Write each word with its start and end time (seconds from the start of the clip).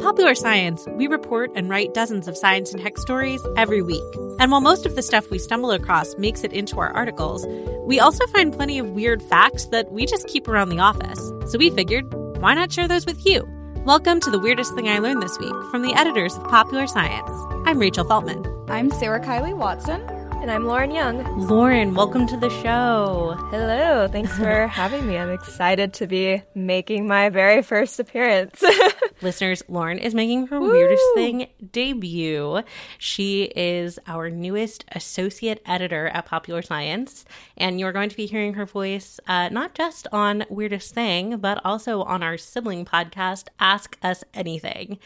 Popular 0.00 0.34
Science, 0.34 0.88
we 0.96 1.06
report 1.06 1.50
and 1.54 1.68
write 1.68 1.92
dozens 1.92 2.26
of 2.26 2.34
science 2.34 2.72
and 2.72 2.82
tech 2.82 2.96
stories 2.96 3.46
every 3.58 3.82
week. 3.82 4.02
And 4.38 4.50
while 4.50 4.62
most 4.62 4.86
of 4.86 4.96
the 4.96 5.02
stuff 5.02 5.30
we 5.30 5.38
stumble 5.38 5.70
across 5.72 6.16
makes 6.16 6.42
it 6.42 6.54
into 6.54 6.80
our 6.80 6.90
articles, 6.96 7.46
we 7.82 8.00
also 8.00 8.26
find 8.28 8.50
plenty 8.50 8.78
of 8.78 8.92
weird 8.92 9.22
facts 9.22 9.66
that 9.66 9.92
we 9.92 10.06
just 10.06 10.26
keep 10.26 10.48
around 10.48 10.70
the 10.70 10.78
office. 10.78 11.20
So 11.52 11.58
we 11.58 11.68
figured, 11.68 12.06
why 12.40 12.54
not 12.54 12.72
share 12.72 12.88
those 12.88 13.04
with 13.04 13.26
you? 13.26 13.46
Welcome 13.84 14.20
to 14.20 14.30
the 14.30 14.38
weirdest 14.38 14.74
thing 14.74 14.88
I 14.88 15.00
learned 15.00 15.22
this 15.22 15.38
week 15.38 15.54
from 15.70 15.82
the 15.82 15.92
editors 15.92 16.34
of 16.34 16.44
Popular 16.44 16.86
Science. 16.86 17.30
I'm 17.66 17.78
Rachel 17.78 18.06
Feltman. 18.06 18.70
I'm 18.70 18.90
Sara 18.92 19.20
Kiley 19.20 19.54
Watson. 19.54 20.00
And 20.40 20.50
I'm 20.50 20.64
Lauren 20.64 20.90
Young. 20.90 21.22
Lauren, 21.48 21.94
welcome 21.94 22.26
to 22.26 22.36
the 22.36 22.48
show. 22.48 23.36
Hello. 23.50 24.08
Thanks 24.08 24.34
for 24.38 24.66
having 24.68 25.06
me. 25.06 25.18
I'm 25.18 25.28
excited 25.30 25.92
to 25.94 26.06
be 26.06 26.42
making 26.54 27.06
my 27.06 27.28
very 27.28 27.62
first 27.62 28.00
appearance. 28.00 28.64
Listeners, 29.20 29.62
Lauren 29.68 29.98
is 29.98 30.14
making 30.14 30.46
her 30.46 30.58
Woo! 30.58 30.70
weirdest 30.70 31.04
thing 31.14 31.46
debut. 31.72 32.62
She 32.96 33.44
is 33.54 33.98
our 34.06 34.30
newest 34.30 34.86
associate 34.92 35.60
editor 35.66 36.06
at 36.06 36.24
Popular 36.24 36.62
Science, 36.62 37.26
and 37.58 37.78
you're 37.78 37.92
going 37.92 38.08
to 38.08 38.16
be 38.16 38.24
hearing 38.24 38.54
her 38.54 38.64
voice 38.64 39.20
uh, 39.26 39.50
not 39.50 39.74
just 39.74 40.06
on 40.10 40.46
Weirdest 40.48 40.94
Thing, 40.94 41.36
but 41.36 41.60
also 41.66 42.02
on 42.04 42.22
our 42.22 42.38
sibling 42.38 42.86
podcast, 42.86 43.48
Ask 43.60 43.98
Us 44.02 44.24
Anything 44.32 44.98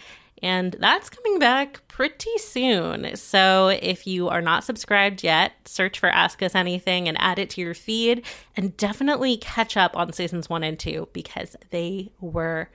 and 0.45 0.77
that's 0.79 1.09
coming 1.09 1.39
back 1.39 1.81
pretty 1.89 2.37
soon. 2.37 3.17
So 3.17 3.69
if 3.69 4.07
you 4.07 4.29
are 4.29 4.43
not 4.43 4.63
subscribed 4.63 5.25
yet, 5.25 5.53
search 5.65 5.99
for 5.99 6.11
Ask 6.11 6.43
Us 6.43 6.55
Anything 6.55 7.09
and 7.09 7.17
add 7.19 7.39
it 7.39 7.49
to 7.51 7.63
your 7.63 7.73
feed, 7.73 8.27
and 8.55 8.77
definitely 8.77 9.39
catch 9.39 9.79
up 9.79 9.97
on 9.97 10.13
seasons 10.13 10.51
one 10.51 10.63
and 10.63 10.79
two 10.79 11.09
because 11.15 11.57
they 11.71 12.13
were 12.21 12.69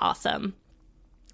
awesome 0.00 0.56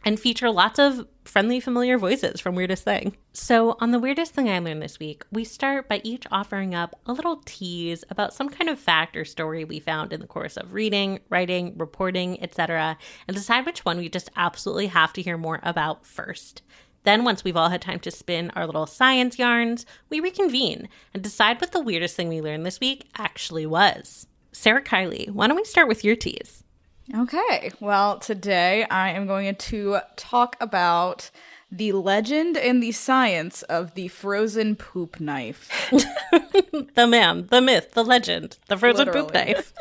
and 0.05 0.19
feature 0.19 0.51
lots 0.51 0.79
of 0.79 1.07
friendly, 1.25 1.61
familiar 1.61 1.99
voices 1.99 2.41
from 2.41 2.55
Weirdest 2.55 2.85
Thing. 2.85 3.17
So, 3.33 3.77
on 3.81 3.91
the 3.91 3.99
Weirdest 3.99 4.35
Thing 4.35 4.49
I 4.49 4.59
Learned 4.59 4.83
this 4.83 4.99
week, 4.99 5.25
we 5.31 5.45
start 5.45 5.89
by 5.89 6.01
each 6.03 6.27
offering 6.31 6.75
up 6.75 6.99
a 7.07 7.13
little 7.13 7.43
tease 7.45 8.05
about 8.11 8.35
some 8.35 8.49
kind 8.49 8.71
of 8.71 8.79
fact 8.79 9.17
or 9.17 9.25
story 9.25 9.65
we 9.65 9.81
found 9.81 10.13
in 10.13 10.21
the 10.21 10.27
course 10.27 10.57
of 10.57 10.73
reading, 10.73 11.21
writing, 11.29 11.77
reporting, 11.77 12.43
etc., 12.43 12.97
and 13.29 13.37
decide 13.37 13.67
which 13.67 13.85
one 13.85 13.99
we 13.99 14.09
just 14.09 14.31
absolutely 14.37 14.89
have 14.89 15.13
to 15.13 15.23
hear 15.23 15.37
more 15.37 15.61
about 15.63 16.07
first. 16.07 16.63
Then, 17.05 17.25
once 17.25 17.45
we've 17.45 17.57
all 17.57 17.71
had 17.71 17.83
time 17.83 18.01
to 18.01 18.11
spin 18.11 18.51
our 18.51 18.67
little 18.67 18.87
science 18.87 19.39
yarns, 19.39 19.87
we 20.11 20.21
reconvene 20.21 20.89
and 21.15 21.23
decide 21.23 21.61
what 21.61 21.73
the 21.73 21.81
weirdest 21.81 22.17
thing 22.17 22.29
we 22.29 22.41
learned 22.43 22.67
this 22.67 22.81
week 22.81 23.09
actually 23.17 23.67
was. 23.67 24.27
Sara 24.53 24.83
Kiley, 24.83 25.31
why 25.31 25.47
don't 25.47 25.57
we 25.57 25.65
start 25.65 25.89
with 25.89 26.05
your 26.05 26.17
tease? 26.17 26.65
Okay, 27.13 27.73
well, 27.81 28.21
today 28.21 28.85
I 28.85 29.11
am 29.11 29.27
going 29.27 29.57
to 29.57 29.99
talk 30.15 30.57
about 30.61 31.31
the 31.73 31.91
legend 31.93 32.57
and 32.57 32.81
the 32.81 32.93
science 32.93 33.63
of 33.63 33.95
the 33.95 34.07
frozen 34.09 34.77
poop 34.77 35.19
knife. 35.19 35.91
the 36.95 37.07
man, 37.09 37.49
the 37.51 37.61
myth, 37.61 37.93
the 37.93 38.05
legend, 38.05 38.59
the 38.69 38.77
frozen 38.77 39.07
Literally. 39.07 39.27
poop 39.27 39.35
knife. 39.35 39.73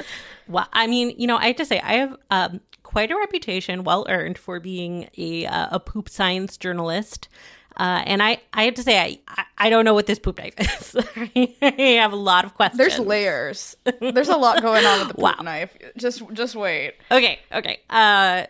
well, 0.47 0.67
I 0.73 0.87
mean, 0.87 1.13
you 1.17 1.27
know, 1.27 1.37
I 1.37 1.47
have 1.47 1.55
to 1.57 1.65
say, 1.65 1.79
I 1.81 1.93
have 1.93 2.17
um, 2.31 2.61
quite 2.81 3.11
a 3.11 3.15
reputation, 3.15 3.83
well 3.83 4.07
earned, 4.09 4.39
for 4.39 4.59
being 4.59 5.09
a, 5.15 5.45
uh, 5.45 5.67
a 5.71 5.79
poop 5.79 6.09
science 6.09 6.57
journalist. 6.57 7.29
Uh, 7.79 8.03
and 8.05 8.21
I, 8.21 8.39
I 8.53 8.63
have 8.63 8.73
to 8.75 8.83
say, 8.83 9.21
I, 9.27 9.45
I 9.57 9.69
don't 9.69 9.85
know 9.85 9.93
what 9.93 10.05
this 10.05 10.19
poop 10.19 10.37
knife 10.37 10.53
is. 10.59 10.95
I 11.61 11.97
have 12.01 12.11
a 12.11 12.17
lot 12.17 12.43
of 12.43 12.53
questions. 12.53 12.77
There's 12.77 12.99
layers. 12.99 13.77
There's 14.01 14.27
a 14.27 14.35
lot 14.35 14.61
going 14.61 14.85
on 14.85 14.99
with 14.99 15.07
the 15.07 15.13
poop 15.13 15.23
wow. 15.37 15.43
knife. 15.43 15.75
Just, 15.95 16.21
just 16.33 16.55
wait. 16.55 16.95
Okay, 17.09 17.39
okay. 17.53 17.79
Uh, 17.89 18.43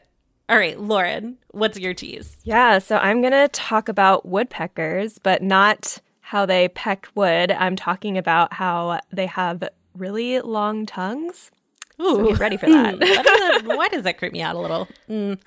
all 0.49 0.57
right, 0.57 0.79
Lauren, 0.79 1.37
what's 1.51 1.77
your 1.77 1.93
tease? 1.93 2.37
Yeah, 2.43 2.79
so 2.79 2.97
I'm 2.97 3.21
gonna 3.21 3.47
talk 3.49 3.87
about 3.87 4.25
woodpeckers, 4.25 5.19
but 5.19 5.43
not 5.43 5.99
how 6.21 6.47
they 6.47 6.69
peck 6.69 7.07
wood. 7.13 7.51
I'm 7.51 7.75
talking 7.75 8.17
about 8.17 8.53
how 8.53 8.99
they 9.11 9.27
have 9.27 9.63
really 9.95 10.41
long 10.41 10.87
tongues. 10.87 11.51
Ooh, 12.01 12.15
so 12.15 12.27
get 12.29 12.39
ready 12.39 12.57
for 12.57 12.65
that. 12.67 13.61
why 13.65 13.89
does 13.89 14.03
that 14.03 14.17
creep 14.17 14.33
me 14.33 14.41
out 14.41 14.55
a 14.55 14.59
little? 14.59 14.87
Mm. 15.07 15.37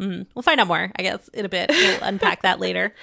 Mm, 0.00 0.26
we'll 0.34 0.42
find 0.42 0.60
out 0.60 0.68
more, 0.68 0.92
I 0.96 1.02
guess, 1.02 1.28
in 1.28 1.44
a 1.44 1.48
bit. 1.48 1.70
We'll 1.70 1.98
unpack 2.02 2.42
that 2.42 2.60
later. 2.60 2.94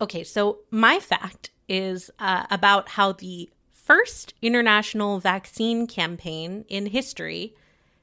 Okay, 0.00 0.24
so 0.24 0.58
my 0.70 0.98
fact 0.98 1.50
is 1.68 2.10
uh, 2.18 2.44
about 2.50 2.88
how 2.90 3.12
the 3.12 3.48
first 3.72 4.34
international 4.42 5.18
vaccine 5.18 5.86
campaign 5.86 6.64
in 6.68 6.86
history 6.86 7.54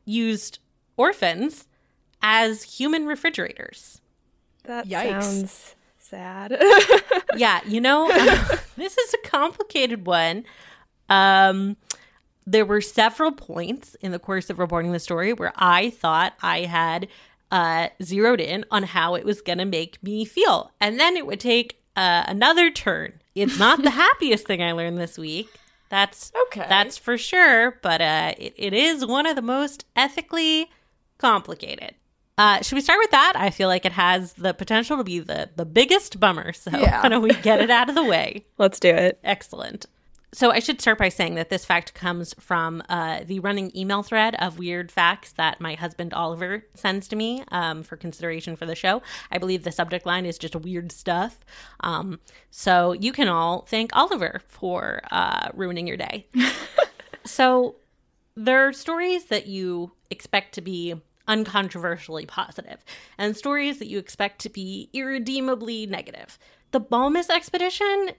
used 0.06 0.60
orphans 0.96 1.68
as 2.22 2.64
human 2.64 3.06
refrigerators. 3.06 4.02
That 4.64 4.88
Yikes. 4.88 5.24
sounds 5.24 5.76
sad. 5.98 6.62
yeah, 7.36 7.62
you 7.66 7.82
know, 7.82 8.08
this 8.76 8.98
is 8.98 9.14
a 9.14 9.28
complicated 9.28 10.06
one. 10.06 10.46
Um, 11.10 11.78
there 12.46 12.66
were 12.66 12.82
several 12.82 13.32
points 13.32 13.96
in 14.02 14.12
the 14.12 14.20
course 14.20 14.50
of 14.50 14.60
reporting 14.60 14.92
the 14.92 15.00
story 15.00 15.34
where 15.34 15.54
I 15.56 15.90
thought 15.90 16.34
I 16.42 16.62
had 16.62 17.08
uh, 17.52 17.90
zeroed 18.02 18.42
in 18.42 18.66
on 18.72 18.84
how 18.84 19.16
it 19.16 19.26
was 19.26 19.42
going 19.42 19.58
to 19.60 19.66
make 19.66 20.02
me 20.04 20.26
feel. 20.26 20.72
And 20.80 21.00
then 21.00 21.16
it 21.18 21.26
would 21.26 21.40
take 21.40 21.82
uh, 21.96 22.24
another 22.28 22.70
turn. 22.70 23.14
It's 23.36 23.60
not 23.60 23.82
the 23.82 23.90
happiest 24.06 24.46
thing 24.46 24.62
I 24.62 24.72
learned 24.72 24.98
this 24.98 25.18
week. 25.18 25.50
That's 25.90 26.32
okay. 26.48 26.66
That's 26.68 26.98
for 26.98 27.18
sure. 27.18 27.80
But 27.82 28.02
uh, 28.02 28.34
it, 28.38 28.54
it 28.58 28.74
is 28.74 29.06
one 29.06 29.26
of 29.26 29.36
the 29.36 29.42
most 29.42 29.86
ethically 29.96 30.70
complicated. 31.18 31.96
Uh, 32.38 32.62
should 32.62 32.76
we 32.76 32.82
start 32.82 33.00
with 33.00 33.12
that? 33.12 33.34
I 33.36 33.50
feel 33.50 33.68
like 33.68 33.86
it 33.86 33.94
has 33.94 34.34
the 34.34 34.54
potential 34.54 34.98
to 34.98 35.04
be 35.04 35.20
the 35.20 35.50
the 35.56 35.66
biggest 35.66 36.20
bummer. 36.20 36.54
So 36.54 36.72
yeah. 36.72 37.02
why 37.04 37.10
don't 37.10 37.24
we 37.24 37.34
get 37.34 37.62
it 37.62 37.72
out 37.72 37.90
of 37.90 37.96
the 37.96 38.04
way? 38.04 38.46
Let's 38.58 38.80
do 38.80 38.90
it. 38.90 39.20
Excellent. 39.24 39.88
So 40.34 40.52
I 40.52 40.60
should 40.60 40.82
start 40.82 40.98
by 40.98 41.08
saying 41.08 41.36
that 41.36 41.50
this 41.50 41.64
fact 41.64 41.94
comes 41.94 42.34
from 42.38 42.84
uh, 42.90 43.22
the 43.26 43.40
running 43.40 43.76
email 43.76 44.04
thread 44.04 44.36
of 44.36 44.60
weird 44.60 44.92
facts 44.92 45.32
that 45.34 45.62
my 45.62 45.76
husband 45.76 46.14
Oliver 46.14 46.66
sends 46.74 47.08
to 47.08 47.16
me 47.16 47.44
um, 47.50 47.82
for 47.82 47.96
consideration 47.96 48.58
for 48.58 48.66
the 48.66 48.76
show. 48.76 49.02
I 49.32 49.38
believe 49.38 49.64
the 49.64 49.72
subject 49.72 50.06
line 50.06 50.26
is 50.26 50.38
just 50.38 50.56
weird 50.56 50.92
stuff. 50.92 51.40
Um, 51.80 52.20
so 52.52 52.92
you 52.92 53.14
can 53.14 53.30
all 53.30 53.62
thank 53.70 53.96
Oliver 53.96 54.42
for 54.48 55.02
uh, 55.12 55.48
ruining 55.54 55.88
your 55.88 55.98
day. 55.98 56.28
so 57.24 57.78
there 58.36 58.68
are 58.68 58.74
stories 58.74 59.26
that 59.26 59.48
you 59.48 59.94
expect 60.12 60.54
to 60.56 60.62
be 60.62 60.96
uncontroversially 61.28 62.28
positive, 62.28 62.84
and 63.18 63.36
stories 63.36 63.80
that 63.80 63.88
you 63.88 63.98
expect 63.98 64.40
to 64.40 64.50
be 64.50 64.90
irredeemably 64.94 65.86
negative. 65.86 66.40
The 66.72 66.80
Balmis 66.82 67.30
expedition 67.30 68.12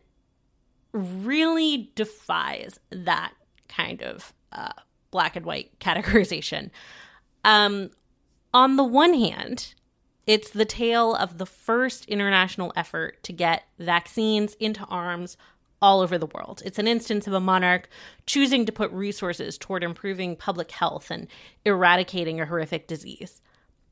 really 0.93 1.91
defies 1.94 2.78
that 2.91 3.32
kind 3.69 4.03
of 4.03 4.32
uh, 4.53 4.72
black 5.10 5.37
and 5.37 5.44
white 5.44 5.78
categorization. 5.81 6.71
Um, 7.45 7.91
on 8.53 8.77
the 8.77 8.84
one 8.84 9.15
hand, 9.15 9.74
it's 10.27 10.51
the 10.51 10.65
tale 10.65 11.15
of 11.15 11.39
the 11.39 11.47
first 11.47 12.04
international 12.07 12.72
effort 12.77 13.22
to 13.22 13.33
get 13.33 13.65
vaccines 13.78 14.54
into 14.54 14.84
arms 14.86 15.36
all 15.80 16.01
over 16.01 16.18
the 16.18 16.27
world. 16.27 16.63
It's 16.65 16.78
an 16.78 16.89
instance 16.89 17.27
of 17.27 17.33
a 17.33 17.41
monarch 17.41 17.89
choosing 18.27 18.66
to 18.66 18.72
put 18.72 18.91
resources 18.91 19.57
toward 19.57 19.84
improving 19.84 20.36
public 20.36 20.71
health 20.71 21.10
and 21.10 21.28
eradicating 21.65 22.41
a 22.41 22.47
horrific 22.47 22.89
disease. 22.89 23.41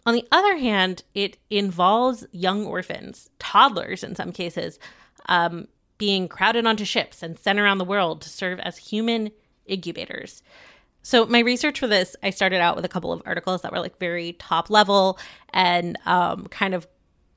On 0.05 0.15
the 0.15 0.27
other 0.31 0.57
hand, 0.57 1.03
it 1.15 1.37
involves 1.51 2.27
young 2.33 2.65
orphans, 2.65 3.31
toddlers 3.39 4.05
in 4.05 4.15
some 4.15 4.33
cases, 4.33 4.79
um, 5.29 5.69
being 5.99 6.29
crowded 6.29 6.67
onto 6.67 6.85
ships 6.85 7.23
and 7.23 7.39
sent 7.39 7.59
around 7.59 7.79
the 7.79 7.85
world 7.85 8.21
to 8.23 8.29
serve 8.29 8.61
as 8.61 8.77
human 8.79 9.31
incubators. 9.67 10.43
So, 11.03 11.25
my 11.27 11.39
research 11.39 11.79
for 11.79 11.87
this, 11.87 12.17
I 12.23 12.31
started 12.31 12.61
out 12.61 12.75
with 12.75 12.85
a 12.85 12.89
couple 12.89 13.13
of 13.13 13.23
articles 13.25 13.63
that 13.63 13.73
were 13.73 13.79
like 13.79 13.99
very 13.99 14.33
top 14.35 14.71
level 14.71 15.19
and 15.51 15.97
um, 16.05 16.47
kind 16.47 16.75
of 16.75 16.87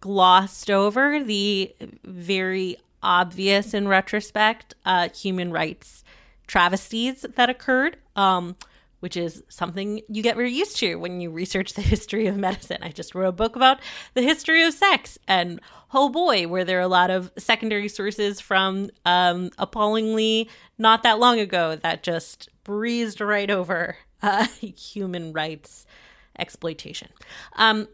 glossed 0.02 0.72
over 0.72 1.24
the 1.24 1.76
very 2.04 2.78
obvious 3.04 3.74
in 3.74 3.88
retrospect 3.88 4.74
uh, 4.86 5.10
human 5.10 5.52
rights 5.52 6.04
travesties 6.48 7.26
that 7.36 7.50
occurred. 7.50 7.98
Um, 8.16 8.56
which 9.00 9.16
is 9.18 9.44
something 9.50 10.02
you 10.08 10.22
get 10.22 10.36
very 10.36 10.52
used 10.52 10.78
to 10.78 10.96
when 10.96 11.22
you 11.22 11.30
research 11.30 11.74
the 11.74 11.82
history 11.94 12.28
of 12.28 12.38
medicine. 12.38 12.80
I 12.82 12.90
just 12.90 13.16
wrote 13.16 13.30
a 13.30 13.32
book 13.32 13.56
about 13.56 13.80
the 14.14 14.22
history 14.22 14.64
of 14.64 14.74
sex, 14.74 15.18
and 15.28 15.60
oh 15.94 16.10
boy, 16.10 16.48
were 16.48 16.64
there 16.64 16.80
are 16.80 16.82
a 16.82 16.88
lot 16.88 17.10
of 17.10 17.32
secondary 17.38 17.88
sources 17.88 18.40
from 18.40 18.90
um, 19.06 19.52
appallingly 19.58 20.50
not 20.78 21.04
that 21.04 21.20
long 21.20 21.40
ago 21.40 21.76
that 21.78 22.04
just 22.04 22.50
breezed 22.64 23.22
right 23.22 23.50
over 23.50 23.98
uh, 24.22 24.46
human 24.62 25.34
rights 25.34 25.86
exploitation. 26.38 27.10
Um, 27.56 27.88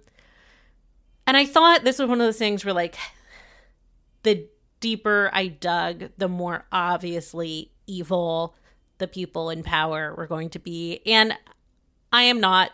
and 1.27 1.35
I 1.35 1.45
thought 1.45 1.83
this 1.83 1.99
was 1.99 2.07
one 2.07 2.21
of 2.21 2.27
those 2.27 2.37
things 2.37 2.63
where, 2.63 2.73
like, 2.73 2.95
the 4.23 4.47
deeper 4.79 5.29
I 5.33 5.47
dug, 5.47 6.09
the 6.17 6.27
more 6.27 6.65
obviously 6.71 7.71
evil 7.87 8.55
the 8.97 9.07
people 9.07 9.49
in 9.49 9.63
power 9.63 10.13
were 10.15 10.27
going 10.27 10.49
to 10.51 10.59
be. 10.59 11.01
And 11.05 11.37
I 12.11 12.23
am 12.23 12.39
not 12.39 12.71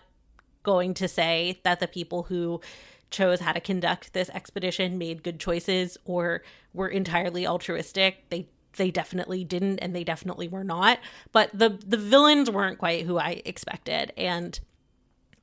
going 0.64 0.94
to 0.96 1.08
say 1.08 1.60
that 1.64 1.80
the 1.80 1.88
people 1.88 2.24
who 2.24 2.62
chose 3.10 3.40
how 3.40 3.52
to 3.52 3.60
conduct 3.60 4.14
this 4.14 4.30
expedition 4.30 4.98
made 4.98 5.24
good 5.24 5.40
choices 5.40 5.98
or 6.06 6.44
were 6.74 6.88
entirely 6.88 7.46
altruistic. 7.46 8.30
They 8.30 8.48
they 8.78 8.90
definitely 8.90 9.44
didn't 9.44 9.80
and 9.80 9.94
they 9.94 10.04
definitely 10.04 10.48
were 10.48 10.64
not. 10.64 11.00
But 11.32 11.50
the 11.54 11.78
the 11.86 11.98
villains 11.98 12.50
weren't 12.50 12.78
quite 12.78 13.06
who 13.06 13.18
I 13.18 13.42
expected. 13.44 14.14
And 14.16 14.60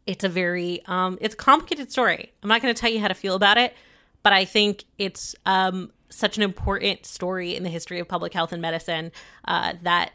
it's 0.07 0.25
a 0.25 0.29
very 0.29 0.83
um 0.87 1.19
it's 1.21 1.35
a 1.35 1.39
complicated 1.39 1.93
story. 1.93 2.33
I'm 2.43 2.49
not 2.49 2.63
gonna 2.63 2.75
tell 2.75 2.91
you 2.91 3.01
how 3.01 3.09
to 3.09 3.15
feel 3.15 3.35
about 3.35 3.59
it, 3.59 3.75
but 4.23 4.33
I 4.33 4.45
think 4.45 4.85
it's 4.97 5.35
um 5.45 5.93
such 6.11 6.37
an 6.37 6.43
important 6.43 7.05
story 7.05 7.55
in 7.55 7.63
the 7.63 7.69
history 7.69 7.99
of 7.99 8.09
public 8.09 8.33
health 8.33 8.53
and 8.53 8.63
medicine 8.63 9.13
uh, 9.45 9.75
that 9.83 10.13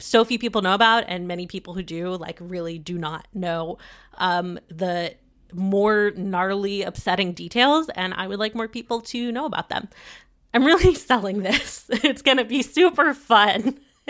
so 0.00 0.24
few 0.24 0.38
people 0.38 0.62
know 0.62 0.74
about, 0.74 1.04
and 1.06 1.28
many 1.28 1.46
people 1.46 1.74
who 1.74 1.82
do 1.82 2.16
like 2.16 2.38
really 2.40 2.78
do 2.78 2.98
not 2.98 3.26
know 3.34 3.78
um, 4.18 4.58
the 4.68 5.14
more 5.52 6.12
gnarly, 6.16 6.82
upsetting 6.82 7.32
details. 7.32 7.88
And 7.90 8.14
I 8.14 8.26
would 8.26 8.38
like 8.38 8.54
more 8.54 8.68
people 8.68 9.00
to 9.02 9.32
know 9.32 9.46
about 9.46 9.68
them. 9.68 9.88
I'm 10.54 10.64
really 10.64 10.94
selling 11.10 11.42
this. 11.42 11.86
It's 12.04 12.22
going 12.22 12.38
to 12.38 12.44
be 12.44 12.62
super 12.62 13.14
fun. 13.14 13.78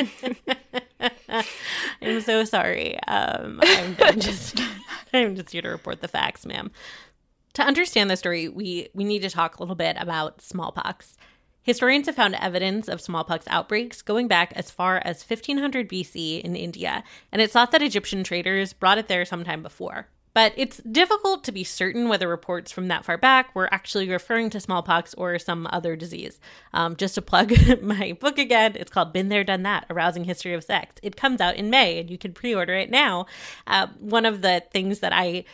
I'm 2.01 2.21
so 2.21 2.45
sorry. 2.45 2.99
Um, 3.05 3.61
I'm, 3.63 4.21
just 4.21 4.61
I'm 5.13 5.35
just 5.37 5.51
here 5.51 5.63
to 5.63 5.69
report 5.69 6.01
the 6.01 6.09
facts, 6.09 6.47
ma'am. 6.47 6.71
To 7.55 7.63
understand 7.63 8.11
the 8.11 8.17
story, 8.17 8.49
we 8.49 8.89
we 8.95 9.05
need 9.05 9.23
to 9.23 9.31
talk 9.31 9.59
a 9.59 9.63
little 9.63 9.75
bit 9.75 9.97
about 9.99 10.41
smallpox. 10.41 11.17
Historians 11.63 12.07
have 12.07 12.17
found 12.17 12.35
evidence 12.37 12.89
of 12.89 13.01
smallpox 13.01 13.45
outbreaks 13.49 14.03
going 14.03 14.29
back 14.29 14.53
as 14.57 14.71
far 14.71 15.01
as 15.05 15.23
1500 15.23 15.89
BC 15.89 16.41
in 16.41 16.57
India, 16.57 17.05
and 17.31 17.43
it's 17.43 17.53
thought 17.53 17.71
that 17.73 17.83
Egyptian 17.83 18.25
traders 18.25 18.73
brought 18.73 18.99
it 18.99 19.09
there 19.09 19.25
sometime 19.25 19.63
before. 19.63 20.09
But 20.33 20.53
it's 20.57 20.79
difficult 20.79 21.43
to 21.45 21.53
be 21.53 21.65
certain 21.65 22.09
whether 22.09 22.29
reports 22.29 22.71
from 22.71 22.89
that 22.89 23.05
far 23.05 23.19
back 23.19 23.55
were 23.55 23.73
actually 23.75 24.09
referring 24.09 24.49
to 24.51 24.61
smallpox 24.61 25.13
or 25.15 25.39
some 25.39 25.67
other 25.73 25.97
disease. 25.97 26.39
Um, 26.73 26.95
just 26.95 27.17
to 27.17 27.23
plug 27.23 27.53
my 27.83 28.17
book 28.19 28.39
again, 28.39 28.77
it's 28.77 28.93
called 28.93 29.13
Been 29.13 29.29
There, 29.29 29.43
Done 29.43 29.65
That 29.65 29.87
A 29.91 29.95
Rousing 29.95 30.25
History 30.25 30.55
of 30.55 30.63
Sex. 30.63 30.95
It 31.03 31.17
comes 31.17 31.41
out 31.41 31.57
in 31.57 31.69
May, 31.69 31.99
and 31.99 32.09
you 32.09 32.17
can 32.17 32.33
pre 32.33 32.55
order 32.55 32.75
it 32.75 32.91
now. 32.91 33.27
Uh, 33.67 33.89
one 33.99 34.25
of 34.25 34.43
the 34.43 34.63
things 34.71 35.01
that 35.01 35.13
I 35.13 35.45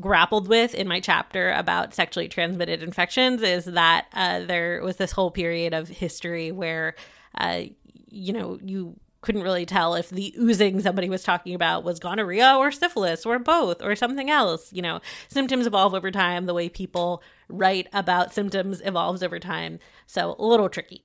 grappled 0.00 0.48
with 0.48 0.74
in 0.74 0.88
my 0.88 1.00
chapter 1.00 1.52
about 1.52 1.94
sexually 1.94 2.28
transmitted 2.28 2.82
infections 2.82 3.42
is 3.42 3.64
that 3.64 4.06
uh, 4.12 4.40
there 4.40 4.82
was 4.82 4.96
this 4.96 5.12
whole 5.12 5.30
period 5.30 5.74
of 5.74 5.88
history 5.88 6.52
where, 6.52 6.94
uh, 7.36 7.62
you 8.10 8.32
know, 8.32 8.58
you 8.62 8.98
couldn't 9.20 9.42
really 9.42 9.66
tell 9.66 9.94
if 9.94 10.10
the 10.10 10.32
oozing 10.38 10.80
somebody 10.80 11.08
was 11.08 11.24
talking 11.24 11.54
about 11.54 11.82
was 11.82 11.98
gonorrhea 11.98 12.54
or 12.56 12.70
syphilis 12.70 13.26
or 13.26 13.38
both 13.38 13.82
or 13.82 13.96
something 13.96 14.30
else. 14.30 14.72
You 14.72 14.82
know, 14.82 15.00
symptoms 15.28 15.66
evolve 15.66 15.94
over 15.94 16.10
time. 16.10 16.46
The 16.46 16.54
way 16.54 16.68
people 16.68 17.22
write 17.48 17.88
about 17.92 18.32
symptoms 18.32 18.80
evolves 18.84 19.22
over 19.22 19.38
time. 19.38 19.80
So 20.06 20.36
a 20.38 20.44
little 20.44 20.68
tricky. 20.68 21.04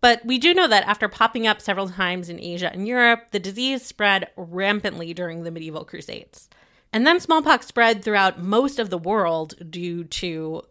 But 0.00 0.24
we 0.24 0.38
do 0.38 0.54
know 0.54 0.68
that 0.68 0.86
after 0.86 1.08
popping 1.08 1.46
up 1.46 1.60
several 1.60 1.88
times 1.88 2.28
in 2.28 2.38
Asia 2.38 2.72
and 2.72 2.86
Europe, 2.86 3.32
the 3.32 3.40
disease 3.40 3.84
spread 3.84 4.28
rampantly 4.36 5.12
during 5.12 5.42
the 5.42 5.50
medieval 5.50 5.84
crusades. 5.84 6.48
And 6.92 7.06
then 7.06 7.20
smallpox 7.20 7.66
spread 7.66 8.02
throughout 8.02 8.42
most 8.42 8.78
of 8.78 8.90
the 8.90 8.98
world 8.98 9.54
due 9.70 10.04
to 10.04 10.62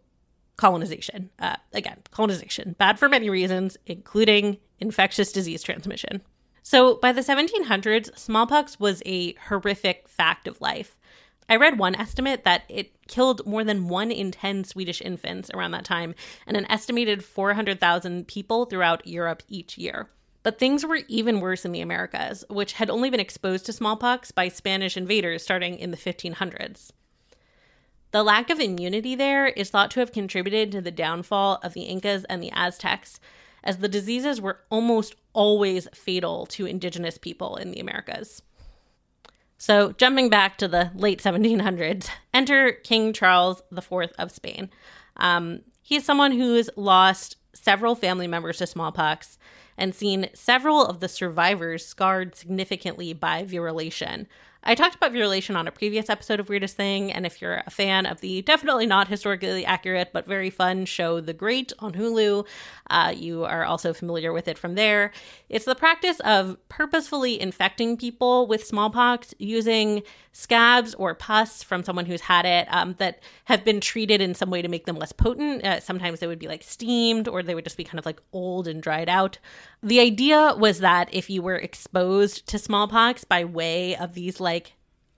colonization. 0.56 1.30
Uh, 1.38 1.56
again, 1.72 1.98
colonization, 2.10 2.74
bad 2.78 2.98
for 2.98 3.08
many 3.08 3.30
reasons, 3.30 3.76
including 3.86 4.58
infectious 4.80 5.32
disease 5.32 5.62
transmission. 5.62 6.20
So 6.62 6.96
by 6.96 7.12
the 7.12 7.22
1700s, 7.22 8.18
smallpox 8.18 8.78
was 8.78 9.02
a 9.06 9.34
horrific 9.34 10.08
fact 10.08 10.46
of 10.46 10.60
life. 10.60 10.96
I 11.48 11.56
read 11.56 11.78
one 11.78 11.94
estimate 11.94 12.44
that 12.44 12.64
it 12.68 12.92
killed 13.06 13.46
more 13.46 13.64
than 13.64 13.88
one 13.88 14.10
in 14.10 14.30
10 14.32 14.64
Swedish 14.64 15.00
infants 15.00 15.50
around 15.54 15.70
that 15.70 15.84
time 15.84 16.14
and 16.46 16.56
an 16.56 16.70
estimated 16.70 17.24
400,000 17.24 18.28
people 18.28 18.66
throughout 18.66 19.06
Europe 19.06 19.42
each 19.48 19.78
year. 19.78 20.10
But 20.42 20.58
things 20.58 20.86
were 20.86 21.00
even 21.08 21.40
worse 21.40 21.64
in 21.64 21.72
the 21.72 21.80
Americas, 21.80 22.44
which 22.48 22.74
had 22.74 22.90
only 22.90 23.10
been 23.10 23.20
exposed 23.20 23.66
to 23.66 23.72
smallpox 23.72 24.30
by 24.30 24.48
Spanish 24.48 24.96
invaders 24.96 25.42
starting 25.42 25.78
in 25.78 25.90
the 25.90 25.96
1500s. 25.96 26.90
The 28.10 28.22
lack 28.22 28.48
of 28.48 28.60
immunity 28.60 29.14
there 29.14 29.48
is 29.48 29.68
thought 29.68 29.90
to 29.92 30.00
have 30.00 30.12
contributed 30.12 30.72
to 30.72 30.80
the 30.80 30.90
downfall 30.90 31.60
of 31.62 31.74
the 31.74 31.82
Incas 31.82 32.24
and 32.24 32.42
the 32.42 32.52
Aztecs, 32.52 33.20
as 33.62 33.78
the 33.78 33.88
diseases 33.88 34.40
were 34.40 34.60
almost 34.70 35.14
always 35.34 35.88
fatal 35.92 36.46
to 36.46 36.64
indigenous 36.64 37.18
people 37.18 37.56
in 37.56 37.70
the 37.70 37.80
Americas. 37.80 38.42
So, 39.58 39.92
jumping 39.92 40.30
back 40.30 40.56
to 40.58 40.68
the 40.68 40.92
late 40.94 41.20
1700s, 41.20 42.08
enter 42.32 42.72
King 42.72 43.12
Charles 43.12 43.62
IV 43.76 44.12
of 44.16 44.30
Spain. 44.30 44.70
Um, 45.16 45.62
he's 45.82 46.04
someone 46.04 46.32
who's 46.32 46.70
lost 46.76 47.36
several 47.52 47.96
family 47.96 48.28
members 48.28 48.58
to 48.58 48.66
smallpox 48.66 49.36
and 49.78 49.94
seen 49.94 50.28
several 50.34 50.84
of 50.84 51.00
the 51.00 51.08
survivors 51.08 51.86
scarred 51.86 52.34
significantly 52.36 53.14
by 53.14 53.44
variolation. 53.44 54.26
I 54.68 54.74
talked 54.74 54.96
about 54.96 55.14
variolation 55.14 55.56
on 55.56 55.66
a 55.66 55.72
previous 55.72 56.10
episode 56.10 56.40
of 56.40 56.50
Weirdest 56.50 56.76
Thing, 56.76 57.10
and 57.10 57.24
if 57.24 57.40
you're 57.40 57.62
a 57.66 57.70
fan 57.70 58.04
of 58.04 58.20
the 58.20 58.42
definitely 58.42 58.84
not 58.84 59.08
historically 59.08 59.64
accurate 59.64 60.10
but 60.12 60.26
very 60.26 60.50
fun 60.50 60.84
show 60.84 61.22
The 61.22 61.32
Great 61.32 61.72
on 61.78 61.94
Hulu, 61.94 62.46
uh, 62.90 63.14
you 63.16 63.46
are 63.46 63.64
also 63.64 63.94
familiar 63.94 64.30
with 64.30 64.46
it 64.46 64.58
from 64.58 64.74
there. 64.74 65.12
It's 65.48 65.64
the 65.64 65.74
practice 65.74 66.20
of 66.20 66.58
purposefully 66.68 67.40
infecting 67.40 67.96
people 67.96 68.46
with 68.46 68.62
smallpox 68.62 69.32
using 69.38 70.02
scabs 70.32 70.94
or 70.94 71.14
pus 71.14 71.62
from 71.62 71.82
someone 71.82 72.04
who's 72.04 72.20
had 72.20 72.44
it 72.44 72.68
um, 72.70 72.94
that 72.98 73.20
have 73.46 73.64
been 73.64 73.80
treated 73.80 74.20
in 74.20 74.34
some 74.34 74.50
way 74.50 74.60
to 74.60 74.68
make 74.68 74.84
them 74.84 74.96
less 74.96 75.12
potent. 75.12 75.64
Uh, 75.64 75.80
sometimes 75.80 76.20
they 76.20 76.26
would 76.26 76.38
be 76.38 76.46
like 76.46 76.62
steamed 76.62 77.26
or 77.26 77.42
they 77.42 77.54
would 77.54 77.64
just 77.64 77.78
be 77.78 77.84
kind 77.84 77.98
of 77.98 78.04
like 78.04 78.20
old 78.34 78.68
and 78.68 78.82
dried 78.82 79.08
out. 79.08 79.38
The 79.82 80.00
idea 80.00 80.54
was 80.58 80.80
that 80.80 81.08
if 81.12 81.30
you 81.30 81.40
were 81.40 81.56
exposed 81.56 82.46
to 82.48 82.58
smallpox 82.58 83.24
by 83.24 83.44
way 83.44 83.96
of 83.96 84.14
these 84.14 84.40
like 84.40 84.57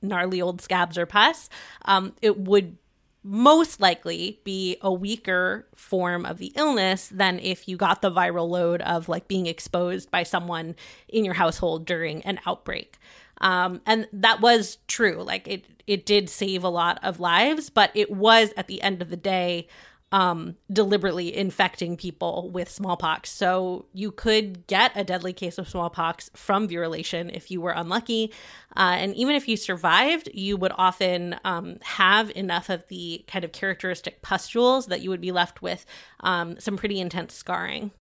gnarly 0.02 0.40
old 0.40 0.60
scabs 0.60 0.96
or 0.96 1.06
pus, 1.06 1.48
um, 1.84 2.14
it 2.22 2.38
would 2.38 2.76
most 3.22 3.80
likely 3.80 4.40
be 4.44 4.78
a 4.80 4.92
weaker 4.92 5.66
form 5.74 6.24
of 6.24 6.38
the 6.38 6.52
illness 6.56 7.08
than 7.08 7.38
if 7.38 7.68
you 7.68 7.76
got 7.76 8.00
the 8.00 8.10
viral 8.10 8.48
load 8.48 8.80
of 8.82 9.08
like 9.08 9.28
being 9.28 9.46
exposed 9.46 10.10
by 10.10 10.22
someone 10.22 10.74
in 11.08 11.24
your 11.24 11.34
household 11.34 11.84
during 11.84 12.22
an 12.22 12.40
outbreak. 12.46 12.98
Um, 13.42 13.80
and 13.86 14.08
that 14.12 14.40
was 14.40 14.78
true. 14.86 15.22
Like 15.22 15.46
it, 15.48 15.64
it 15.86 16.06
did 16.06 16.30
save 16.30 16.64
a 16.64 16.68
lot 16.68 16.98
of 17.02 17.20
lives, 17.20 17.68
but 17.68 17.90
it 17.94 18.10
was 18.10 18.52
at 18.56 18.68
the 18.68 18.80
end 18.80 19.02
of 19.02 19.10
the 19.10 19.16
day 19.16 19.68
um, 20.12 20.56
deliberately 20.72 21.36
infecting 21.36 21.96
people 21.96 22.50
with 22.52 22.68
smallpox. 22.68 23.30
So 23.30 23.86
you 23.92 24.10
could 24.10 24.66
get 24.66 24.92
a 24.96 25.04
deadly 25.04 25.32
case 25.32 25.58
of 25.58 25.68
smallpox 25.68 26.30
from 26.34 26.68
variolation 26.68 27.34
if 27.34 27.50
you 27.50 27.60
were 27.60 27.70
unlucky. 27.70 28.32
Uh, 28.76 28.96
and 28.98 29.14
even 29.14 29.36
if 29.36 29.48
you 29.48 29.56
survived, 29.56 30.28
you 30.34 30.56
would 30.56 30.72
often 30.76 31.36
um, 31.44 31.78
have 31.82 32.30
enough 32.30 32.68
of 32.68 32.86
the 32.88 33.24
kind 33.28 33.44
of 33.44 33.52
characteristic 33.52 34.22
pustules 34.22 34.86
that 34.86 35.00
you 35.00 35.10
would 35.10 35.20
be 35.20 35.32
left 35.32 35.62
with 35.62 35.86
um, 36.20 36.58
some 36.58 36.76
pretty 36.76 37.00
intense 37.00 37.34
scarring. 37.34 37.92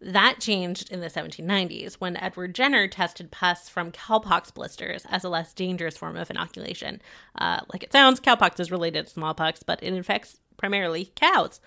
That 0.00 0.40
changed 0.40 0.92
in 0.92 1.00
the 1.00 1.08
1790s 1.08 1.94
when 1.94 2.18
Edward 2.18 2.54
Jenner 2.54 2.86
tested 2.86 3.30
pus 3.30 3.68
from 3.68 3.92
cowpox 3.92 4.52
blisters 4.52 5.06
as 5.08 5.24
a 5.24 5.30
less 5.30 5.54
dangerous 5.54 5.96
form 5.96 6.16
of 6.16 6.30
inoculation. 6.30 7.00
Uh, 7.34 7.60
like 7.72 7.82
it 7.82 7.92
sounds, 7.92 8.20
cowpox 8.20 8.60
is 8.60 8.70
related 8.70 9.06
to 9.06 9.12
smallpox, 9.12 9.62
but 9.62 9.82
it 9.82 9.94
infects 9.94 10.38
primarily 10.56 11.12
cows. 11.14 11.60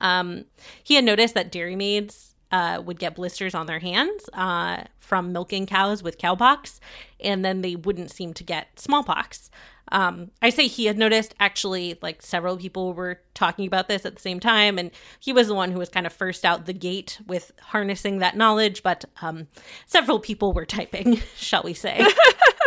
Um, 0.00 0.46
he 0.82 0.94
had 0.94 1.04
noticed 1.04 1.34
that 1.34 1.52
dairy 1.52 1.76
maids 1.76 2.34
uh, 2.52 2.82
would 2.84 2.98
get 2.98 3.14
blisters 3.14 3.54
on 3.54 3.66
their 3.66 3.78
hands 3.78 4.28
uh, 4.32 4.84
from 4.98 5.32
milking 5.32 5.66
cows 5.66 6.02
with 6.02 6.18
cowpox, 6.18 6.80
and 7.20 7.44
then 7.44 7.60
they 7.62 7.76
wouldn't 7.76 8.10
seem 8.10 8.34
to 8.34 8.44
get 8.44 8.78
smallpox. 8.78 9.50
Um, 9.92 10.30
I 10.40 10.50
say 10.50 10.66
he 10.66 10.86
had 10.86 10.98
noticed, 10.98 11.34
actually, 11.40 11.98
like 12.00 12.22
several 12.22 12.56
people 12.56 12.92
were 12.92 13.20
talking 13.34 13.66
about 13.66 13.88
this 13.88 14.06
at 14.06 14.14
the 14.14 14.20
same 14.20 14.40
time, 14.40 14.78
and 14.78 14.90
he 15.18 15.32
was 15.32 15.48
the 15.48 15.54
one 15.54 15.72
who 15.72 15.78
was 15.78 15.88
kind 15.88 16.06
of 16.06 16.12
first 16.12 16.44
out 16.44 16.66
the 16.66 16.72
gate 16.72 17.18
with 17.26 17.52
harnessing 17.60 18.18
that 18.18 18.36
knowledge, 18.36 18.82
but 18.82 19.04
um, 19.20 19.48
several 19.86 20.20
people 20.20 20.52
were 20.52 20.66
typing, 20.66 21.16
shall 21.36 21.62
we 21.62 21.74
say. 21.74 22.00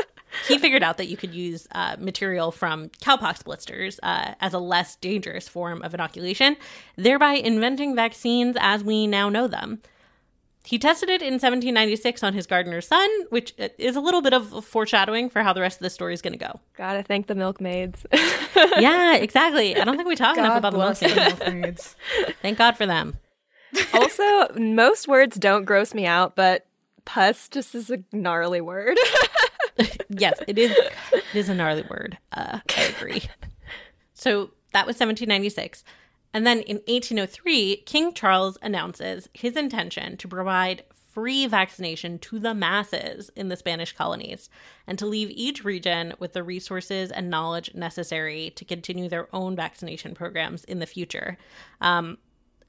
he 0.48 0.58
figured 0.58 0.84
out 0.84 0.98
that 0.98 1.08
you 1.08 1.18
could 1.18 1.34
use 1.34 1.68
uh, 1.72 1.96
material 2.00 2.52
from 2.52 2.90
cowpox 3.02 3.44
blisters 3.44 4.00
uh, 4.04 4.34
as 4.42 4.54
a 4.54 4.60
less 4.60 4.96
dangerous 4.98 5.48
form 5.48 5.82
of 5.82 5.94
inoculation, 5.94 6.58
thereby 6.96 7.34
inventing 7.34 7.96
vaccines 7.96 8.56
as 8.60 8.84
we 8.84 9.08
now 9.08 9.30
know 9.30 9.48
them. 9.48 9.82
He 10.66 10.80
tested 10.80 11.10
it 11.10 11.22
in 11.22 11.34
1796 11.34 12.24
on 12.24 12.34
his 12.34 12.48
gardener's 12.48 12.88
son, 12.88 13.10
which 13.30 13.54
is 13.78 13.98
a 13.98 14.00
little 14.00 14.22
bit 14.22 14.34
of 14.34 14.64
foreshadowing 14.64 15.30
for 15.30 15.44
how 15.44 15.52
the 15.52 15.60
rest 15.60 15.78
of 15.78 15.84
the 15.84 15.90
story 15.90 16.14
is 16.14 16.22
going 16.22 16.34
to 16.34 16.40
go. 16.40 16.62
Gotta 16.78 17.04
thank 17.04 17.28
the 17.28 17.36
milkmaids. 17.36 18.06
yeah, 18.78 19.16
exactly. 19.18 19.76
I 19.76 19.84
don't 19.84 19.98
think 19.98 20.08
we 20.08 20.16
talk 20.16 20.38
God 20.38 20.46
enough 20.46 20.58
about 20.60 20.72
the 20.72 20.78
bless 20.78 21.00
the 21.02 21.08
milkmaids. 21.08 21.40
milkmaids. 21.40 21.96
Thank 22.42 22.58
God 22.58 22.78
for 22.78 22.86
them. 22.86 23.18
also, 23.94 24.48
most 24.56 25.08
words 25.08 25.36
don't 25.36 25.66
gross 25.66 25.94
me 25.94 26.06
out, 26.06 26.36
but 26.36 26.66
pus 27.04 27.50
just 27.50 27.76
is 27.76 27.90
a 27.90 28.02
gnarly 28.14 28.62
word. 28.62 28.98
yes, 30.10 30.40
it 30.48 30.58
is. 30.58 30.72
It 31.12 31.24
is 31.34 31.50
a 31.50 31.56
gnarly 31.56 31.84
word. 31.90 32.18
Uh, 32.32 32.60
I 32.78 32.84
agree. 32.84 33.24
So 34.16 34.52
that 34.72 34.86
was 34.86 34.96
1796. 34.96 35.84
And 36.34 36.48
then 36.48 36.60
in 36.62 36.78
1803, 36.88 37.78
King 37.86 38.14
Charles 38.14 38.58
announces 38.62 39.28
his 39.34 39.58
intention 39.58 40.16
to 40.16 40.28
provide 40.30 40.84
free 41.14 41.46
vaccination 41.46 42.18
to 42.18 42.40
the 42.40 42.56
masses 42.56 43.30
in 43.36 43.50
the 43.50 43.56
Spanish 43.56 43.94
colonies 43.94 44.50
and 44.88 44.98
to 44.98 45.06
leave 45.06 45.30
each 45.30 45.64
region 45.64 46.14
with 46.18 46.34
the 46.34 46.42
resources 46.42 47.12
and 47.12 47.30
knowledge 47.30 47.74
necessary 47.76 48.52
to 48.56 48.66
continue 48.66 49.08
their 49.08 49.28
own 49.36 49.56
vaccination 49.56 50.16
programs 50.16 50.64
in 50.64 50.80
the 50.80 50.88
future. 50.88 51.38
Um, 51.82 52.18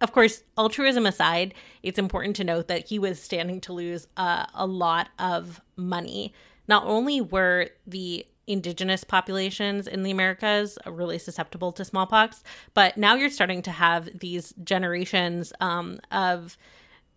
of 0.02 0.12
course, 0.12 0.42
altruism 0.58 1.06
aside, 1.06 1.54
it's 1.82 1.98
important 1.98 2.36
to 2.36 2.44
note 2.44 2.68
that 2.68 2.88
he 2.88 2.98
was 2.98 3.18
standing 3.18 3.62
to 3.62 3.72
lose 3.72 4.06
uh, 4.18 4.44
a 4.52 4.66
lot 4.66 5.08
of 5.18 5.60
money. 5.76 6.34
Not 6.68 6.84
only 6.86 7.20
were 7.20 7.68
the 7.86 8.26
indigenous 8.46 9.04
populations 9.04 9.86
in 9.86 10.02
the 10.02 10.10
Americas 10.10 10.78
really 10.86 11.18
susceptible 11.18 11.72
to 11.72 11.84
smallpox. 11.84 12.42
But 12.74 12.96
now 12.96 13.14
you're 13.14 13.30
starting 13.30 13.62
to 13.62 13.70
have 13.70 14.08
these 14.18 14.52
generations 14.62 15.52
um, 15.60 15.98
of 16.10 16.58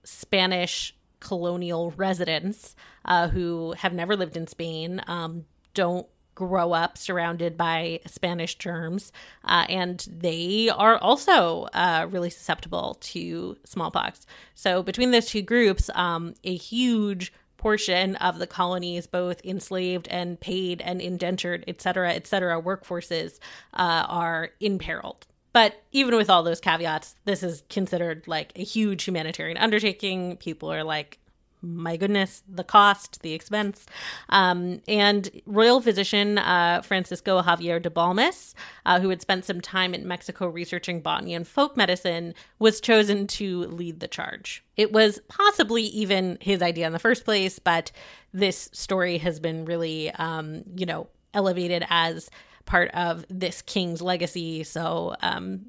Spanish 0.03 0.95
colonial 1.19 1.91
residents 1.91 2.75
uh, 3.05 3.27
who 3.27 3.73
have 3.77 3.93
never 3.93 4.15
lived 4.15 4.37
in 4.37 4.47
Spain, 4.47 5.01
um, 5.07 5.45
don't 5.73 6.07
grow 6.35 6.71
up 6.71 6.97
surrounded 6.99 7.57
by 7.57 7.99
Spanish 8.05 8.55
germs, 8.55 9.11
uh, 9.43 9.65
and 9.69 10.07
they 10.11 10.69
are 10.69 10.97
also 10.99 11.63
uh, 11.73 12.05
really 12.11 12.29
susceptible 12.29 12.95
to 13.01 13.57
smallpox. 13.65 14.25
So, 14.53 14.83
between 14.83 15.09
those 15.09 15.25
two 15.25 15.41
groups, 15.41 15.89
um, 15.95 16.35
a 16.43 16.55
huge 16.55 17.33
portion 17.57 18.15
of 18.17 18.39
the 18.39 18.47
colonies, 18.47 19.07
both 19.07 19.43
enslaved 19.43 20.07
and 20.09 20.39
paid 20.39 20.81
and 20.81 21.01
indentured, 21.01 21.63
et 21.67 21.81
cetera, 21.81 22.13
et 22.13 22.27
cetera, 22.27 22.61
workforces 22.61 23.39
uh, 23.73 24.05
are 24.07 24.51
imperiled. 24.59 25.25
But 25.53 25.81
even 25.91 26.15
with 26.15 26.29
all 26.29 26.43
those 26.43 26.61
caveats, 26.61 27.15
this 27.25 27.41
is 27.41 27.63
considered 27.69 28.27
like 28.27 28.51
a 28.55 28.63
huge 28.63 29.03
humanitarian 29.05 29.57
undertaking. 29.57 30.37
People 30.37 30.71
are 30.71 30.83
like, 30.83 31.19
my 31.61 31.97
goodness, 31.97 32.43
the 32.47 32.63
cost, 32.63 33.21
the 33.21 33.33
expense. 33.33 33.85
Um, 34.29 34.81
and 34.87 35.29
royal 35.45 35.81
physician 35.81 36.37
uh, 36.37 36.81
Francisco 36.83 37.41
Javier 37.41 37.81
de 37.81 37.89
Balmis, 37.89 38.53
uh, 38.85 38.99
who 38.99 39.09
had 39.09 39.21
spent 39.21 39.45
some 39.45 39.61
time 39.61 39.93
in 39.93 40.07
Mexico 40.07 40.47
researching 40.47 41.01
botany 41.01 41.33
and 41.33 41.47
folk 41.47 41.75
medicine, 41.75 42.33
was 42.59 42.79
chosen 42.79 43.27
to 43.27 43.61
lead 43.65 43.99
the 43.99 44.07
charge. 44.07 44.63
It 44.75 44.91
was 44.91 45.19
possibly 45.27 45.83
even 45.83 46.37
his 46.41 46.61
idea 46.61 46.85
in 46.87 46.93
the 46.93 46.99
first 46.99 47.25
place, 47.25 47.59
but 47.59 47.91
this 48.33 48.69
story 48.71 49.17
has 49.17 49.39
been 49.39 49.65
really, 49.65 50.11
um, 50.11 50.63
you 50.75 50.85
know, 50.85 51.07
elevated 51.33 51.85
as 51.89 52.29
part 52.65 52.91
of 52.91 53.25
this 53.29 53.61
king's 53.61 54.01
legacy. 54.01 54.63
So 54.63 55.15
um, 55.21 55.65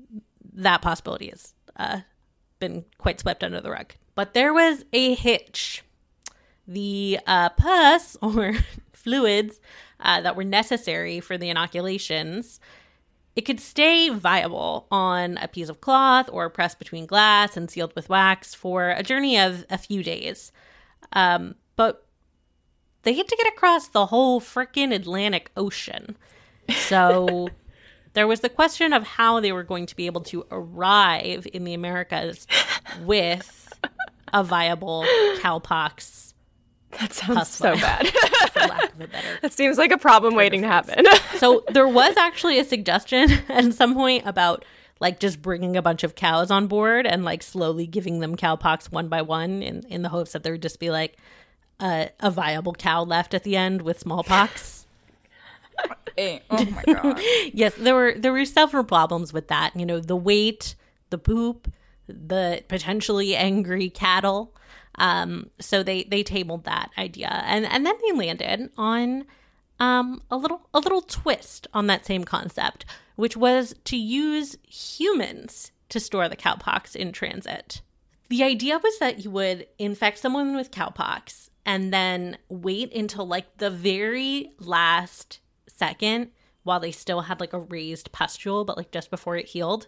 that 0.55 0.83
possibility 0.83 1.29
has 1.29 1.55
uh, 1.77 2.01
been 2.59 2.85
quite 2.99 3.21
swept 3.21 3.43
under 3.43 3.61
the 3.61 3.71
rug. 3.71 3.95
But 4.19 4.35
there 4.35 4.53
was 4.53 4.85
a 4.93 5.15
hitch. 5.15 5.85
The 6.67 7.21
uh, 7.25 7.51
pus 7.51 8.17
or 8.21 8.55
fluids 8.93 9.61
uh, 10.01 10.23
that 10.23 10.35
were 10.35 10.43
necessary 10.43 11.21
for 11.21 11.39
the 11.39 11.51
inoculations, 11.51 12.59
it 13.37 13.43
could 13.43 13.61
stay 13.61 14.09
viable 14.09 14.89
on 14.91 15.37
a 15.37 15.47
piece 15.47 15.69
of 15.69 15.81
cloth 15.81 16.29
or 16.33 16.51
pressed 16.51 16.81
between 16.81 17.07
glass 17.07 17.57
and 17.57 17.71
sealed 17.71 17.95
with 17.95 18.09
wax 18.09 18.55
for 18.55 18.91
a 18.91 19.05
journey 19.05 19.39
of 19.39 19.65
a 19.71 19.79
few 19.79 20.03
days. 20.03 20.51
Um, 21.13 21.55
but 21.77 22.05
they 23.05 23.13
had 23.13 23.29
to 23.29 23.37
get 23.37 23.47
across 23.47 23.87
the 23.87 24.07
whole 24.07 24.41
freaking 24.41 24.93
Atlantic 24.93 25.53
Ocean. 25.57 26.17
So 26.71 27.51
there 28.15 28.27
was 28.27 28.41
the 28.41 28.49
question 28.49 28.93
of 28.93 29.05
how 29.05 29.39
they 29.39 29.53
were 29.53 29.63
going 29.63 29.87
to 29.87 29.95
be 29.95 30.07
able 30.07 30.23
to 30.23 30.45
arrive 30.51 31.47
in 31.53 31.63
the 31.63 31.75
Americas 31.75 32.49
with 33.05 33.68
a 34.33 34.45
viable 34.45 35.05
cowpox. 35.39 36.33
That 36.93 37.13
sounds 37.13 37.39
Pus 37.39 37.51
so 37.51 37.75
vial, 37.75 37.81
bad. 37.81 38.09
For 38.53 38.61
lack 38.61 38.95
of 38.95 39.01
a 39.01 39.07
better. 39.09 39.39
that 39.43 39.53
seems 39.53 39.77
like 39.77 39.91
a 39.91 39.99
problem 39.99 40.35
waiting 40.35 40.63
to 40.63 40.69
happen. 40.69 41.07
So 41.39 41.63
there 41.69 41.87
was 41.87 42.17
actually 42.17 42.59
a 42.59 42.65
suggestion 42.65 43.31
at 43.49 43.73
some 43.73 43.95
point 43.95 44.27
about 44.27 44.65
like 44.99 45.21
just 45.21 45.41
bringing 45.41 45.77
a 45.77 45.83
bunch 45.83 46.03
of 46.03 46.17
cows 46.17 46.51
on 46.51 46.67
board 46.67 47.07
and 47.07 47.25
like 47.25 47.45
slowly 47.45 47.87
giving 47.87 48.19
them 48.19 48.35
cowpox 48.35 48.91
one 48.91 49.09
by 49.09 49.23
one 49.23 49.63
in, 49.63 49.85
in 49.89 50.03
the 50.03 50.09
hopes 50.09 50.33
that 50.33 50.43
there 50.43 50.55
would 50.55 50.63
just 50.63 50.81
be 50.81 50.91
like 50.91 51.17
a, 51.79 52.11
a 52.19 52.33
viable 52.33 52.73
cow 52.73 53.05
left 53.05 53.35
at 53.35 53.45
the 53.45 53.55
end 53.55 53.83
with 53.83 54.01
smallpox. 54.01 54.87
Eh, 56.17 56.41
oh 56.51 56.65
my 56.65 56.83
god. 56.93 57.21
yes, 57.53 57.73
there 57.79 57.95
were 57.95 58.15
there 58.17 58.33
were 58.33 58.45
several 58.45 58.83
problems 58.83 59.33
with 59.33 59.47
that. 59.47 59.77
You 59.77 59.87
know, 59.87 60.01
the 60.01 60.17
weight, 60.17 60.75
the 61.11 61.19
poop, 61.19 61.71
the 62.09 62.65
potentially 62.69 63.37
angry 63.37 63.91
cattle. 63.91 64.55
Um, 64.97 65.51
so 65.61 65.83
they 65.83 66.05
they 66.05 66.23
tabled 66.23 66.65
that 66.65 66.91
idea, 66.99 67.43
and 67.47 67.65
and 67.67 67.87
then 67.87 67.95
they 68.03 68.17
landed 68.17 68.71
on 68.77 69.25
um, 69.79 70.23
a 70.31 70.37
little 70.37 70.69
a 70.75 70.81
little 70.81 71.03
twist 71.03 71.67
on 71.73 71.87
that 71.87 72.05
same 72.05 72.25
concept, 72.25 72.85
which 73.17 73.37
was 73.37 73.75
to 73.85 73.97
use 73.97 74.57
humans 74.67 75.71
to 75.89 76.01
store 76.01 76.29
the 76.29 76.37
cowpox 76.37 76.97
in 76.97 77.13
transit. 77.13 77.81
The 78.29 78.43
idea 78.43 78.79
was 78.79 78.99
that 78.99 79.25
you 79.25 79.31
would 79.31 79.67
infect 79.79 80.19
someone 80.19 80.55
with 80.55 80.71
cowpox 80.71 81.49
and 81.65 81.93
then 81.93 82.37
wait 82.49 82.95
until 82.95 83.27
like 83.27 83.59
the 83.59 83.71
very 83.71 84.53
last 84.59 85.41
second 85.67 86.31
while 86.63 86.81
they 86.81 86.93
still 86.93 87.23
had 87.23 87.41
like 87.41 87.55
a 87.55 87.59
raised 87.59 88.13
pustule, 88.13 88.65
but 88.65 88.77
like 88.77 88.91
just 88.91 89.11
before 89.11 89.37
it 89.37 89.47
healed. 89.47 89.87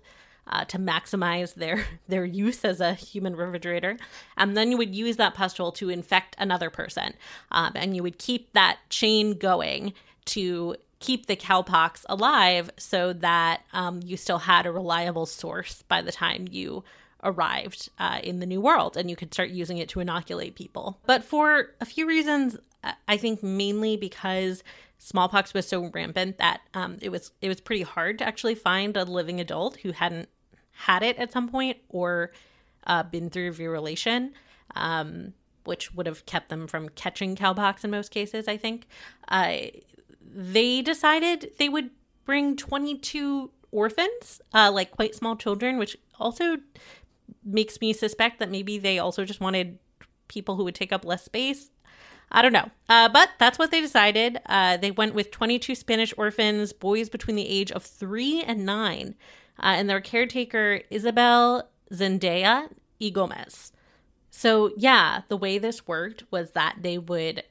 Uh, 0.52 0.64
to 0.64 0.78
maximize 0.78 1.54
their 1.54 1.87
their 2.09 2.25
use 2.25 2.64
as 2.64 2.80
a 2.80 2.95
human 2.95 3.37
refrigerator, 3.37 3.97
and 4.37 4.57
then 4.57 4.71
you 4.73 4.76
would 4.76 4.95
use 4.95 5.16
that 5.16 5.33
pustule 5.33 5.71
to 5.71 5.88
infect 5.88 6.35
another 6.38 6.71
person, 6.71 7.14
um, 7.52 7.71
and 7.76 7.95
you 7.95 8.02
would 8.02 8.19
keep 8.19 8.52
that 8.52 8.78
chain 8.88 9.38
going 9.38 9.92
to 10.25 10.75
keep 10.99 11.26
the 11.26 11.37
cowpox 11.37 12.04
alive, 12.09 12.69
so 12.76 13.12
that 13.12 13.62
um, 13.73 14.00
you 14.04 14.16
still 14.16 14.38
had 14.38 14.66
a 14.66 14.73
reliable 14.73 15.25
source 15.25 15.83
by 15.88 16.02
the 16.02 16.12
time 16.12 16.47
you 16.50 16.83
arrived 17.23 17.88
uh, 17.99 18.19
in 18.23 18.40
the 18.40 18.47
new 18.47 18.61
world, 18.61 18.97
and 18.97 19.09
you 19.09 19.16
could 19.16 19.33
start 19.33 19.50
using 19.50 19.78
it 19.78 19.88
to 19.88 20.00
inoculate 20.00 20.54
people. 20.54 20.99
But 21.07 21.23
for 21.23 21.75
a 21.80 21.85
few 21.85 22.07
reasons, 22.07 22.57
I 23.07 23.16
think 23.16 23.42
mainly 23.42 23.97
because 23.97 24.62
smallpox 24.99 25.54
was 25.54 25.66
so 25.66 25.87
rampant 25.87 26.38
that 26.38 26.61
um, 26.75 26.99
it 27.00 27.11
was 27.11 27.30
it 27.40 27.49
was 27.49 27.61
pretty 27.61 27.83
hard 27.83 28.19
to 28.19 28.26
actually 28.26 28.54
find 28.54 28.97
a 28.97 29.04
living 29.04 29.40
adult 29.40 29.78
who 29.78 29.92
hadn't 29.92 30.28
had 30.81 31.03
it 31.03 31.17
at 31.19 31.31
some 31.33 31.49
point 31.49 31.77
or 31.89 32.33
uh, 32.87 33.03
been 33.03 33.29
through 33.29 33.53
variolation, 33.53 34.31
um, 34.75 35.35
which 35.65 35.95
would 35.95 36.07
have 36.07 36.25
kept 36.27 36.49
them 36.49 36.67
from 36.67 36.89
catching 36.91 37.37
cowpox 37.37 37.85
in 37.85 37.91
most 37.91 38.11
cases. 38.11 38.49
I 38.49 38.57
think 38.57 38.87
uh, 39.29 39.57
they 40.23 40.81
decided 40.81 41.53
they 41.59 41.69
would 41.69 41.91
bring 42.25 42.57
22 42.57 43.51
orphans, 43.73 44.41
uh, 44.55 44.71
like 44.73 44.91
quite 44.91 45.15
small 45.15 45.37
children, 45.37 45.79
which 45.79 45.97
also 46.19 46.57
makes 47.45 47.81
me 47.81 47.93
suspect 47.93 48.39
that 48.39 48.51
maybe 48.51 48.79
they 48.79 48.99
also 48.99 49.25
just 49.25 49.41
wanted 49.41 49.79
people 50.29 50.57
who 50.57 50.65
would 50.65 50.75
take 50.75 50.93
up 50.93 51.05
less 51.05 51.25
space. 51.25 51.71
I 52.33 52.43
don't 52.43 52.53
know. 52.53 52.71
Uh, 52.89 53.09
but 53.09 53.31
that's 53.39 53.59
what 53.59 53.71
they 53.71 53.81
decided. 53.81 54.39
Uh, 54.47 54.77
they 54.77 54.93
went 54.93 55.15
with 55.15 55.31
22 55.31 55.75
Spanish 55.75 56.15
orphans, 56.17 56.73
boys 56.73 57.09
between 57.09 57.37
the 57.37 57.49
age 57.49 57.73
of 57.73 57.83
three 57.83 58.43
and 58.43 58.65
nine, 58.65 59.17
uh, 59.62 59.75
and 59.76 59.88
their 59.88 60.00
caretaker, 60.00 60.81
Isabel 60.90 61.69
Zendal 61.93 62.69
y 63.00 63.09
Gomez. 63.11 63.73
So, 64.31 64.73
yeah, 64.76 65.23
the 65.29 65.37
way 65.37 65.59
this 65.59 65.87
worked 65.87 66.25
was 66.31 66.52
that 66.52 66.76
they 66.81 66.99
would 66.99 67.43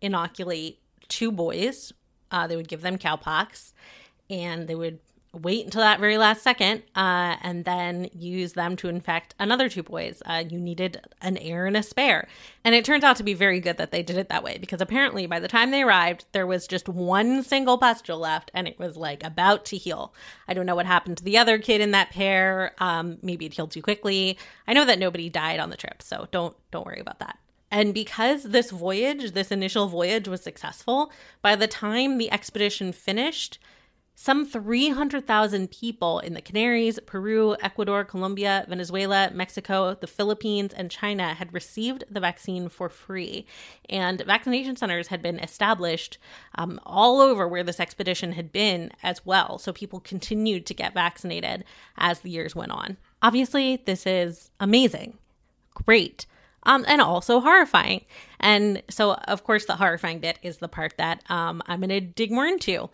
inoculate 0.00 0.80
two 1.08 1.30
boys, 1.30 1.92
uh, 2.30 2.46
they 2.46 2.56
would 2.56 2.68
give 2.68 2.82
them 2.82 2.98
cowpox, 2.98 3.72
and 4.28 4.66
they 4.66 4.74
would 4.74 4.98
wait 5.36 5.64
until 5.64 5.82
that 5.82 6.00
very 6.00 6.18
last 6.18 6.42
second 6.42 6.82
uh, 6.94 7.36
and 7.42 7.64
then 7.64 8.08
use 8.12 8.54
them 8.54 8.76
to 8.76 8.88
infect 8.88 9.34
another 9.38 9.68
two 9.68 9.82
boys. 9.82 10.22
Uh, 10.24 10.42
you 10.48 10.58
needed 10.58 11.00
an 11.20 11.36
heir 11.38 11.66
and 11.66 11.76
a 11.76 11.82
spare. 11.82 12.26
And 12.64 12.74
it 12.74 12.84
turns 12.84 13.04
out 13.04 13.16
to 13.16 13.22
be 13.22 13.34
very 13.34 13.60
good 13.60 13.76
that 13.76 13.90
they 13.90 14.02
did 14.02 14.16
it 14.16 14.28
that 14.28 14.42
way 14.42 14.58
because 14.58 14.80
apparently 14.80 15.26
by 15.26 15.38
the 15.40 15.48
time 15.48 15.70
they 15.70 15.82
arrived, 15.82 16.24
there 16.32 16.46
was 16.46 16.66
just 16.66 16.88
one 16.88 17.42
single 17.42 17.78
pustule 17.78 18.18
left 18.18 18.50
and 18.54 18.66
it 18.66 18.78
was 18.78 18.96
like 18.96 19.22
about 19.22 19.64
to 19.66 19.76
heal. 19.76 20.14
I 20.48 20.54
don't 20.54 20.66
know 20.66 20.76
what 20.76 20.86
happened 20.86 21.18
to 21.18 21.24
the 21.24 21.38
other 21.38 21.58
kid 21.58 21.80
in 21.80 21.90
that 21.92 22.10
pair. 22.10 22.74
Um, 22.78 23.18
maybe 23.22 23.46
it 23.46 23.54
healed 23.54 23.70
too 23.70 23.82
quickly. 23.82 24.38
I 24.66 24.72
know 24.72 24.84
that 24.84 24.98
nobody 24.98 25.28
died 25.28 25.60
on 25.60 25.70
the 25.70 25.76
trip, 25.76 26.02
so 26.02 26.28
don't 26.30 26.56
don't 26.70 26.86
worry 26.86 27.00
about 27.00 27.18
that. 27.20 27.38
And 27.70 27.92
because 27.92 28.44
this 28.44 28.70
voyage, 28.70 29.32
this 29.32 29.50
initial 29.50 29.88
voyage 29.88 30.28
was 30.28 30.40
successful, 30.40 31.10
by 31.42 31.56
the 31.56 31.66
time 31.66 32.18
the 32.18 32.30
expedition 32.30 32.92
finished, 32.92 33.58
some 34.18 34.46
300,000 34.46 35.70
people 35.70 36.20
in 36.20 36.32
the 36.32 36.40
Canaries, 36.40 36.98
Peru, 37.04 37.54
Ecuador, 37.60 38.02
Colombia, 38.02 38.64
Venezuela, 38.66 39.30
Mexico, 39.32 39.94
the 39.94 40.06
Philippines, 40.06 40.72
and 40.72 40.90
China 40.90 41.34
had 41.34 41.52
received 41.52 42.04
the 42.10 42.18
vaccine 42.18 42.70
for 42.70 42.88
free. 42.88 43.44
And 43.90 44.22
vaccination 44.22 44.74
centers 44.74 45.08
had 45.08 45.20
been 45.20 45.38
established 45.38 46.16
um, 46.54 46.80
all 46.86 47.20
over 47.20 47.46
where 47.46 47.62
this 47.62 47.78
expedition 47.78 48.32
had 48.32 48.52
been 48.52 48.90
as 49.02 49.24
well. 49.26 49.58
So 49.58 49.70
people 49.70 50.00
continued 50.00 50.64
to 50.64 50.74
get 50.74 50.94
vaccinated 50.94 51.64
as 51.98 52.20
the 52.20 52.30
years 52.30 52.56
went 52.56 52.72
on. 52.72 52.96
Obviously, 53.20 53.82
this 53.84 54.06
is 54.06 54.50
amazing. 54.58 55.18
Great. 55.74 56.24
Um, 56.62 56.86
and 56.88 57.02
also 57.02 57.38
horrifying. 57.40 58.06
And 58.40 58.82
so, 58.88 59.12
of 59.12 59.44
course, 59.44 59.66
the 59.66 59.76
horrifying 59.76 60.20
bit 60.20 60.38
is 60.42 60.56
the 60.56 60.68
part 60.68 60.94
that 60.96 61.22
um, 61.30 61.62
I'm 61.66 61.80
going 61.80 61.90
to 61.90 62.00
dig 62.00 62.32
more 62.32 62.46
into. 62.46 62.88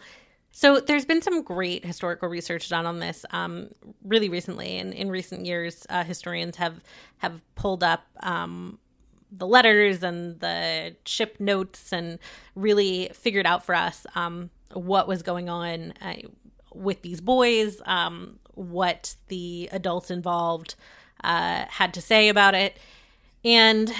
So 0.54 0.80
there's 0.80 1.06
been 1.06 1.22
some 1.22 1.42
great 1.42 1.84
historical 1.84 2.28
research 2.28 2.68
done 2.68 2.84
on 2.84 3.00
this 3.00 3.24
um, 3.30 3.70
really 4.04 4.28
recently, 4.28 4.76
and 4.76 4.92
in 4.92 5.10
recent 5.10 5.46
years, 5.46 5.86
uh, 5.88 6.04
historians 6.04 6.56
have 6.56 6.82
have 7.18 7.40
pulled 7.54 7.82
up 7.82 8.04
um, 8.22 8.78
the 9.30 9.46
letters 9.46 10.02
and 10.02 10.38
the 10.40 10.94
ship 11.06 11.40
notes 11.40 11.90
and 11.90 12.18
really 12.54 13.10
figured 13.14 13.46
out 13.46 13.64
for 13.64 13.74
us 13.74 14.06
um, 14.14 14.50
what 14.74 15.08
was 15.08 15.22
going 15.22 15.48
on 15.48 15.94
uh, 16.02 16.16
with 16.74 17.00
these 17.00 17.22
boys, 17.22 17.80
um, 17.86 18.38
what 18.52 19.16
the 19.28 19.70
adults 19.72 20.10
involved 20.10 20.74
uh, 21.24 21.64
had 21.70 21.94
to 21.94 22.02
say 22.02 22.28
about 22.28 22.54
it, 22.54 22.76
and 23.42 23.90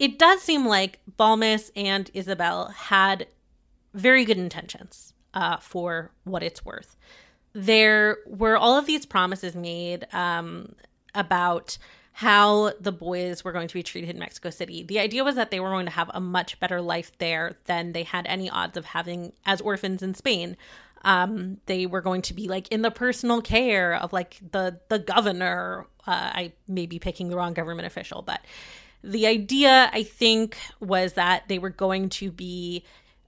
it 0.00 0.18
does 0.18 0.42
seem 0.42 0.66
like 0.66 0.98
Balmis 1.16 1.70
and 1.76 2.10
Isabel 2.12 2.70
had 2.70 3.28
very 3.94 4.24
good 4.24 4.36
intentions 4.36 5.05
uh, 5.36 5.58
for 5.58 6.10
what 6.24 6.42
it's 6.42 6.64
worth. 6.64 6.96
There 7.52 8.18
were 8.26 8.56
all 8.56 8.76
of 8.76 8.86
these 8.86 9.06
promises 9.06 9.54
made 9.54 10.06
um, 10.12 10.74
about 11.14 11.78
how 12.12 12.72
the 12.80 12.92
boys 12.92 13.44
were 13.44 13.52
going 13.52 13.68
to 13.68 13.74
be 13.74 13.82
treated 13.82 14.08
in 14.08 14.18
Mexico 14.18 14.48
City. 14.48 14.82
The 14.82 14.98
idea 14.98 15.22
was 15.22 15.34
that 15.34 15.50
they 15.50 15.60
were 15.60 15.68
going 15.68 15.84
to 15.84 15.92
have 15.92 16.10
a 16.14 16.20
much 16.20 16.58
better 16.58 16.80
life 16.80 17.12
there 17.18 17.56
than 17.66 17.92
they 17.92 18.04
had 18.04 18.26
any 18.26 18.48
odds 18.48 18.78
of 18.78 18.86
having 18.86 19.34
as 19.44 19.60
orphans 19.60 20.02
in 20.02 20.14
Spain. 20.14 20.56
Um, 21.02 21.58
they 21.66 21.84
were 21.84 22.00
going 22.00 22.22
to 22.22 22.34
be 22.34 22.48
like 22.48 22.68
in 22.68 22.80
the 22.80 22.90
personal 22.90 23.42
care 23.42 23.94
of 23.94 24.14
like 24.14 24.38
the 24.52 24.80
the 24.88 24.98
governor. 24.98 25.86
Uh, 26.06 26.30
I 26.32 26.52
may 26.66 26.86
be 26.86 26.98
picking 26.98 27.28
the 27.28 27.36
wrong 27.36 27.52
government 27.52 27.86
official, 27.86 28.22
but 28.22 28.40
the 29.04 29.26
idea 29.26 29.90
I 29.92 30.02
think 30.02 30.56
was 30.80 31.12
that 31.12 31.44
they 31.48 31.58
were 31.58 31.70
going 31.70 32.08
to 32.08 32.32
be 32.32 32.84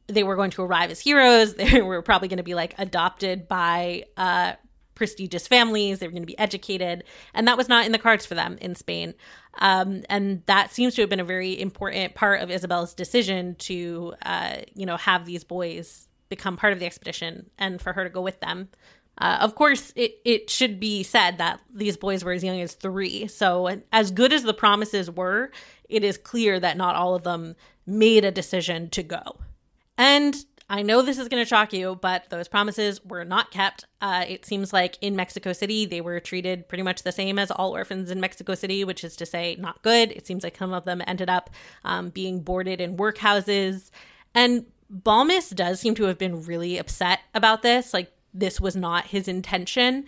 they 0.08 0.22
were 0.22 0.36
going 0.36 0.50
to 0.52 0.62
arrive 0.62 0.90
as 0.90 1.00
heroes. 1.00 1.54
They 1.58 1.82
were 1.82 2.02
probably 2.02 2.28
going 2.28 2.38
to 2.38 2.42
be 2.42 2.54
like 2.54 2.74
adopted 2.78 3.46
by 3.46 4.04
uh, 4.16 4.54
prestigious 4.94 5.46
families. 5.46 5.98
They 5.98 6.06
were 6.06 6.12
going 6.12 6.22
to 6.22 6.26
be 6.26 6.38
educated, 6.38 7.04
and 7.34 7.46
that 7.46 7.56
was 7.56 7.68
not 7.68 7.86
in 7.86 7.92
the 7.92 7.98
cards 7.98 8.26
for 8.26 8.34
them 8.34 8.58
in 8.60 8.74
Spain. 8.74 9.14
Um, 9.60 10.02
and 10.08 10.42
that 10.46 10.72
seems 10.72 10.94
to 10.94 11.02
have 11.02 11.10
been 11.10 11.20
a 11.20 11.24
very 11.24 11.58
important 11.60 12.14
part 12.14 12.42
of 12.42 12.50
Isabel's 12.50 12.94
decision 12.94 13.54
to, 13.56 14.14
uh, 14.24 14.56
you 14.74 14.86
know, 14.86 14.96
have 14.96 15.26
these 15.26 15.44
boys 15.44 16.08
become 16.28 16.56
part 16.56 16.72
of 16.72 16.78
the 16.78 16.86
expedition 16.86 17.50
and 17.58 17.80
for 17.80 17.92
her 17.92 18.04
to 18.04 18.10
go 18.10 18.20
with 18.20 18.40
them. 18.40 18.68
Uh, 19.18 19.38
of 19.40 19.56
course, 19.56 19.92
it, 19.96 20.20
it 20.24 20.48
should 20.48 20.78
be 20.78 21.02
said 21.02 21.38
that 21.38 21.60
these 21.74 21.96
boys 21.96 22.22
were 22.22 22.32
as 22.32 22.44
young 22.44 22.60
as 22.60 22.74
three. 22.74 23.26
So, 23.26 23.80
as 23.92 24.12
good 24.12 24.32
as 24.32 24.44
the 24.44 24.54
promises 24.54 25.10
were, 25.10 25.50
it 25.88 26.04
is 26.04 26.16
clear 26.16 26.60
that 26.60 26.76
not 26.76 26.94
all 26.94 27.16
of 27.16 27.24
them 27.24 27.56
made 27.84 28.24
a 28.24 28.30
decision 28.30 28.90
to 28.90 29.02
go. 29.02 29.38
And 29.98 30.34
I 30.70 30.82
know 30.82 31.02
this 31.02 31.18
is 31.18 31.28
going 31.28 31.42
to 31.42 31.48
shock 31.48 31.72
you, 31.72 31.98
but 32.00 32.28
those 32.30 32.46
promises 32.46 33.04
were 33.04 33.24
not 33.24 33.50
kept. 33.50 33.84
Uh, 34.00 34.24
it 34.28 34.44
seems 34.44 34.72
like 34.72 34.98
in 35.00 35.16
Mexico 35.16 35.52
City, 35.52 35.86
they 35.86 36.00
were 36.00 36.20
treated 36.20 36.68
pretty 36.68 36.82
much 36.82 37.02
the 37.02 37.12
same 37.12 37.38
as 37.38 37.50
all 37.50 37.72
orphans 37.72 38.10
in 38.10 38.20
Mexico 38.20 38.54
City, 38.54 38.84
which 38.84 39.02
is 39.02 39.16
to 39.16 39.26
say, 39.26 39.56
not 39.58 39.82
good. 39.82 40.12
It 40.12 40.26
seems 40.26 40.44
like 40.44 40.56
some 40.56 40.72
of 40.72 40.84
them 40.84 41.02
ended 41.06 41.28
up 41.28 41.50
um, 41.84 42.10
being 42.10 42.40
boarded 42.40 42.80
in 42.80 42.96
workhouses. 42.96 43.90
And 44.34 44.66
Balmis 44.92 45.54
does 45.54 45.80
seem 45.80 45.94
to 45.96 46.04
have 46.04 46.18
been 46.18 46.44
really 46.44 46.78
upset 46.78 47.20
about 47.34 47.62
this. 47.62 47.92
Like, 47.94 48.12
this 48.34 48.60
was 48.60 48.76
not 48.76 49.06
his 49.06 49.26
intention. 49.26 50.04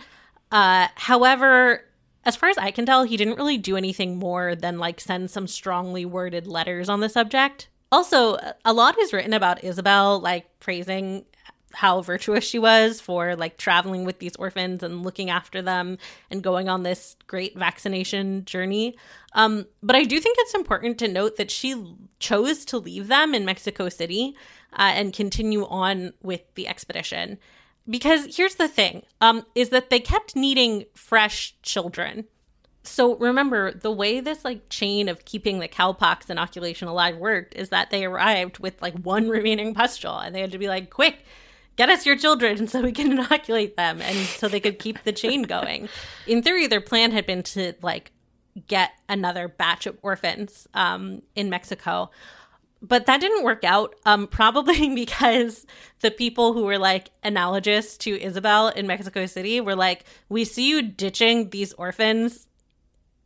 Uh, 0.52 0.88
however, 0.94 1.84
as 2.24 2.36
far 2.36 2.50
as 2.50 2.58
I 2.58 2.70
can 2.70 2.84
tell, 2.84 3.04
he 3.04 3.16
didn't 3.16 3.36
really 3.36 3.56
do 3.56 3.78
anything 3.78 4.18
more 4.18 4.54
than 4.54 4.78
like 4.78 5.00
send 5.00 5.30
some 5.30 5.46
strongly 5.46 6.04
worded 6.04 6.46
letters 6.46 6.90
on 6.90 7.00
the 7.00 7.08
subject. 7.08 7.68
Also, 7.92 8.36
a 8.64 8.72
lot 8.72 8.98
is 8.98 9.12
written 9.12 9.32
about 9.32 9.64
Isabel, 9.64 10.20
like 10.20 10.46
praising 10.60 11.24
how 11.72 12.02
virtuous 12.02 12.44
she 12.44 12.58
was 12.58 13.00
for 13.00 13.36
like 13.36 13.56
traveling 13.56 14.04
with 14.04 14.18
these 14.18 14.34
orphans 14.36 14.82
and 14.82 15.04
looking 15.04 15.30
after 15.30 15.62
them 15.62 15.98
and 16.30 16.42
going 16.42 16.68
on 16.68 16.82
this 16.82 17.16
great 17.26 17.56
vaccination 17.56 18.44
journey. 18.44 18.96
Um, 19.34 19.66
but 19.82 19.94
I 19.94 20.04
do 20.04 20.18
think 20.20 20.36
it's 20.40 20.54
important 20.54 20.98
to 20.98 21.08
note 21.08 21.36
that 21.36 21.50
she 21.50 21.96
chose 22.18 22.64
to 22.66 22.78
leave 22.78 23.08
them 23.08 23.34
in 23.34 23.44
Mexico 23.44 23.88
City 23.88 24.34
uh, 24.72 24.92
and 24.94 25.12
continue 25.12 25.66
on 25.66 26.12
with 26.22 26.42
the 26.54 26.66
expedition. 26.66 27.38
Because 27.88 28.36
here's 28.36 28.56
the 28.56 28.68
thing 28.68 29.02
um, 29.20 29.46
is 29.54 29.70
that 29.70 29.90
they 29.90 30.00
kept 30.00 30.36
needing 30.36 30.84
fresh 30.94 31.54
children 31.62 32.24
so 32.82 33.16
remember 33.16 33.72
the 33.72 33.90
way 33.90 34.20
this 34.20 34.44
like 34.44 34.68
chain 34.68 35.08
of 35.08 35.24
keeping 35.24 35.58
the 35.58 35.68
cowpox 35.68 36.30
inoculation 36.30 36.88
alive 36.88 37.16
worked 37.16 37.54
is 37.54 37.68
that 37.68 37.90
they 37.90 38.04
arrived 38.04 38.58
with 38.58 38.80
like 38.80 38.94
one 38.98 39.28
remaining 39.28 39.74
pustule 39.74 40.18
and 40.18 40.34
they 40.34 40.40
had 40.40 40.52
to 40.52 40.58
be 40.58 40.68
like 40.68 40.90
quick 40.90 41.24
get 41.76 41.88
us 41.88 42.06
your 42.06 42.16
children 42.16 42.66
so 42.68 42.80
we 42.82 42.92
can 42.92 43.12
inoculate 43.12 43.76
them 43.76 44.00
and 44.00 44.16
so 44.16 44.48
they 44.48 44.60
could 44.60 44.78
keep 44.78 45.02
the 45.04 45.12
chain 45.12 45.42
going. 45.42 45.88
In 46.26 46.42
theory 46.42 46.66
their 46.66 46.80
plan 46.80 47.12
had 47.12 47.26
been 47.26 47.42
to 47.44 47.74
like 47.82 48.12
get 48.66 48.90
another 49.08 49.48
batch 49.48 49.86
of 49.86 49.96
orphans 50.02 50.66
um, 50.74 51.22
in 51.34 51.50
mexico. 51.50 52.10
But 52.82 53.04
that 53.06 53.20
didn't 53.20 53.44
work 53.44 53.62
out 53.62 53.94
um, 54.06 54.26
probably 54.26 54.88
because 54.94 55.66
the 56.00 56.10
people 56.10 56.54
who 56.54 56.64
were 56.64 56.78
like 56.78 57.10
analogous 57.22 57.98
to 57.98 58.18
isabel 58.18 58.68
in 58.68 58.86
mexico 58.86 59.26
city 59.26 59.60
were 59.60 59.76
like 59.76 60.04
we 60.28 60.44
see 60.44 60.68
you 60.68 60.82
ditching 60.82 61.50
these 61.50 61.74
orphans 61.74 62.46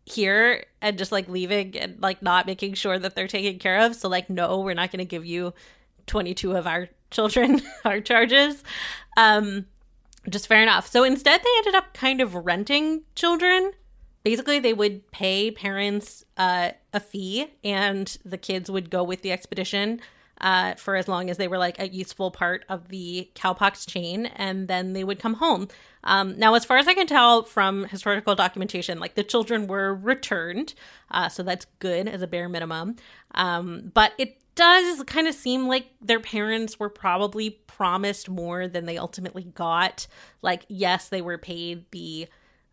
here 0.05 0.65
and 0.81 0.99
just 0.99 1.13
like 1.13 1.29
leaving 1.29 1.79
and 1.79 2.01
like 2.01 2.23
not 2.23 2.47
making 2.47 2.75
sure 2.75 2.99
that 2.99 3.15
they're 3.15 3.29
taken 3.29 3.59
care 3.59 3.81
of. 3.81 3.95
So 3.95 4.09
like, 4.09 4.29
no, 4.29 4.61
we're 4.61 4.75
not 4.75 4.91
going 4.91 4.99
to 4.99 5.05
give 5.05 5.25
you 5.25 5.55
22 6.07 6.53
of 6.53 6.67
our 6.67 6.89
children 7.11 7.63
our 7.85 8.01
charges. 8.01 8.63
Um, 9.17 9.67
just 10.29 10.47
fair 10.47 10.63
enough. 10.63 10.87
So 10.87 11.05
instead, 11.05 11.41
they 11.41 11.51
ended 11.59 11.75
up 11.75 11.95
kind 11.95 12.21
of 12.21 12.35
renting 12.35 13.03
children. 13.15 13.73
Basically, 14.23 14.59
they 14.59 14.73
would 14.73 15.11
pay 15.11 15.51
parents 15.51 16.25
uh, 16.39 16.71
a 16.95 17.01
fee, 17.01 17.49
and 17.63 18.17
the 18.25 18.39
kids 18.39 18.71
would 18.71 18.89
go 18.89 19.03
with 19.03 19.21
the 19.21 19.33
expedition 19.33 20.01
uh, 20.41 20.75
for 20.75 20.97
as 20.97 21.09
long 21.09 21.31
as 21.31 21.37
they 21.37 21.49
were 21.49 21.59
like 21.59 21.79
a 21.79 21.89
useful 21.89 22.31
part 22.31 22.65
of 22.69 22.89
the 22.89 23.31
cowpox 23.35 23.89
chain, 23.89 24.27
and 24.27 24.69
then 24.69 24.93
they 24.93 25.05
would 25.05 25.19
come 25.19 25.35
home. 25.35 25.69
Um, 26.03 26.39
now, 26.39 26.55
as 26.55 26.65
far 26.65 26.79
as 26.79 26.87
I 26.87 26.95
can 26.95 27.07
tell 27.07 27.45
from 27.45 27.85
historical 27.85 28.35
documentation, 28.35 28.99
like 28.99 29.15
the 29.15 29.25
children 29.25 29.67
were 29.67 29.95
returned, 29.95 30.75
uh, 31.11 31.29
so 31.29 31.43
that's 31.43 31.67
good 31.79 32.09
as 32.09 32.23
a 32.23 32.27
bare 32.27 32.49
minimum. 32.49 32.97
Um, 33.35 33.91
but 33.95 34.13
it 34.19 34.39
does 34.55 35.03
kind 35.05 35.27
of 35.27 35.35
seem 35.35 35.67
like 35.67 35.87
their 36.01 36.21
parents 36.21 36.79
were 36.79 36.91
probably 36.91 37.51
promised 37.51 38.29
more 38.29 38.69
than 38.69 38.87
they 38.87 38.99
ultimately 38.99 39.45
got. 39.45 40.07
Like, 40.43 40.65
yes, 40.69 41.09
they 41.09 41.23
were 41.23 41.39
paid 41.39 41.85
the 41.91 42.29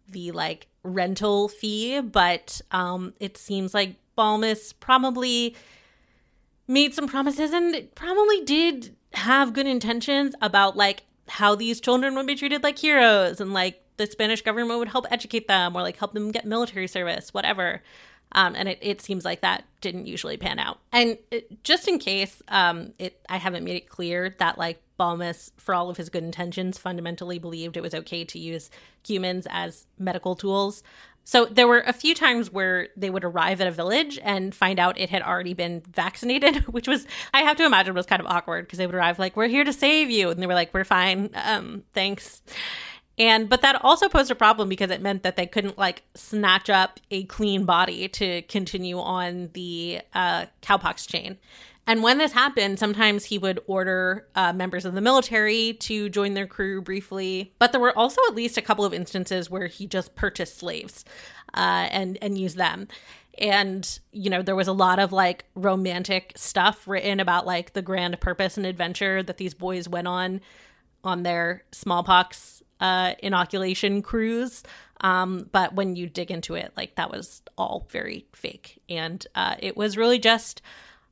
the 0.10 0.32
like 0.32 0.68
rental 0.84 1.48
fee, 1.48 2.02
but 2.02 2.60
um, 2.72 3.14
it 3.20 3.38
seems 3.38 3.74
like 3.74 3.96
Balmis 4.18 4.74
probably 4.80 5.56
made 6.72 6.94
some 6.94 7.08
promises 7.08 7.52
and 7.52 7.94
probably 7.96 8.42
did 8.46 8.96
have 9.14 9.54
good 9.54 9.68
intentions 9.68 10.34
about 10.42 10.78
like 10.78 11.04
how 11.28 11.54
these 11.54 11.82
children 11.82 12.16
would 12.16 12.26
be 12.26 12.36
treated 12.36 12.64
like 12.64 12.80
heroes 12.80 13.42
and 13.42 13.54
like 13.54 13.82
the 13.98 14.08
Spanish 14.08 14.42
government 14.42 14.80
would 14.80 14.88
help 14.88 15.06
educate 15.12 15.48
them 15.48 15.76
or 15.76 15.82
like 15.82 15.98
help 15.98 16.14
them 16.14 16.32
get 16.32 16.46
military 16.46 16.88
service, 16.88 17.34
whatever. 17.34 17.82
Um, 18.32 18.56
and 18.56 18.70
it, 18.70 18.80
it 18.82 19.02
seems 19.02 19.26
like 19.26 19.42
that 19.42 19.66
didn't 19.82 20.08
usually 20.08 20.38
pan 20.38 20.60
out. 20.60 20.80
And 20.94 21.18
it, 21.30 21.64
just 21.64 21.90
in 21.90 22.00
case, 22.00 22.42
um, 22.48 22.94
it 22.98 23.20
I 23.28 23.38
haven't 23.38 23.66
made 23.66 23.76
it 23.76 23.90
clear 23.90 24.34
that 24.40 24.58
like 24.58 24.82
Balmis, 25.02 25.50
for 25.58 25.74
all 25.74 25.90
of 25.90 25.98
his 25.98 26.10
good 26.10 26.24
intentions, 26.24 26.78
fundamentally 26.78 27.40
believed 27.40 27.76
it 27.76 27.82
was 27.82 27.96
okay 27.96 28.24
to 28.26 28.38
use 28.38 28.70
humans 29.04 29.48
as 29.50 29.88
medical 29.98 30.36
tools. 30.36 30.84
So 31.24 31.46
there 31.46 31.68
were 31.68 31.80
a 31.82 31.94
few 31.94 32.14
times 32.14 32.52
where 32.52 32.90
they 32.96 33.10
would 33.10 33.24
arrive 33.24 33.62
at 33.62 33.68
a 33.68 33.72
village 33.72 34.20
and 34.24 34.54
find 34.54 34.80
out 34.80 35.00
it 35.00 35.10
had 35.10 35.24
already 35.24 35.56
been 35.56 35.82
vaccinated, 35.92 36.68
which 36.68 36.88
was 36.88 37.08
I 37.34 37.42
have 37.42 37.58
to 37.58 37.66
imagine 37.66 37.96
was 37.96 38.06
kind 38.06 38.20
of 38.20 38.28
awkward 38.28 38.66
because 38.66 38.78
they 38.78 38.86
would 38.86 38.96
arrive 38.96 39.18
like, 39.18 39.36
"We're 39.36 39.48
here 39.48 39.64
to 39.64 39.74
save 39.74 40.12
you," 40.12 40.30
and 40.30 40.40
they 40.42 40.48
were 40.48 40.54
like, 40.54 40.74
"We're 40.74 40.84
fine, 40.84 41.32
um, 41.34 41.84
thanks." 41.94 42.44
And 43.18 43.50
but 43.50 43.62
that 43.62 43.84
also 43.84 44.08
posed 44.08 44.32
a 44.32 44.36
problem 44.36 44.70
because 44.70 44.90
it 44.90 45.02
meant 45.02 45.24
that 45.24 45.36
they 45.36 45.46
couldn't 45.46 45.78
like 45.78 46.04
snatch 46.16 46.70
up 46.70 47.00
a 47.12 47.24
clean 47.26 47.66
body 47.66 48.08
to 48.10 48.42
continue 48.44 49.00
on 49.00 49.50
the 49.54 50.02
uh, 50.14 50.46
cowpox 50.62 51.08
chain. 51.08 51.38
And 51.88 52.04
when 52.04 52.20
this 52.20 52.32
happened, 52.32 52.78
sometimes 52.78 53.26
he 53.26 53.38
would 53.38 53.60
order 53.66 54.28
uh, 54.36 54.54
members 54.54 54.86
of 54.86 54.94
the 54.94 55.02
military 55.02 55.74
to 55.82 56.10
join 56.10 56.36
their 56.36 56.48
crew 56.48 56.82
briefly. 56.82 57.54
But 57.60 57.72
there 57.72 57.82
were 57.82 57.98
also 57.98 58.22
at 58.28 58.36
least 58.36 58.58
a 58.58 58.62
couple 58.62 58.86
of 58.86 58.94
instances 58.94 59.50
where 59.50 59.68
he 59.68 59.88
just 59.88 60.16
purchased 60.16 60.58
slaves 60.58 61.04
uh, 61.54 61.88
and 61.92 62.18
and 62.22 62.38
used 62.38 62.58
them. 62.58 62.88
And 63.38 64.00
you 64.12 64.30
know 64.30 64.42
there 64.42 64.56
was 64.56 64.68
a 64.68 64.74
lot 64.74 65.00
of 65.00 65.12
like 65.12 65.46
romantic 65.56 66.34
stuff 66.36 66.88
written 66.88 67.20
about 67.20 67.48
like 67.48 67.74
the 67.74 67.82
grand 67.82 68.20
purpose 68.20 68.58
and 68.58 68.66
adventure 68.66 69.24
that 69.24 69.38
these 69.38 69.54
boys 69.54 69.90
went 69.90 70.08
on 70.08 70.42
on 71.04 71.24
their 71.24 71.64
smallpox 71.72 72.62
uh, 72.80 73.16
inoculation 73.20 74.02
cruise. 74.02 74.64
Um, 75.02 75.50
but 75.52 75.74
when 75.74 75.96
you 75.96 76.08
dig 76.08 76.30
into 76.30 76.54
it, 76.54 76.74
like 76.78 76.96
that 76.96 77.10
was 77.10 77.42
all 77.58 77.88
very 77.90 78.28
fake, 78.34 78.80
and 78.88 79.26
uh, 79.34 79.56
it 79.58 79.76
was 79.76 79.98
really 79.98 80.20
just 80.20 80.62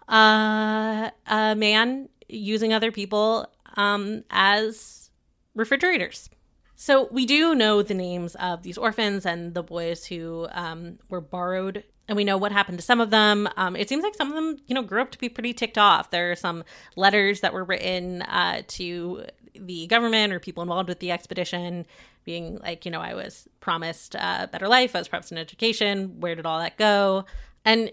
uh, 0.09 1.11
a 1.27 1.55
man 1.55 2.09
using 2.27 2.73
other 2.73 2.91
people 2.91 3.47
um, 3.77 4.23
as 4.29 5.09
refrigerators. 5.55 6.29
So 6.75 7.09
we 7.11 7.25
do 7.25 7.55
know 7.55 7.81
the 7.81 7.93
names 7.93 8.35
of 8.35 8.63
these 8.63 8.77
orphans 8.77 9.25
and 9.25 9.53
the 9.53 9.63
boys 9.63 10.05
who 10.05 10.47
um, 10.51 10.97
were 11.09 11.19
borrowed, 11.21 11.83
and 12.07 12.15
we 12.15 12.23
know 12.23 12.37
what 12.37 12.51
happened 12.51 12.79
to 12.79 12.85
some 12.85 13.01
of 13.01 13.09
them. 13.09 13.49
Um, 13.57 13.75
it 13.75 13.89
seems 13.89 14.01
like 14.01 14.15
some 14.15 14.29
of 14.29 14.35
them, 14.35 14.57
you 14.65 14.73
know, 14.73 14.81
grew 14.81 15.01
up 15.01 15.11
to 15.11 15.19
be 15.19 15.27
pretty 15.27 15.53
ticked 15.53 15.77
off. 15.77 16.09
There 16.09 16.31
are 16.31 16.35
some 16.35 16.63
letters 16.95 17.41
that 17.41 17.53
were 17.53 17.65
written 17.65 18.21
uh, 18.21 18.61
to 18.69 19.25
the 19.53 19.87
government 19.87 20.31
or 20.31 20.39
people 20.39 20.63
involved 20.63 20.87
with 20.87 20.99
the 20.99 21.11
expedition, 21.11 21.85
being 22.23 22.59
like, 22.59 22.85
you 22.85 22.91
know, 22.91 23.01
I 23.01 23.13
was 23.13 23.47
promised 23.59 24.15
a 24.15 24.47
better 24.51 24.67
life, 24.67 24.95
I 24.95 24.99
was 24.99 25.07
promised 25.07 25.31
an 25.31 25.37
education. 25.37 26.19
Where 26.21 26.35
did 26.35 26.45
all 26.45 26.59
that 26.59 26.77
go? 26.77 27.25
And 27.65 27.91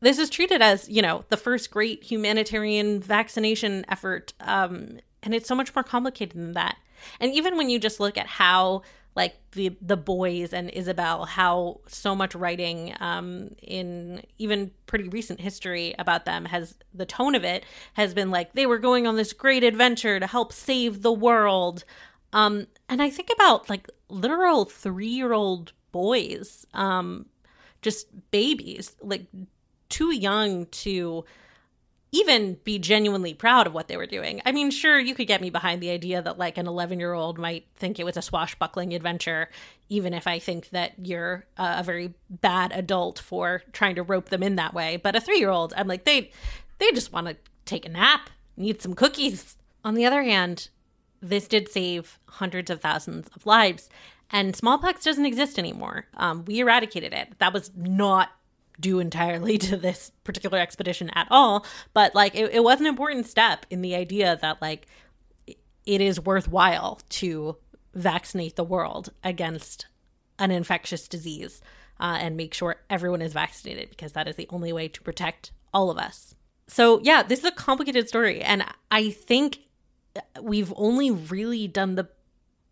this 0.00 0.18
is 0.18 0.30
treated 0.30 0.62
as 0.62 0.88
you 0.88 1.02
know 1.02 1.24
the 1.28 1.36
first 1.36 1.70
great 1.70 2.02
humanitarian 2.02 3.00
vaccination 3.00 3.84
effort 3.88 4.32
um, 4.40 4.98
and 5.22 5.34
it's 5.34 5.48
so 5.48 5.54
much 5.54 5.74
more 5.74 5.82
complicated 5.82 6.36
than 6.36 6.52
that 6.52 6.76
and 7.20 7.32
even 7.32 7.56
when 7.56 7.70
you 7.70 7.78
just 7.78 8.00
look 8.00 8.18
at 8.18 8.26
how 8.26 8.82
like 9.18 9.34
the 9.50 9.76
the 9.82 9.96
boys 9.96 10.52
and 10.52 10.70
Isabel, 10.70 11.24
how 11.24 11.80
so 11.88 12.14
much 12.14 12.36
writing 12.36 12.94
um, 13.00 13.50
in 13.60 14.22
even 14.38 14.70
pretty 14.86 15.08
recent 15.08 15.40
history 15.40 15.92
about 15.98 16.24
them 16.24 16.44
has 16.44 16.76
the 16.94 17.04
tone 17.04 17.34
of 17.34 17.42
it 17.42 17.64
has 17.94 18.14
been 18.14 18.30
like 18.30 18.52
they 18.52 18.64
were 18.64 18.78
going 18.78 19.08
on 19.08 19.16
this 19.16 19.32
great 19.32 19.64
adventure 19.64 20.20
to 20.20 20.26
help 20.28 20.52
save 20.52 21.02
the 21.02 21.12
world. 21.12 21.84
Um, 22.32 22.68
and 22.88 23.02
I 23.02 23.10
think 23.10 23.30
about 23.34 23.68
like 23.68 23.90
literal 24.08 24.64
three 24.66 25.08
year 25.08 25.32
old 25.32 25.72
boys, 25.90 26.64
um, 26.72 27.26
just 27.82 28.06
babies, 28.30 28.94
like 29.02 29.26
too 29.88 30.14
young 30.14 30.66
to 30.66 31.24
even 32.10 32.54
be 32.64 32.78
genuinely 32.78 33.34
proud 33.34 33.66
of 33.66 33.74
what 33.74 33.88
they 33.88 33.96
were 33.96 34.06
doing. 34.06 34.40
I 34.46 34.52
mean, 34.52 34.70
sure, 34.70 34.98
you 34.98 35.14
could 35.14 35.26
get 35.26 35.42
me 35.42 35.50
behind 35.50 35.82
the 35.82 35.90
idea 35.90 36.22
that 36.22 36.38
like 36.38 36.56
an 36.56 36.66
11 36.66 36.98
year 36.98 37.12
old 37.12 37.38
might 37.38 37.66
think 37.76 37.98
it 37.98 38.04
was 38.04 38.16
a 38.16 38.22
swashbuckling 38.22 38.94
adventure, 38.94 39.50
even 39.88 40.14
if 40.14 40.26
I 40.26 40.38
think 40.38 40.70
that 40.70 40.92
you're 41.02 41.44
uh, 41.58 41.76
a 41.78 41.82
very 41.82 42.14
bad 42.30 42.72
adult 42.72 43.18
for 43.18 43.62
trying 43.72 43.96
to 43.96 44.02
rope 44.02 44.30
them 44.30 44.42
in 44.42 44.56
that 44.56 44.72
way. 44.72 44.96
But 44.96 45.16
a 45.16 45.20
three 45.20 45.38
year 45.38 45.50
old, 45.50 45.74
I'm 45.76 45.86
like, 45.86 46.04
they, 46.04 46.30
they 46.78 46.90
just 46.92 47.12
want 47.12 47.26
to 47.26 47.36
take 47.66 47.84
a 47.84 47.90
nap, 47.90 48.30
need 48.56 48.80
some 48.80 48.94
cookies. 48.94 49.56
On 49.84 49.94
the 49.94 50.06
other 50.06 50.22
hand, 50.22 50.70
this 51.20 51.46
did 51.46 51.68
save 51.68 52.18
hundreds 52.26 52.70
of 52.70 52.80
thousands 52.80 53.28
of 53.36 53.44
lives. 53.44 53.90
And 54.30 54.54
smallpox 54.54 55.04
doesn't 55.04 55.26
exist 55.26 55.58
anymore. 55.58 56.06
Um, 56.16 56.44
we 56.44 56.60
eradicated 56.60 57.12
it. 57.12 57.38
That 57.38 57.52
was 57.52 57.70
not 57.76 58.30
due 58.78 59.00
entirely 59.00 59.58
to 59.58 59.76
this 59.76 60.12
particular 60.24 60.58
expedition 60.58 61.10
at 61.14 61.26
all 61.30 61.64
but 61.94 62.14
like 62.14 62.34
it, 62.34 62.52
it 62.52 62.62
was 62.62 62.80
an 62.80 62.86
important 62.86 63.26
step 63.26 63.66
in 63.70 63.82
the 63.82 63.94
idea 63.94 64.38
that 64.40 64.60
like 64.60 64.86
it 65.86 66.00
is 66.00 66.20
worthwhile 66.20 67.00
to 67.08 67.56
vaccinate 67.94 68.56
the 68.56 68.64
world 68.64 69.10
against 69.24 69.86
an 70.38 70.50
infectious 70.50 71.08
disease 71.08 71.60
uh, 72.00 72.18
and 72.20 72.36
make 72.36 72.54
sure 72.54 72.76
everyone 72.88 73.22
is 73.22 73.32
vaccinated 73.32 73.90
because 73.90 74.12
that 74.12 74.28
is 74.28 74.36
the 74.36 74.46
only 74.50 74.72
way 74.72 74.86
to 74.86 75.02
protect 75.02 75.50
all 75.72 75.90
of 75.90 75.98
us 75.98 76.34
so 76.66 77.00
yeah 77.02 77.22
this 77.22 77.40
is 77.40 77.44
a 77.44 77.50
complicated 77.50 78.08
story 78.08 78.40
and 78.40 78.64
i 78.90 79.10
think 79.10 79.60
we've 80.40 80.72
only 80.76 81.10
really 81.10 81.66
done 81.66 81.94
the 81.94 82.08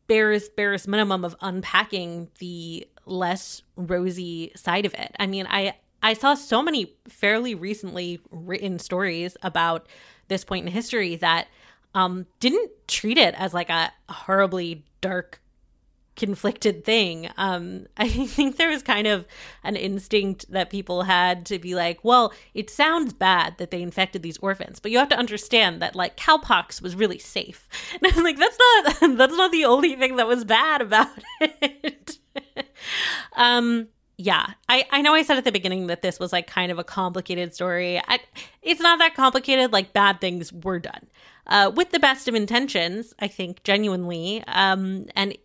barest 0.06 0.54
barest 0.56 0.86
minimum 0.86 1.24
of 1.24 1.34
unpacking 1.40 2.28
the 2.38 2.86
less 3.06 3.62
rosy 3.76 4.52
side 4.56 4.84
of 4.84 4.94
it. 4.94 5.14
I 5.18 5.26
mean, 5.26 5.46
I 5.48 5.74
I 6.06 6.12
saw 6.12 6.34
so 6.34 6.62
many 6.62 6.94
fairly 7.08 7.56
recently 7.56 8.20
written 8.30 8.78
stories 8.78 9.36
about 9.42 9.88
this 10.28 10.44
point 10.44 10.64
in 10.64 10.72
history 10.72 11.16
that 11.16 11.48
um, 11.96 12.26
didn't 12.38 12.70
treat 12.86 13.18
it 13.18 13.34
as 13.34 13.52
like 13.52 13.70
a 13.70 13.92
horribly 14.08 14.84
dark, 15.00 15.40
conflicted 16.14 16.84
thing. 16.84 17.28
Um, 17.36 17.88
I 17.96 18.08
think 18.08 18.56
there 18.56 18.68
was 18.68 18.84
kind 18.84 19.08
of 19.08 19.26
an 19.64 19.74
instinct 19.74 20.48
that 20.52 20.70
people 20.70 21.02
had 21.02 21.44
to 21.46 21.58
be 21.58 21.74
like, 21.74 21.98
well, 22.04 22.32
it 22.54 22.70
sounds 22.70 23.12
bad 23.12 23.58
that 23.58 23.72
they 23.72 23.82
infected 23.82 24.22
these 24.22 24.38
orphans, 24.38 24.78
but 24.78 24.92
you 24.92 24.98
have 24.98 25.08
to 25.08 25.18
understand 25.18 25.82
that 25.82 25.96
like 25.96 26.16
cowpox 26.16 26.80
was 26.80 26.94
really 26.94 27.18
safe. 27.18 27.68
And 28.00 28.12
I'm 28.12 28.22
like, 28.22 28.38
that's 28.38 28.58
not 28.60 29.00
that's 29.18 29.36
not 29.36 29.50
the 29.50 29.64
only 29.64 29.96
thing 29.96 30.14
that 30.16 30.28
was 30.28 30.44
bad 30.44 30.82
about 30.82 31.08
it. 31.40 32.18
um 33.36 33.88
yeah. 34.18 34.52
I 34.68 34.86
i 34.90 35.02
know 35.02 35.14
i 35.14 35.22
said 35.22 35.36
at 35.36 35.44
the 35.44 35.52
beginning 35.52 35.88
that 35.88 36.02
this 36.02 36.18
was 36.18 36.32
like 36.32 36.46
kind 36.46 36.72
of 36.72 36.78
a 36.78 36.84
complicated 36.84 37.54
story. 37.54 37.98
I, 37.98 38.20
it's 38.62 38.80
not 38.80 38.98
that 38.98 39.14
complicated 39.14 39.72
like 39.72 39.92
bad 39.92 40.20
things 40.20 40.52
were 40.52 40.78
done. 40.78 41.06
Uh, 41.46 41.70
with 41.74 41.90
the 41.90 42.00
best 42.00 42.26
of 42.26 42.34
intentions 42.34 43.14
i 43.20 43.28
think 43.28 43.62
genuinely 43.62 44.42
um, 44.48 45.06
and 45.14 45.36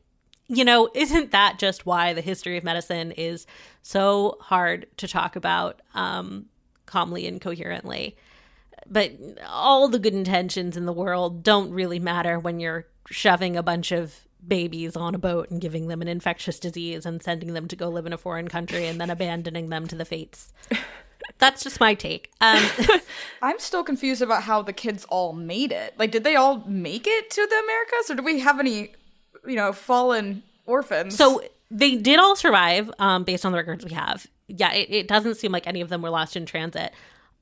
you 0.47 0.65
know 0.65 0.89
isn't 0.95 1.31
that 1.31 1.59
just 1.59 1.85
why 1.85 2.13
the 2.13 2.21
history 2.21 2.57
of 2.57 2.63
medicine 2.63 3.11
is 3.11 3.45
so 3.81 4.37
hard 4.41 4.87
to 4.97 5.07
talk 5.07 5.35
about 5.35 5.81
um, 5.93 6.45
calmly 6.85 7.27
and 7.27 7.41
coherently? 7.41 8.15
But 8.87 9.11
all 9.47 9.87
the 9.87 9.99
good 9.99 10.13
intentions 10.13 10.75
in 10.75 10.85
the 10.85 10.93
world 10.93 11.43
don't 11.43 11.71
really 11.71 11.99
matter 11.99 12.39
when 12.39 12.59
you're 12.59 12.87
shoving 13.09 13.55
a 13.55 13.63
bunch 13.63 13.91
of 13.91 14.27
babies 14.47 14.95
on 14.95 15.15
a 15.15 15.19
boat 15.19 15.49
and 15.51 15.61
giving 15.61 15.87
them 15.87 16.01
an 16.01 16.07
infectious 16.07 16.59
disease 16.59 17.05
and 17.05 17.21
sending 17.21 17.53
them 17.53 17.67
to 17.67 17.75
go 17.75 17.89
live 17.89 18.05
in 18.05 18.13
a 18.13 18.17
foreign 18.17 18.47
country 18.47 18.87
and 18.87 18.99
then 18.99 19.09
abandoning 19.11 19.69
them 19.69 19.87
to 19.87 19.95
the 19.95 20.05
fates. 20.05 20.53
That's 21.37 21.63
just 21.63 21.79
my 21.79 21.93
take. 21.93 22.31
Um, 22.41 22.63
I'm 23.41 23.59
still 23.59 23.83
confused 23.83 24.21
about 24.21 24.43
how 24.43 24.61
the 24.61 24.73
kids 24.73 25.05
all 25.05 25.33
made 25.33 25.71
it. 25.71 25.93
Like, 25.97 26.11
did 26.11 26.23
they 26.23 26.35
all 26.35 26.63
make 26.67 27.07
it 27.07 27.29
to 27.29 27.47
the 27.47 27.55
Americas, 27.63 28.11
or 28.11 28.15
do 28.15 28.23
we 28.23 28.39
have 28.39 28.59
any, 28.59 28.93
you 29.47 29.55
know, 29.55 29.73
fallen 29.73 30.43
orphans? 30.65 31.15
So 31.15 31.41
they 31.69 31.95
did 31.95 32.19
all 32.19 32.35
survive, 32.35 32.91
um, 32.99 33.23
based 33.23 33.45
on 33.45 33.53
the 33.53 33.57
records 33.57 33.85
we 33.85 33.93
have. 33.93 34.27
Yeah, 34.47 34.73
it, 34.73 34.89
it, 34.89 35.07
doesn't 35.07 35.35
seem 35.35 35.51
like 35.51 35.65
any 35.65 35.81
of 35.81 35.89
them 35.89 36.01
were 36.01 36.09
lost 36.09 36.35
in 36.35 36.45
transit. 36.45 36.91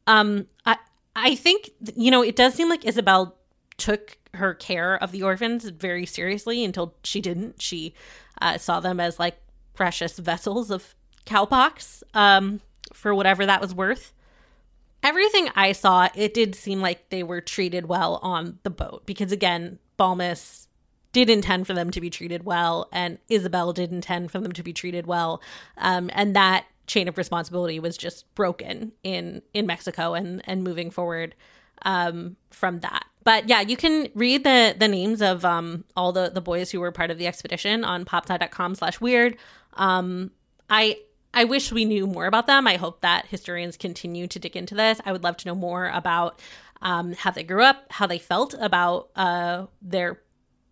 Um, 0.06 0.48
I 0.66 0.78
I 1.16 1.36
think 1.36 1.72
you 1.96 2.12
know 2.12 2.22
it 2.22 2.36
does 2.36 2.54
seem 2.54 2.70
like 2.70 2.86
Isabel 2.86 3.36
took 3.78 4.18
her 4.34 4.54
care 4.54 4.96
of 4.96 5.12
the 5.12 5.24
orphans 5.24 5.66
very 5.70 6.06
seriously 6.06 6.64
until 6.64 6.96
she 7.04 7.22
didn't. 7.22 7.62
She 7.62 7.94
uh, 8.42 8.58
saw 8.58 8.80
them 8.80 9.00
as 9.00 9.20
like 9.20 9.38
precious 9.74 10.18
vessels 10.18 10.72
of 10.72 10.96
cowpox 11.26 12.04
um, 12.14 12.62
for 12.94 13.14
whatever 13.14 13.46
that 13.46 13.62
was 13.62 13.74
worth. 13.74 14.14
Everything 15.02 15.50
I 15.56 15.72
saw, 15.72 16.10
it 16.14 16.34
did 16.34 16.56
seem 16.56 16.82
like 16.82 17.10
they 17.10 17.24
were 17.24 17.40
treated 17.40 17.88
well 17.88 18.20
on 18.22 18.60
the 18.64 18.70
boat 18.70 19.06
because, 19.06 19.32
again, 19.32 19.80
Balmis 19.98 20.68
did 21.14 21.30
intend 21.30 21.68
for 21.68 21.74
them 21.74 21.90
to 21.92 22.02
be 22.02 22.10
treated 22.10 22.44
well, 22.44 22.90
and 22.92 23.18
Isabel 23.30 23.72
did 23.72 23.92
intend 23.92 24.32
for 24.32 24.40
them 24.40 24.52
to 24.52 24.62
be 24.62 24.74
treated 24.74 25.08
well, 25.08 25.42
um, 25.78 26.10
and 26.14 26.36
that 26.36 26.66
chain 26.86 27.08
of 27.08 27.18
responsibility 27.18 27.80
was 27.80 27.98
just 27.98 28.34
broken 28.36 28.92
in 29.04 29.42
in 29.54 29.66
Mexico 29.66 30.16
and 30.16 30.42
and 30.46 30.64
moving 30.64 30.92
forward 30.92 31.36
um, 31.84 32.36
from 32.50 32.80
that 32.82 33.06
but 33.24 33.50
yeah, 33.50 33.62
you 33.62 33.78
can 33.78 34.08
read 34.16 34.44
the 34.44 34.76
the 34.78 34.88
names 34.88 35.22
of 35.22 35.44
um, 35.46 35.84
all 35.96 36.12
the 36.12 36.30
the 36.30 36.42
boys 36.42 36.72
who 36.72 36.80
were 36.80 36.92
part 36.92 37.12
of 37.12 37.18
the 37.18 37.28
expedition 37.28 37.84
on 37.84 38.06
popsci.com 38.06 38.76
slash 38.76 39.02
weird. 39.02 39.38
Um, 39.74 40.32
I 40.70 41.00
I 41.34 41.44
wish 41.44 41.72
we 41.72 41.86
knew 41.86 42.08
more 42.08 42.26
about 42.26 42.48
them. 42.48 42.66
I 42.66 42.78
hope 42.78 43.02
that 43.02 43.28
historians 43.28 43.78
continue 43.78 44.28
to 44.28 44.40
dig 44.40 44.56
into 44.56 44.76
this. 44.76 45.00
I 45.06 45.12
would 45.12 45.24
love 45.24 45.38
to 45.38 45.48
know 45.48 45.56
more 45.56 45.88
about 45.88 46.42
um, 46.82 47.14
how 47.14 47.32
they 47.32 47.44
grew 47.44 47.64
up, 47.64 47.86
how 47.90 48.08
they 48.08 48.20
felt 48.20 48.56
about 48.60 49.10
uh, 49.16 49.66
their 49.82 50.22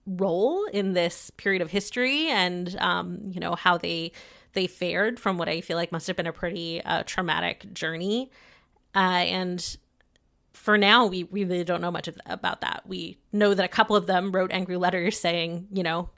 role 0.06 0.66
in 0.66 0.94
this 0.94 1.30
period 1.32 1.62
of 1.62 1.70
history, 1.70 2.28
and 2.28 2.76
um, 2.78 3.20
you 3.32 3.40
know 3.40 3.56
how 3.56 3.78
they 3.78 4.14
they 4.54 4.68
fared 4.68 5.20
from 5.20 5.38
what 5.38 5.50
I 5.50 5.62
feel 5.62 5.78
like 5.78 5.92
must 5.92 6.08
have 6.08 6.16
been 6.16 6.28
a 6.28 6.34
pretty 6.34 6.82
uh, 6.84 7.04
traumatic 7.06 7.74
journey. 7.74 8.32
Uh, 8.96 9.26
and 9.28 9.78
for 10.58 10.78
now, 10.78 11.06
we, 11.06 11.24
we 11.24 11.46
really 11.46 11.64
don't 11.64 11.82
know 11.82 11.92
much 11.92 12.08
of, 12.08 12.18
about 12.26 12.62
that. 12.62 12.84
We 12.86 13.20
know 13.32 13.54
that 13.54 13.64
a 13.64 13.70
couple 13.70 13.96
of 13.96 14.08
them 14.08 14.32
wrote 14.32 14.52
angry 14.52 14.76
letters 14.76 15.18
saying, 15.18 15.68
you 15.72 15.84
know, 15.84 16.10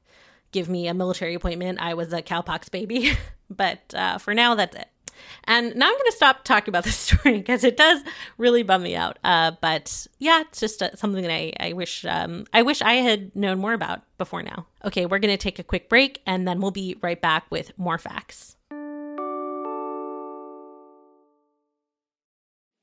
give 0.52 0.69
me 0.69 0.88
a 0.88 0.93
military 0.93 1.36
appointment. 1.36 1.80
I 1.80 1.93
was 1.93 2.13
a 2.13 2.21
cowpox 2.21 2.71
baby. 2.71 3.12
but 3.49 3.93
uh, 3.93 4.17
for 4.17 4.34
now, 4.34 4.56
that's 4.56 4.75
it. 4.75 4.88
And 5.43 5.75
now 5.75 5.88
I'm 5.88 5.93
going 5.93 6.06
to 6.06 6.13
stop 6.13 6.45
talking 6.45 6.71
about 6.71 6.84
this 6.86 6.95
story 6.95 7.38
because 7.38 7.63
it 7.63 7.78
does 7.78 8.02
really 8.38 8.63
bum 8.63 8.82
me 8.82 8.95
out. 8.95 9.19
Uh, 9.23 9.52
but 9.62 10.08
yeah, 10.17 10.41
it's 10.41 10.60
just 10.60 10.82
uh, 10.82 10.95
something 10.95 11.21
that 11.21 11.32
I, 11.32 11.54
I 11.60 11.73
wish 11.73 12.06
um, 12.06 12.45
I 12.54 12.62
wish 12.62 12.82
I 12.82 12.93
had 12.93 13.36
known 13.36 13.60
more 13.60 13.73
about 13.73 14.02
before 14.17 14.41
now. 14.41 14.65
Okay, 14.86 15.06
we're 15.06 15.19
going 15.19 15.34
to 15.34 15.38
take 15.38 15.60
a 15.60 15.63
quick 15.63 15.89
break 15.89 16.21
and 16.25 16.47
then 16.47 16.62
we'll 16.62 16.71
be 16.71 16.97
right 17.02 17.21
back 17.21 17.45
with 17.52 17.78
more 17.78 17.97
facts. 17.97 18.56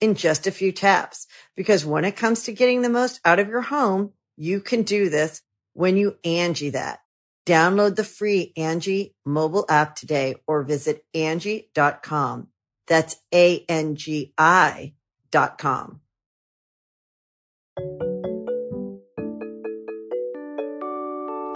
in 0.00 0.14
just 0.14 0.46
a 0.46 0.52
few 0.52 0.72
taps. 0.72 1.26
Because 1.56 1.84
when 1.84 2.04
it 2.04 2.16
comes 2.16 2.44
to 2.44 2.52
getting 2.52 2.82
the 2.82 2.88
most 2.88 3.20
out 3.24 3.38
of 3.38 3.48
your 3.48 3.62
home, 3.62 4.12
you 4.36 4.60
can 4.60 4.82
do 4.82 5.08
this 5.08 5.42
when 5.72 5.96
you 5.96 6.16
Angie 6.24 6.70
that. 6.70 7.00
Download 7.46 7.94
the 7.94 8.04
free 8.04 8.52
Angie 8.56 9.14
mobile 9.24 9.64
app 9.68 9.94
today 9.94 10.36
or 10.46 10.62
visit 10.62 11.04
Angie.com. 11.14 12.48
That's 12.88 13.16
A-N-G-I 13.32 14.94
dot 15.30 15.58
com. 15.58 16.00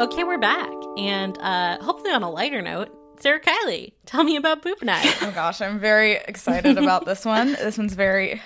Okay, 0.01 0.25
we're 0.25 0.39
back. 0.39 0.73
And 0.97 1.37
uh, 1.39 1.79
hopefully 1.83 2.13
on 2.13 2.23
a 2.23 2.31
lighter 2.31 2.63
note, 2.63 2.89
Sara 3.21 3.39
Kiley, 3.41 3.93
tell 4.07 4.25
me 4.25 4.37
about 4.37 4.63
Poop 4.63 4.83
Night. 4.83 5.15
oh 5.23 5.31
gosh, 5.35 5.61
I'm 5.61 5.79
very 5.79 6.13
excited 6.13 6.79
about 6.79 7.05
this 7.05 7.25
one. 7.25 7.53
This 7.61 7.77
one's 7.77 7.95
very 7.95 8.41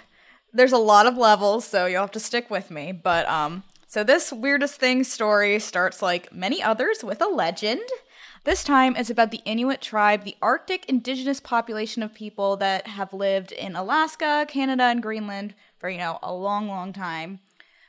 there's 0.52 0.72
a 0.72 0.78
lot 0.78 1.06
of 1.06 1.16
levels, 1.16 1.64
so 1.64 1.86
you'll 1.86 2.02
have 2.02 2.10
to 2.12 2.20
stick 2.20 2.50
with 2.50 2.70
me. 2.70 2.92
But 2.92 3.28
um 3.28 3.62
so 3.86 4.02
this 4.02 4.32
weirdest 4.32 4.76
thing 4.80 5.04
story 5.04 5.60
starts 5.60 6.02
like 6.02 6.32
many 6.32 6.60
others 6.62 7.04
with 7.04 7.22
a 7.22 7.28
legend. 7.28 7.82
This 8.42 8.64
time 8.64 8.96
it's 8.96 9.10
about 9.10 9.30
the 9.30 9.40
Inuit 9.44 9.80
tribe, 9.80 10.24
the 10.24 10.36
Arctic 10.42 10.84
indigenous 10.86 11.38
population 11.40 12.02
of 12.02 12.12
people 12.12 12.56
that 12.56 12.88
have 12.88 13.12
lived 13.12 13.52
in 13.52 13.76
Alaska, 13.76 14.44
Canada, 14.48 14.84
and 14.84 15.02
Greenland 15.02 15.54
for, 15.78 15.88
you 15.88 15.98
know, 15.98 16.18
a 16.22 16.34
long, 16.34 16.66
long 16.66 16.92
time. 16.92 17.38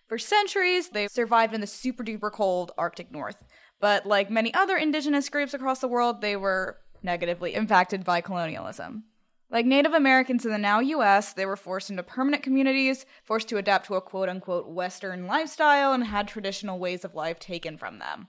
For 0.08 0.20
centuries, 0.20 0.90
they 0.90 1.08
survived 1.08 1.56
in 1.56 1.62
the 1.62 1.68
super 1.68 2.04
duper 2.04 2.32
cold 2.32 2.72
Arctic 2.78 3.12
North. 3.12 3.44
But 3.80 4.06
like 4.06 4.30
many 4.30 4.54
other 4.54 4.78
indigenous 4.78 5.30
groups 5.30 5.54
across 5.54 5.80
the 5.80 5.88
world, 5.88 6.22
they 6.22 6.36
were 6.36 6.78
negatively 7.04 7.54
impacted 7.54 8.04
by 8.04 8.22
colonialism. 8.22 9.04
Like 9.52 9.66
Native 9.66 9.94
Americans 9.94 10.46
in 10.46 10.52
the 10.52 10.58
now 10.58 10.80
US, 10.80 11.34
they 11.34 11.46
were 11.46 11.56
forced 11.56 11.90
into 11.90 12.04
permanent 12.04 12.44
communities, 12.44 13.06
forced 13.24 13.48
to 13.50 13.58
adapt 13.58 13.86
to 13.88 13.96
a 13.96 14.02
quote 14.02 14.28
unquote 14.28 14.68
Western 14.68 15.28
lifestyle, 15.28 15.94
and 15.94 16.06
had 16.06 16.28
traditional 16.28 16.80
ways 16.80 17.06
of 17.06 17.16
life 17.16 17.40
taken 17.40 17.78
from 17.78 18.00
them. 18.00 18.28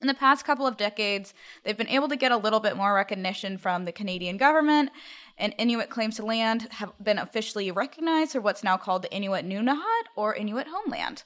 In 0.00 0.08
the 0.08 0.14
past 0.14 0.44
couple 0.44 0.66
of 0.66 0.76
decades, 0.76 1.32
they've 1.64 1.76
been 1.76 1.88
able 1.88 2.08
to 2.08 2.16
get 2.16 2.30
a 2.30 2.36
little 2.36 2.60
bit 2.60 2.76
more 2.76 2.94
recognition 2.94 3.56
from 3.56 3.84
the 3.84 3.92
Canadian 3.92 4.36
government, 4.36 4.90
and 5.38 5.54
Inuit 5.58 5.88
claims 5.88 6.16
to 6.16 6.24
land 6.24 6.68
have 6.72 6.92
been 7.02 7.18
officially 7.18 7.70
recognized 7.70 8.32
for 8.32 8.40
what's 8.40 8.62
now 8.62 8.76
called 8.76 9.02
the 9.02 9.12
Inuit 9.12 9.46
Nunangat 9.46 10.04
or 10.14 10.34
Inuit 10.34 10.68
homeland. 10.68 11.22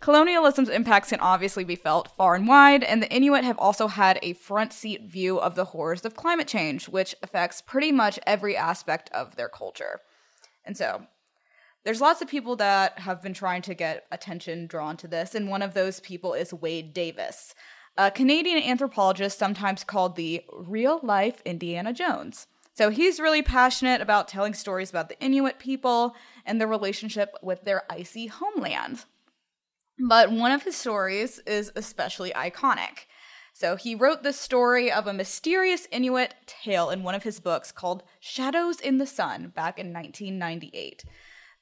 Colonialism's 0.00 0.68
impacts 0.68 1.10
can 1.10 1.20
obviously 1.20 1.64
be 1.64 1.76
felt 1.76 2.14
far 2.16 2.34
and 2.34 2.46
wide, 2.46 2.84
and 2.84 3.02
the 3.02 3.10
Inuit 3.10 3.44
have 3.44 3.58
also 3.58 3.86
had 3.88 4.18
a 4.22 4.34
front 4.34 4.72
seat 4.72 5.02
view 5.02 5.38
of 5.38 5.54
the 5.54 5.66
horrors 5.66 6.04
of 6.04 6.14
climate 6.14 6.48
change, 6.48 6.88
which 6.88 7.14
affects 7.22 7.62
pretty 7.62 7.92
much 7.92 8.18
every 8.26 8.56
aspect 8.56 9.10
of 9.10 9.36
their 9.36 9.48
culture. 9.48 10.00
And 10.64 10.76
so, 10.76 11.06
there's 11.84 12.00
lots 12.00 12.22
of 12.22 12.28
people 12.28 12.56
that 12.56 12.98
have 13.00 13.22
been 13.22 13.34
trying 13.34 13.62
to 13.62 13.74
get 13.74 14.06
attention 14.10 14.66
drawn 14.66 14.96
to 14.98 15.08
this, 15.08 15.34
and 15.34 15.48
one 15.48 15.62
of 15.62 15.74
those 15.74 16.00
people 16.00 16.32
is 16.32 16.54
Wade 16.54 16.94
Davis, 16.94 17.54
a 17.96 18.10
Canadian 18.10 18.62
anthropologist 18.62 19.38
sometimes 19.38 19.84
called 19.84 20.16
the 20.16 20.42
real 20.52 21.00
life 21.02 21.40
Indiana 21.44 21.92
Jones. 21.92 22.46
So 22.72 22.90
he's 22.90 23.20
really 23.20 23.42
passionate 23.42 24.00
about 24.00 24.26
telling 24.26 24.52
stories 24.52 24.90
about 24.90 25.08
the 25.08 25.20
Inuit 25.20 25.60
people 25.60 26.16
and 26.44 26.60
their 26.60 26.66
relationship 26.66 27.32
with 27.40 27.64
their 27.64 27.84
icy 27.88 28.26
homeland. 28.26 29.04
But 29.98 30.32
one 30.32 30.52
of 30.52 30.64
his 30.64 30.76
stories 30.76 31.38
is 31.46 31.70
especially 31.76 32.32
iconic. 32.32 33.06
So 33.52 33.76
he 33.76 33.94
wrote 33.94 34.24
the 34.24 34.32
story 34.32 34.90
of 34.90 35.06
a 35.06 35.12
mysterious 35.12 35.86
Inuit 35.92 36.34
tale 36.46 36.90
in 36.90 37.04
one 37.04 37.14
of 37.14 37.22
his 37.22 37.38
books 37.38 37.70
called 37.70 38.02
Shadows 38.18 38.80
in 38.80 38.98
the 38.98 39.06
Sun 39.06 39.52
back 39.54 39.78
in 39.78 39.92
1998. 39.92 41.04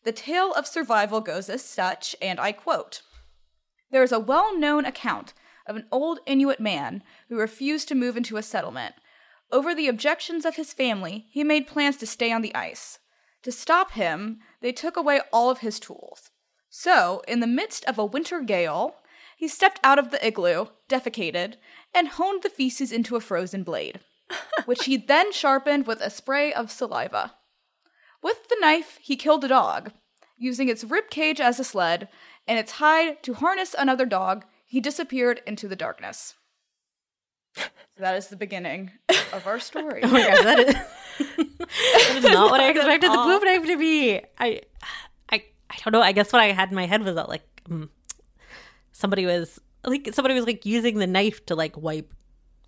The 0.05 0.13
tale 0.13 0.53
of 0.55 0.67
survival 0.67 1.21
goes 1.21 1.51
as 1.51 1.63
such, 1.63 2.17
and 2.23 2.41
I 2.41 2.53
quote 2.53 3.03
There 3.91 4.03
is 4.03 4.13
a 4.13 4.19
well 4.19 4.59
known 4.59 4.87
account 4.87 5.35
of 5.67 5.77
an 5.77 5.87
old 5.93 6.19
Inuit 6.27 6.59
man 6.59 7.03
who 7.29 7.37
refused 7.37 7.89
to 7.89 7.95
move 7.95 8.17
into 8.17 8.39
a 8.39 8.43
settlement. 8.43 8.95
Over 9.53 9.75
the 9.75 9.87
objections 9.87 10.47
of 10.47 10.57
his 10.57 10.73
family, 10.73 11.27
he 11.31 11.45
made 11.45 11.67
plans 11.67 11.99
to 11.99 12.07
stay 12.07 12.33
on 12.33 12.41
the 12.41 12.55
ice. 12.55 12.99
To 13.43 13.53
stop 13.53 13.93
him, 13.93 14.41
they 14.63 14.73
took 14.73 14.97
away 14.97 15.21
all 15.31 15.51
of 15.51 15.59
his 15.59 15.79
tools. 15.79 16.32
So, 16.75 17.23
in 17.29 17.41
the 17.41 17.47
midst 17.47 17.85
of 17.85 17.99
a 17.99 18.05
winter 18.05 18.41
gale, 18.41 18.97
he 19.37 19.47
stepped 19.47 19.79
out 19.85 19.99
of 19.99 20.11
the 20.11 20.27
igloo, 20.27 20.69
defecated, 20.89 21.57
and 21.95 22.09
honed 22.09 22.43
the 22.43 22.49
feces 22.49 22.91
into 22.91 23.15
a 23.15 23.21
frozen 23.21 23.63
blade, 23.63 24.01
which 24.65 24.87
he 24.87 24.97
then 24.97 25.33
sharpened 25.33 25.87
with 25.87 26.01
a 26.01 26.09
spray 26.09 26.51
of 26.51 26.71
saliva. 26.71 27.35
With 28.23 28.49
the 28.49 28.57
knife, 28.59 28.99
he 29.03 29.17
killed 29.17 29.45
a 29.45 29.49
dog, 29.49 29.93
using 30.39 30.71
its 30.71 30.83
rib 30.83 31.11
cage 31.11 31.43
as 31.43 31.61
a 31.61 31.65
sled 31.65 32.09
and 32.49 32.59
its 32.59 32.73
hide 32.73 33.23
to 33.25 33.35
harness 33.35 33.75
another 33.79 34.07
dog. 34.07 34.47
He 34.65 34.81
disappeared 34.81 35.43
into 35.47 35.69
the 35.69 35.77
darkness. 35.77 36.37
that 37.99 38.17
is 38.17 38.29
the 38.29 38.37
beginning 38.37 38.93
of 39.35 39.47
our 39.47 39.59
story. 39.59 40.01
oh 40.05 40.09
my 40.09 40.23
gosh, 40.27 40.43
that 40.43 40.59
is, 40.59 40.75
that 41.19 42.15
is 42.17 42.25
not 42.25 42.51
what 42.51 42.63
I 42.63 42.71
expected 42.71 43.13
the 43.13 43.17
poop 43.25 43.45
knife 43.45 43.67
to 43.67 43.77
be. 43.77 44.23
I 44.39 44.63
I 45.73 45.77
don't 45.83 45.93
know. 45.93 46.03
I 46.03 46.13
guess 46.13 46.33
what 46.33 46.43
I 46.43 46.53
had 46.53 46.69
in 46.69 46.75
my 46.75 46.87
head 46.87 47.03
was 47.03 47.15
that 47.15 47.29
like 47.29 47.43
um, 47.71 47.91
somebody 48.93 49.27
was 49.27 49.59
like 49.85 50.11
somebody 50.13 50.35
was 50.35 50.47
like 50.47 50.67
using 50.67 50.99
the 50.99 51.07
knife 51.07 51.45
to 51.47 51.55
like 51.55 51.77
wipe 51.77 52.13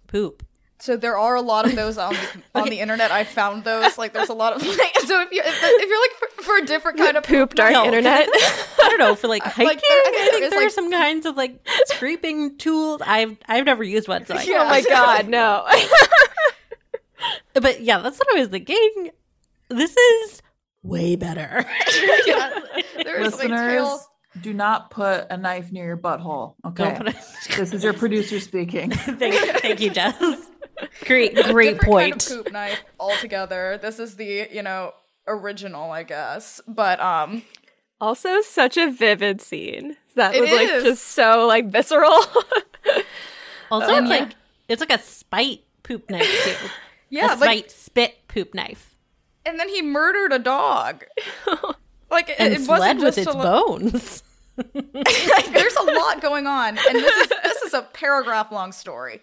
poop. 0.06 0.44
So 0.80 0.96
there 0.96 1.16
are 1.16 1.36
a 1.36 1.40
lot 1.40 1.66
of 1.66 1.76
those 1.76 1.96
on 1.96 2.12
the, 2.12 2.18
okay. 2.18 2.40
on 2.54 2.68
the 2.68 2.80
internet. 2.80 3.10
I 3.10 3.24
found 3.24 3.64
those. 3.64 3.96
Like, 3.96 4.12
there's 4.12 4.28
a 4.28 4.34
lot 4.34 4.54
of. 4.54 4.62
Like, 4.74 4.98
so 5.00 5.20
if 5.20 5.30
you 5.32 5.40
if, 5.44 5.60
if 5.62 5.88
you're 5.88 6.00
like 6.00 6.10
for, 6.12 6.42
for, 6.42 6.58
a 6.58 6.66
different 6.66 6.98
kind 6.98 7.16
of 7.16 7.22
poop, 7.24 7.54
dark 7.54 7.72
no. 7.72 7.84
internet. 7.84 8.28
I 8.32 8.88
don't 8.88 8.98
know 8.98 9.14
for 9.14 9.28
like 9.28 9.42
hiking. 9.44 9.66
Like, 9.66 9.80
there, 9.80 9.90
I 9.90 10.04
think, 10.04 10.16
I 10.16 10.30
think 10.30 10.50
there, 10.50 10.60
like, 10.60 10.66
are 10.66 10.70
some 10.70 10.90
kinds 10.90 11.26
of 11.26 11.36
like 11.36 11.66
scraping 11.86 12.56
tools. 12.58 13.02
I've 13.04 13.36
I've 13.46 13.64
never 13.64 13.84
used 13.84 14.08
one. 14.08 14.26
So 14.26 14.34
yeah. 14.34 14.62
Oh 14.62 14.68
my 14.68 14.82
god, 14.82 15.28
no. 15.28 15.66
but 17.54 17.80
yeah, 17.80 17.98
that's 17.98 18.18
what 18.18 18.36
I 18.36 18.40
was 18.40 18.48
thinking. 18.48 19.10
This 19.68 19.96
is 19.96 20.42
way 20.84 21.16
better. 21.16 21.64
yeah, 22.26 22.60
Listeners, 23.18 24.06
do 24.40 24.52
not 24.54 24.90
put 24.90 25.26
a 25.30 25.36
knife 25.36 25.72
near 25.72 25.86
your 25.86 25.96
butthole. 25.96 26.54
Okay. 26.64 26.98
This 27.56 27.72
is 27.72 27.82
your 27.82 27.92
producer 27.94 28.38
speaking. 28.38 28.90
thank, 28.92 29.34
thank 29.60 29.80
you, 29.80 29.90
Jess. 29.90 30.16
Great, 31.04 31.34
great 31.36 31.80
point. 31.80 32.24
Kind 32.26 32.38
of 32.38 32.44
poop 32.44 32.52
knife 32.52 32.84
altogether. 33.00 33.78
This 33.80 33.98
is 34.00 34.16
the 34.16 34.48
you 34.52 34.62
know 34.62 34.92
original, 35.26 35.90
I 35.90 36.02
guess. 36.02 36.60
But 36.66 37.00
um, 37.00 37.42
Also, 38.00 38.40
such 38.42 38.76
a 38.76 38.90
vivid 38.90 39.40
scene. 39.40 39.96
That 40.16 40.34
It 40.34 40.40
was 40.42 40.50
like 40.50 40.68
is. 40.68 40.84
just 40.84 41.04
so 41.04 41.46
like 41.46 41.66
visceral. 41.70 42.18
Also, 43.70 43.94
Um, 43.94 44.04
it's 44.04 44.10
yeah. 44.12 44.18
like 44.20 44.34
it's 44.68 44.80
like 44.80 44.92
a 44.92 45.02
spite 45.02 45.60
poop 45.84 46.10
knife 46.10 46.44
too. 46.44 46.68
yeah, 47.08 47.26
a 47.26 47.36
like, 47.36 47.38
spite 47.38 47.70
spit 47.70 48.14
poop 48.28 48.52
knife, 48.54 48.93
and 49.46 49.58
then 49.58 49.68
he 49.68 49.82
murdered 49.82 50.32
a 50.32 50.38
dog. 50.38 51.04
Like 52.10 52.28
it, 52.28 52.38
it 52.38 52.50
wasn't 52.60 52.66
fled 52.66 52.96
with 52.98 53.04
just 53.16 53.18
its 53.18 53.34
like- 53.34 53.42
bones. 53.42 54.22
like, 54.56 55.52
there's 55.52 55.74
a 55.74 55.82
lot 55.82 56.20
going 56.22 56.46
on, 56.46 56.78
and 56.78 56.96
this 56.96 57.16
is 57.22 57.28
this 57.42 57.62
is 57.62 57.74
a 57.74 57.82
paragraph 57.92 58.52
long 58.52 58.70
story. 58.70 59.20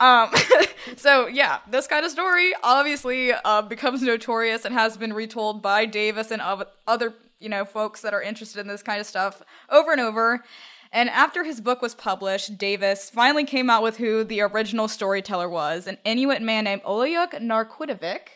Um, 0.00 0.30
so 0.96 1.28
yeah, 1.28 1.58
this 1.70 1.86
kind 1.86 2.04
of 2.04 2.10
story 2.10 2.52
obviously 2.64 3.32
uh, 3.32 3.62
becomes 3.62 4.02
notorious 4.02 4.64
and 4.64 4.74
has 4.74 4.96
been 4.96 5.12
retold 5.12 5.62
by 5.62 5.86
Davis 5.86 6.32
and 6.32 6.42
other 6.88 7.14
you 7.38 7.48
know 7.48 7.64
folks 7.64 8.00
that 8.00 8.12
are 8.12 8.22
interested 8.22 8.58
in 8.60 8.66
this 8.66 8.82
kind 8.82 9.00
of 9.00 9.06
stuff 9.06 9.40
over 9.70 9.92
and 9.92 10.00
over. 10.00 10.42
And 10.90 11.10
after 11.10 11.44
his 11.44 11.60
book 11.60 11.82
was 11.82 11.94
published, 11.94 12.56
Davis 12.58 13.10
finally 13.10 13.44
came 13.44 13.68
out 13.70 13.82
with 13.82 13.96
who 13.96 14.24
the 14.24 14.40
original 14.40 14.86
storyteller 14.88 15.48
was, 15.48 15.86
an 15.86 15.98
Inuit 16.04 16.40
man 16.42 16.64
named 16.64 16.82
Olayuk 16.82 17.32
Narqitarvik. 17.40 18.33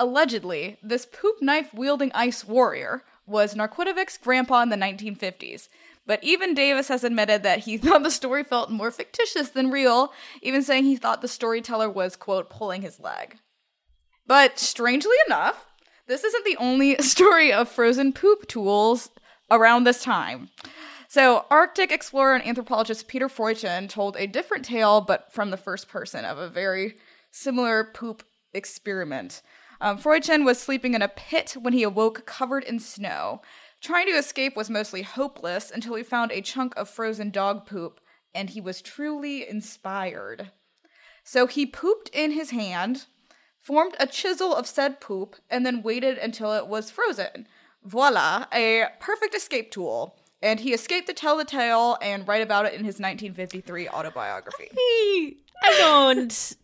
Allegedly, 0.00 0.78
this 0.82 1.04
poop 1.04 1.42
knife 1.42 1.74
wielding 1.74 2.10
ice 2.14 2.46
warrior 2.46 3.02
was 3.26 3.54
Narqitarvik's 3.54 4.16
grandpa 4.16 4.62
in 4.62 4.70
the 4.70 4.76
1950s. 4.76 5.68
But 6.06 6.24
even 6.24 6.54
Davis 6.54 6.88
has 6.88 7.04
admitted 7.04 7.42
that 7.42 7.60
he 7.60 7.76
thought 7.76 8.02
the 8.02 8.10
story 8.10 8.42
felt 8.42 8.70
more 8.70 8.90
fictitious 8.90 9.50
than 9.50 9.70
real, 9.70 10.14
even 10.40 10.62
saying 10.62 10.84
he 10.84 10.96
thought 10.96 11.20
the 11.20 11.28
storyteller 11.28 11.90
was, 11.90 12.16
quote, 12.16 12.48
pulling 12.48 12.80
his 12.80 12.98
leg. 12.98 13.36
But 14.26 14.58
strangely 14.58 15.16
enough, 15.26 15.66
this 16.06 16.24
isn't 16.24 16.46
the 16.46 16.56
only 16.56 16.96
story 17.00 17.52
of 17.52 17.68
frozen 17.68 18.14
poop 18.14 18.48
tools 18.48 19.10
around 19.50 19.84
this 19.84 20.02
time. 20.02 20.48
So, 21.08 21.44
Arctic 21.50 21.92
explorer 21.92 22.36
and 22.36 22.46
anthropologist 22.46 23.06
Peter 23.06 23.28
Freuchen 23.28 23.86
told 23.86 24.16
a 24.16 24.26
different 24.26 24.64
tale, 24.64 25.02
but 25.02 25.30
from 25.30 25.50
the 25.50 25.58
first 25.58 25.90
person, 25.90 26.24
of 26.24 26.38
a 26.38 26.48
very 26.48 26.96
similar 27.30 27.84
poop 27.84 28.22
experiment. 28.54 29.42
Um, 29.80 29.98
Freuchen 29.98 30.44
was 30.44 30.60
sleeping 30.60 30.94
in 30.94 31.02
a 31.02 31.08
pit 31.08 31.56
when 31.60 31.72
he 31.72 31.82
awoke 31.82 32.26
covered 32.26 32.64
in 32.64 32.78
snow. 32.78 33.40
Trying 33.80 34.06
to 34.06 34.12
escape 34.12 34.56
was 34.56 34.68
mostly 34.68 35.02
hopeless 35.02 35.70
until 35.70 35.94
he 35.94 36.02
found 36.02 36.32
a 36.32 36.42
chunk 36.42 36.76
of 36.76 36.90
frozen 36.90 37.30
dog 37.30 37.66
poop, 37.66 38.00
and 38.34 38.50
he 38.50 38.60
was 38.60 38.82
truly 38.82 39.48
inspired. 39.48 40.50
So 41.24 41.46
he 41.46 41.64
pooped 41.64 42.10
in 42.12 42.32
his 42.32 42.50
hand, 42.50 43.06
formed 43.56 43.96
a 43.98 44.06
chisel 44.06 44.54
of 44.54 44.66
said 44.66 45.00
poop, 45.00 45.36
and 45.48 45.64
then 45.64 45.82
waited 45.82 46.18
until 46.18 46.52
it 46.52 46.66
was 46.66 46.90
frozen. 46.90 47.46
Voila, 47.82 48.46
a 48.52 48.86
perfect 49.00 49.34
escape 49.34 49.70
tool. 49.70 50.16
And 50.42 50.60
he 50.60 50.72
escaped 50.72 51.06
to 51.06 51.14
tell 51.14 51.36
the 51.36 51.44
tale 51.44 51.98
and 52.00 52.26
write 52.26 52.42
about 52.42 52.66
it 52.66 52.72
in 52.72 52.84
his 52.84 52.98
1953 52.98 53.88
autobiography. 53.88 54.68
I 55.62 55.76
don't 55.78 56.56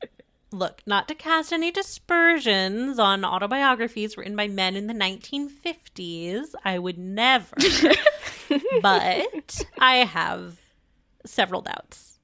look 0.53 0.83
not 0.87 1.09
to 1.09 1.15
cast 1.15 1.53
any 1.53 1.71
dispersions 1.71 2.99
on 2.99 3.25
autobiographies 3.25 4.17
written 4.17 4.37
by 4.37 4.49
men 4.49 4.77
in 4.77 4.87
the 4.87 4.95
1950s. 4.95 6.55
I 6.65 6.79
would 6.79 6.99
never, 6.99 7.57
but 8.83 9.67
I 9.79 9.97
have 9.97 10.61
several 11.25 11.63
doubts. 11.63 12.19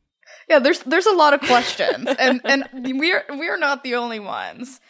Yeah, 0.48 0.58
there's 0.58 0.80
there's 0.80 1.06
a 1.06 1.14
lot 1.14 1.34
of 1.34 1.40
questions, 1.40 2.08
and 2.18 2.40
and 2.44 2.68
we're 2.72 3.24
we're 3.30 3.58
not 3.58 3.84
the 3.84 3.94
only 3.94 4.20
ones, 4.20 4.80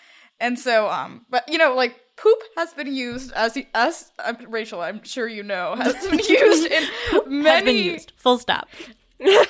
and 0.40 0.58
so 0.58 0.88
um, 0.88 1.26
but 1.30 1.48
you 1.48 1.58
know, 1.58 1.74
like 1.74 2.00
poop 2.16 2.38
has 2.56 2.72
been 2.74 2.92
used 2.92 3.32
as 3.32 3.54
the 3.54 3.66
as 3.74 4.10
uh, 4.18 4.34
Rachel, 4.48 4.80
I'm 4.80 5.02
sure 5.04 5.28
you 5.28 5.42
know, 5.42 5.74
has 5.76 5.94
been 6.06 6.18
used 6.28 6.66
in 6.66 6.88
many 7.26 7.48
Has 7.48 7.64
been 7.64 7.76
used. 7.76 8.12
Full 8.16 8.38
stop. 8.38 8.68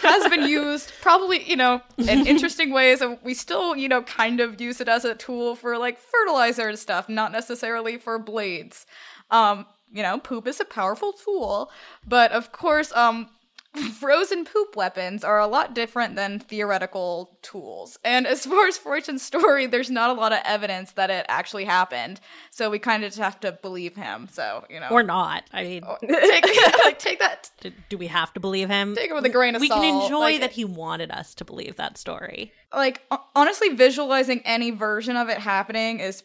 Has 0.00 0.28
been 0.28 0.48
used 0.48 0.92
probably 1.00 1.42
you 1.48 1.56
know 1.56 1.80
in 1.98 2.26
interesting 2.26 2.72
ways 2.72 3.00
and 3.00 3.18
we 3.22 3.35
still 3.35 3.74
you 3.76 3.88
know 3.88 4.02
kind 4.02 4.40
of 4.40 4.61
use 4.61 4.80
it 4.80 4.88
as 4.88 5.04
a 5.04 5.14
tool 5.14 5.54
for 5.56 5.78
like 5.78 5.98
fertilizer 5.98 6.68
and 6.68 6.78
stuff 6.78 7.08
not 7.08 7.32
necessarily 7.32 7.96
for 7.98 8.18
blades. 8.18 8.87
Um 9.30 9.66
you 9.92 10.02
know 10.02 10.18
poop 10.18 10.46
is 10.46 10.61
a 10.61 10.64
powerful 10.64 11.12
tool 11.12 11.70
but 12.06 12.32
of 12.32 12.52
course 12.52 12.92
um 12.92 13.28
frozen 13.98 14.44
poop 14.44 14.76
weapons 14.76 15.24
are 15.24 15.38
a 15.38 15.46
lot 15.46 15.74
different 15.74 16.14
than 16.16 16.38
theoretical 16.38 17.38
tools 17.42 17.98
and 18.04 18.26
as 18.26 18.44
far 18.44 18.66
as 18.66 18.76
Freuchen's 18.76 19.22
story 19.22 19.66
there's 19.66 19.90
not 19.90 20.11
a 20.11 20.12
lot 20.12 20.32
of 20.32 20.40
evidence 20.44 20.92
that 20.92 21.08
it 21.11 21.24
actually 21.28 21.64
happened 21.64 22.20
so 22.50 22.68
we 22.70 22.78
kind 22.78 23.02
of 23.02 23.08
just 23.11 23.18
have 23.20 23.40
to 23.40 23.52
believe 23.52 23.96
him 23.96 24.28
so 24.30 24.64
you 24.68 24.78
know 24.78 24.88
Or 24.90 25.02
not. 25.02 25.44
I 25.52 25.62
mean, 25.64 25.82
oh, 25.87 25.96
take, 26.00 26.44
like, 26.85 26.98
take 26.98 27.18
that 27.20 27.50
do, 27.61 27.72
do 27.88 27.96
we 27.98 28.08
have 28.08 28.32
to 28.35 28.40
believe 28.40 28.68
him? 28.68 28.94
Take 28.94 29.11
it 29.11 29.14
with 29.14 29.24
a 29.24 29.30
grain 29.30 29.54
of 29.54 29.62
salt. 29.64 29.80
we 29.80 29.87
can 29.90 30.02
enjoy 30.02 30.18
like- 30.18 30.40
that 30.40 30.52
he 30.52 30.64
wanted 30.64 31.11
us 31.11 31.35
to 31.37 31.44
believe 31.44 31.76
that 31.76 31.96
story. 31.96 32.52
like 32.74 33.00
honestly 33.35 33.70
visualizing 33.70 34.42
any 34.44 34.70
version 34.70 35.16
of 35.16 35.28
it 35.28 35.38
happening 35.38 36.00
is 36.00 36.24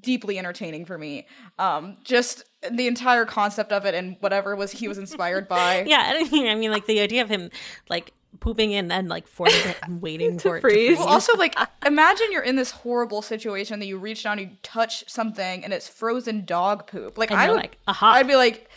deeply 0.00 0.38
entertaining 0.38 0.84
for 0.84 0.96
me 0.96 1.26
um 1.58 1.96
just 2.04 2.44
the 2.70 2.86
entire 2.86 3.24
concept 3.24 3.72
of 3.72 3.84
it 3.84 3.94
and 3.94 4.16
whatever 4.20 4.54
was 4.54 4.70
he 4.70 4.86
was 4.86 4.96
inspired 4.98 5.48
by 5.48 5.82
Yeah, 5.86 6.14
I 6.16 6.24
mean, 6.30 6.46
I 6.46 6.54
mean, 6.54 6.70
like 6.70 6.86
the 6.86 7.00
idea 7.00 7.22
of 7.22 7.28
him 7.28 7.50
like 7.88 8.12
pooping 8.38 8.70
in 8.72 8.92
and 8.92 9.08
like 9.08 9.26
and 9.82 10.00
waiting 10.00 10.38
for 10.38 10.58
it 10.58 10.60
to 10.60 10.68
freeze. 10.68 10.98
well, 10.98 11.08
also 11.08 11.34
like 11.36 11.56
imagine 11.86 12.30
you're 12.30 12.42
in 12.42 12.54
this 12.56 12.70
horrible 12.70 13.22
situation 13.22 13.80
that 13.80 13.86
you 13.86 13.98
reach 13.98 14.22
down 14.22 14.38
you 14.38 14.50
touch 14.62 15.08
something 15.08 15.64
and 15.64 15.72
it's 15.72 15.88
frozen 15.88 16.44
dog 16.44 16.86
poop 16.86 17.18
like 17.18 17.30
And 17.30 17.40
I 17.40 17.48
would, 17.48 17.56
like, 17.56 17.78
aha. 17.88 18.12
i'd 18.14 18.28
be 18.28 18.36
like 18.36 18.68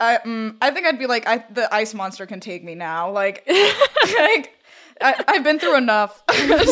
I, 0.00 0.18
mm, 0.18 0.56
I 0.60 0.72
think 0.72 0.86
I'd 0.86 0.98
be 0.98 1.06
like, 1.06 1.24
I, 1.28 1.44
the 1.50 1.72
ice 1.72 1.94
monster 1.94 2.26
can 2.26 2.40
take 2.40 2.64
me 2.64 2.74
now. 2.74 3.12
Like, 3.12 3.44
like 3.46 4.52
I, 5.00 5.24
I've 5.28 5.44
been 5.44 5.60
through 5.60 5.76
enough. 5.76 6.20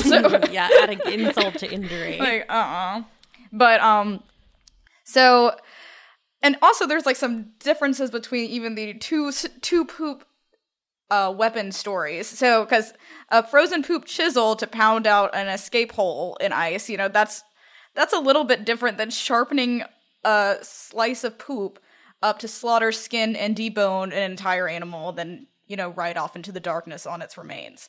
so, 0.02 0.40
yeah, 0.50 0.68
adding 0.82 1.00
insult 1.06 1.54
to 1.58 1.70
injury. 1.72 2.18
like 2.18 2.46
uh-uh 2.48 3.02
but 3.52 3.80
um 3.80 4.22
so 5.04 5.54
and 6.42 6.56
also 6.62 6.86
there's 6.86 7.06
like 7.06 7.16
some 7.16 7.52
differences 7.60 8.10
between 8.10 8.48
even 8.50 8.74
the 8.74 8.94
two 8.94 9.30
two 9.60 9.84
poop 9.84 10.24
uh 11.10 11.32
weapon 11.36 11.70
stories. 11.70 12.26
So 12.26 12.64
because 12.64 12.92
a 13.28 13.46
frozen 13.46 13.82
poop 13.82 14.04
chisel 14.06 14.56
to 14.56 14.66
pound 14.66 15.06
out 15.06 15.34
an 15.34 15.48
escape 15.48 15.92
hole 15.92 16.36
in 16.40 16.52
ice 16.52 16.88
you 16.88 16.96
know 16.96 17.08
that's 17.08 17.44
that's 17.94 18.14
a 18.14 18.18
little 18.18 18.44
bit 18.44 18.64
different 18.64 18.96
than 18.96 19.10
sharpening 19.10 19.82
a 20.24 20.56
slice 20.62 21.24
of 21.24 21.38
poop 21.38 21.78
up 22.22 22.38
to 22.38 22.48
slaughter 22.48 22.92
skin 22.92 23.36
and 23.36 23.56
debone 23.56 24.12
an 24.12 24.30
entire 24.30 24.68
animal 24.68 25.12
then 25.12 25.46
you 25.66 25.76
know 25.76 25.90
ride 25.90 26.16
off 26.16 26.36
into 26.36 26.52
the 26.52 26.60
darkness 26.60 27.06
on 27.06 27.22
its 27.22 27.36
remains. 27.36 27.88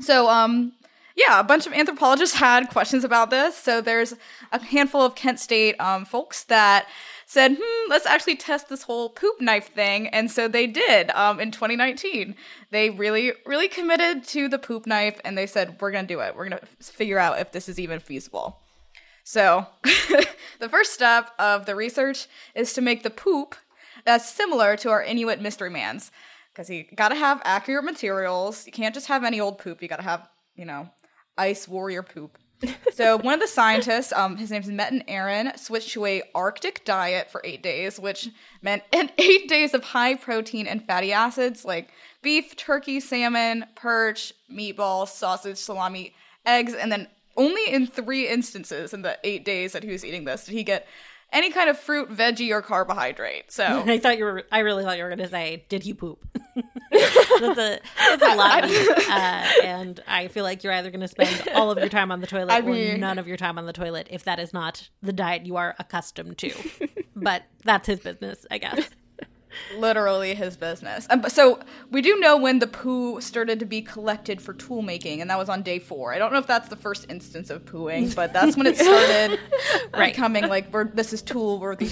So, 0.00 0.28
um, 0.28 0.72
yeah, 1.16 1.38
a 1.40 1.44
bunch 1.44 1.66
of 1.66 1.72
anthropologists 1.72 2.36
had 2.38 2.70
questions 2.70 3.04
about 3.04 3.30
this. 3.30 3.56
So 3.56 3.80
there's 3.80 4.14
a 4.52 4.62
handful 4.62 5.02
of 5.02 5.14
Kent 5.14 5.40
State 5.40 5.76
um, 5.80 6.04
folks 6.04 6.44
that 6.44 6.86
said, 7.26 7.56
hmm, 7.58 7.90
let's 7.90 8.06
actually 8.06 8.36
test 8.36 8.68
this 8.68 8.82
whole 8.82 9.08
poop 9.08 9.40
knife 9.40 9.72
thing. 9.72 10.08
And 10.08 10.30
so 10.30 10.46
they 10.46 10.66
did 10.66 11.10
um, 11.10 11.40
in 11.40 11.50
2019. 11.50 12.34
They 12.70 12.90
really, 12.90 13.32
really 13.46 13.68
committed 13.68 14.24
to 14.28 14.48
the 14.48 14.58
poop 14.58 14.86
knife 14.86 15.20
and 15.24 15.36
they 15.36 15.46
said, 15.46 15.76
we're 15.80 15.90
going 15.90 16.06
to 16.06 16.14
do 16.14 16.20
it. 16.20 16.36
We're 16.36 16.48
going 16.48 16.60
to 16.60 16.66
figure 16.84 17.18
out 17.18 17.38
if 17.38 17.52
this 17.52 17.68
is 17.68 17.80
even 17.80 18.00
feasible. 18.00 18.60
So, 19.26 19.66
the 20.60 20.68
first 20.68 20.92
step 20.92 21.30
of 21.38 21.64
the 21.64 21.74
research 21.74 22.26
is 22.54 22.74
to 22.74 22.82
make 22.82 23.02
the 23.02 23.10
poop 23.10 23.54
that's 24.04 24.28
similar 24.28 24.76
to 24.78 24.90
our 24.90 25.02
Inuit 25.02 25.40
mystery 25.40 25.70
man's. 25.70 26.10
Because 26.52 26.70
you 26.70 26.84
gotta 26.94 27.16
have 27.16 27.42
accurate 27.44 27.84
materials. 27.84 28.64
You 28.66 28.72
can't 28.72 28.94
just 28.94 29.08
have 29.08 29.24
any 29.24 29.40
old 29.40 29.58
poop. 29.58 29.82
You 29.82 29.88
gotta 29.88 30.02
have, 30.02 30.28
you 30.54 30.64
know, 30.64 30.88
ice 31.36 31.68
warrior 31.68 32.02
poop. 32.02 32.38
so 32.92 33.18
one 33.18 33.34
of 33.34 33.40
the 33.40 33.46
scientists, 33.46 34.12
um, 34.12 34.36
his 34.36 34.50
name's 34.50 34.68
Metin 34.68 35.06
Eren, 35.08 35.58
switched 35.58 35.90
to 35.90 36.06
a 36.06 36.22
Arctic 36.34 36.84
diet 36.84 37.30
for 37.30 37.40
eight 37.44 37.62
days, 37.62 37.98
which 37.98 38.30
meant 38.62 38.82
an 38.92 39.10
eight 39.18 39.48
days 39.48 39.74
of 39.74 39.82
high 39.82 40.14
protein 40.14 40.66
and 40.66 40.86
fatty 40.86 41.12
acids 41.12 41.64
like 41.64 41.90
beef, 42.22 42.56
turkey, 42.56 43.00
salmon, 43.00 43.66
perch, 43.74 44.32
meatballs, 44.50 45.08
sausage, 45.08 45.58
salami, 45.58 46.14
eggs, 46.46 46.74
and 46.74 46.90
then 46.90 47.08
only 47.36 47.68
in 47.68 47.86
three 47.86 48.28
instances 48.28 48.94
in 48.94 49.02
the 49.02 49.18
eight 49.24 49.44
days 49.44 49.72
that 49.72 49.82
he 49.82 49.90
was 49.90 50.04
eating 50.04 50.24
this 50.24 50.44
did 50.44 50.52
he 50.52 50.62
get 50.62 50.86
any 51.34 51.50
kind 51.50 51.68
of 51.68 51.78
fruit, 51.78 52.10
veggie, 52.10 52.50
or 52.50 52.62
carbohydrate. 52.62 53.52
So 53.52 53.64
I 53.86 53.98
thought 53.98 54.16
you 54.16 54.24
were. 54.24 54.44
I 54.50 54.60
really 54.60 54.84
thought 54.84 54.96
you 54.96 55.02
were 55.02 55.10
going 55.10 55.18
to 55.18 55.28
say, 55.28 55.66
"Did 55.68 55.82
he 55.82 55.92
poop?" 55.92 56.24
that's 56.90 57.58
a 57.58 57.80
that's 57.98 58.22
a 58.22 58.34
lot, 58.36 58.64
of 58.64 58.70
uh, 58.70 59.46
and 59.62 60.02
I 60.06 60.28
feel 60.28 60.44
like 60.44 60.64
you're 60.64 60.72
either 60.72 60.90
going 60.90 61.00
to 61.00 61.08
spend 61.08 61.48
all 61.54 61.70
of 61.70 61.78
your 61.78 61.88
time 61.88 62.10
on 62.10 62.20
the 62.20 62.26
toilet 62.26 62.52
I 62.52 62.60
or 62.60 62.96
none 62.96 63.18
of 63.18 63.26
your 63.26 63.36
time 63.36 63.58
on 63.58 63.66
the 63.66 63.72
toilet 63.72 64.06
if 64.10 64.24
that 64.24 64.38
is 64.38 64.54
not 64.54 64.88
the 65.02 65.12
diet 65.12 65.44
you 65.44 65.56
are 65.56 65.74
accustomed 65.78 66.38
to. 66.38 66.52
but 67.16 67.42
that's 67.64 67.86
his 67.86 68.00
business, 68.00 68.46
I 68.50 68.58
guess. 68.58 68.88
Literally 69.76 70.34
his 70.34 70.56
business. 70.56 71.06
Um, 71.10 71.24
so 71.28 71.60
we 71.90 72.02
do 72.02 72.18
know 72.20 72.36
when 72.36 72.58
the 72.58 72.66
poo 72.66 73.20
started 73.20 73.58
to 73.60 73.66
be 73.66 73.82
collected 73.82 74.40
for 74.40 74.52
tool 74.54 74.82
making, 74.82 75.20
and 75.20 75.30
that 75.30 75.38
was 75.38 75.48
on 75.48 75.62
day 75.62 75.78
four. 75.78 76.12
I 76.14 76.18
don't 76.18 76.32
know 76.32 76.38
if 76.38 76.46
that's 76.46 76.68
the 76.68 76.76
first 76.76 77.06
instance 77.10 77.50
of 77.50 77.64
pooing, 77.64 78.14
but 78.14 78.32
that's 78.32 78.56
when 78.56 78.66
it 78.66 78.76
started 78.78 79.38
Right. 79.94 80.12
becoming 80.14 80.48
like 80.48 80.72
we're, 80.72 80.84
this 80.84 81.12
is 81.12 81.22
tool 81.22 81.58
worthy. 81.60 81.88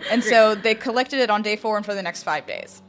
and 0.10 0.22
so 0.22 0.54
they 0.54 0.74
collected 0.74 1.20
it 1.20 1.30
on 1.30 1.42
day 1.42 1.56
four 1.56 1.76
and 1.76 1.84
for 1.86 1.94
the 1.94 2.02
next 2.02 2.22
five 2.22 2.46
days. 2.46 2.82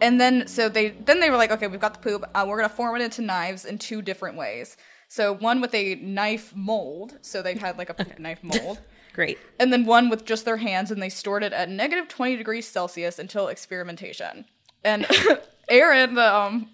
And 0.00 0.20
then 0.20 0.46
so 0.48 0.68
they 0.68 0.90
then 0.90 1.20
they 1.20 1.30
were 1.30 1.36
like, 1.36 1.50
okay, 1.52 1.66
we've 1.68 1.80
got 1.80 1.94
the 1.94 2.00
poop. 2.00 2.24
Uh, 2.34 2.44
we're 2.46 2.56
gonna 2.56 2.68
form 2.68 2.96
it 2.96 3.02
into 3.02 3.22
knives 3.22 3.64
in 3.64 3.78
two 3.78 4.02
different 4.02 4.36
ways. 4.36 4.76
So 5.08 5.32
one 5.34 5.60
with 5.60 5.72
a 5.74 5.94
knife 5.96 6.52
mold. 6.56 7.18
So 7.22 7.40
they 7.42 7.54
had 7.54 7.78
like 7.78 7.90
a 7.90 8.20
knife 8.20 8.42
mold 8.42 8.80
Great. 9.14 9.38
and 9.58 9.72
then 9.72 9.86
one 9.86 10.10
with 10.10 10.24
just 10.26 10.44
their 10.44 10.58
hands, 10.58 10.90
and 10.90 11.00
they 11.02 11.08
stored 11.08 11.42
it 11.42 11.52
at 11.52 11.70
negative 11.70 12.08
20 12.08 12.36
degrees 12.36 12.66
Celsius 12.66 13.18
until 13.18 13.48
experimentation. 13.48 14.44
And 14.84 15.04
Eren, 15.70 16.14
the 16.14 16.34
um, 16.34 16.68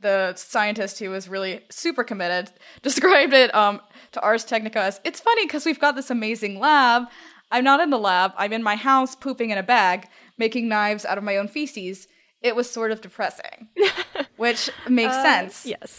the 0.00 0.34
scientist 0.36 0.98
who 0.98 1.10
was 1.10 1.28
really 1.28 1.62
super 1.70 2.04
committed, 2.04 2.50
described 2.82 3.32
it 3.32 3.52
um, 3.54 3.80
to 4.12 4.20
Ars 4.20 4.44
Technica 4.44 4.80
as 4.80 5.00
it's 5.04 5.20
funny 5.20 5.46
because 5.46 5.64
we've 5.66 5.80
got 5.80 5.96
this 5.96 6.10
amazing 6.10 6.60
lab. 6.60 7.04
I'm 7.50 7.64
not 7.64 7.80
in 7.80 7.90
the 7.90 7.98
lab. 7.98 8.32
I'm 8.36 8.52
in 8.52 8.62
my 8.62 8.76
house 8.76 9.14
pooping 9.16 9.50
in 9.50 9.58
a 9.58 9.62
bag, 9.62 10.06
making 10.36 10.68
knives 10.68 11.04
out 11.04 11.16
of 11.16 11.24
my 11.24 11.36
own 11.36 11.48
feces. 11.48 12.08
It 12.42 12.54
was 12.54 12.68
sort 12.68 12.90
of 12.92 13.00
depressing, 13.00 13.68
which 14.36 14.68
makes 14.88 15.14
sense. 15.14 15.64
Yes. 15.64 15.98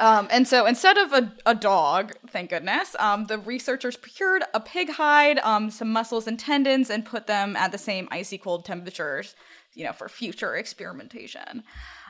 Um, 0.00 0.28
and 0.30 0.48
so 0.48 0.64
instead 0.64 0.96
of 0.96 1.12
a, 1.12 1.32
a 1.44 1.54
dog, 1.54 2.14
thank 2.30 2.48
goodness, 2.48 2.96
um, 2.98 3.26
the 3.26 3.36
researchers 3.36 3.98
procured 3.98 4.42
a 4.54 4.58
pig 4.58 4.88
hide, 4.88 5.38
um, 5.40 5.70
some 5.70 5.92
muscles 5.92 6.26
and 6.26 6.40
tendons, 6.40 6.88
and 6.88 7.04
put 7.04 7.26
them 7.26 7.54
at 7.54 7.70
the 7.70 7.78
same 7.78 8.08
icy 8.10 8.38
cold 8.38 8.64
temperatures, 8.64 9.36
you 9.74 9.84
know, 9.84 9.92
for 9.92 10.08
future 10.08 10.56
experimentation. 10.56 11.62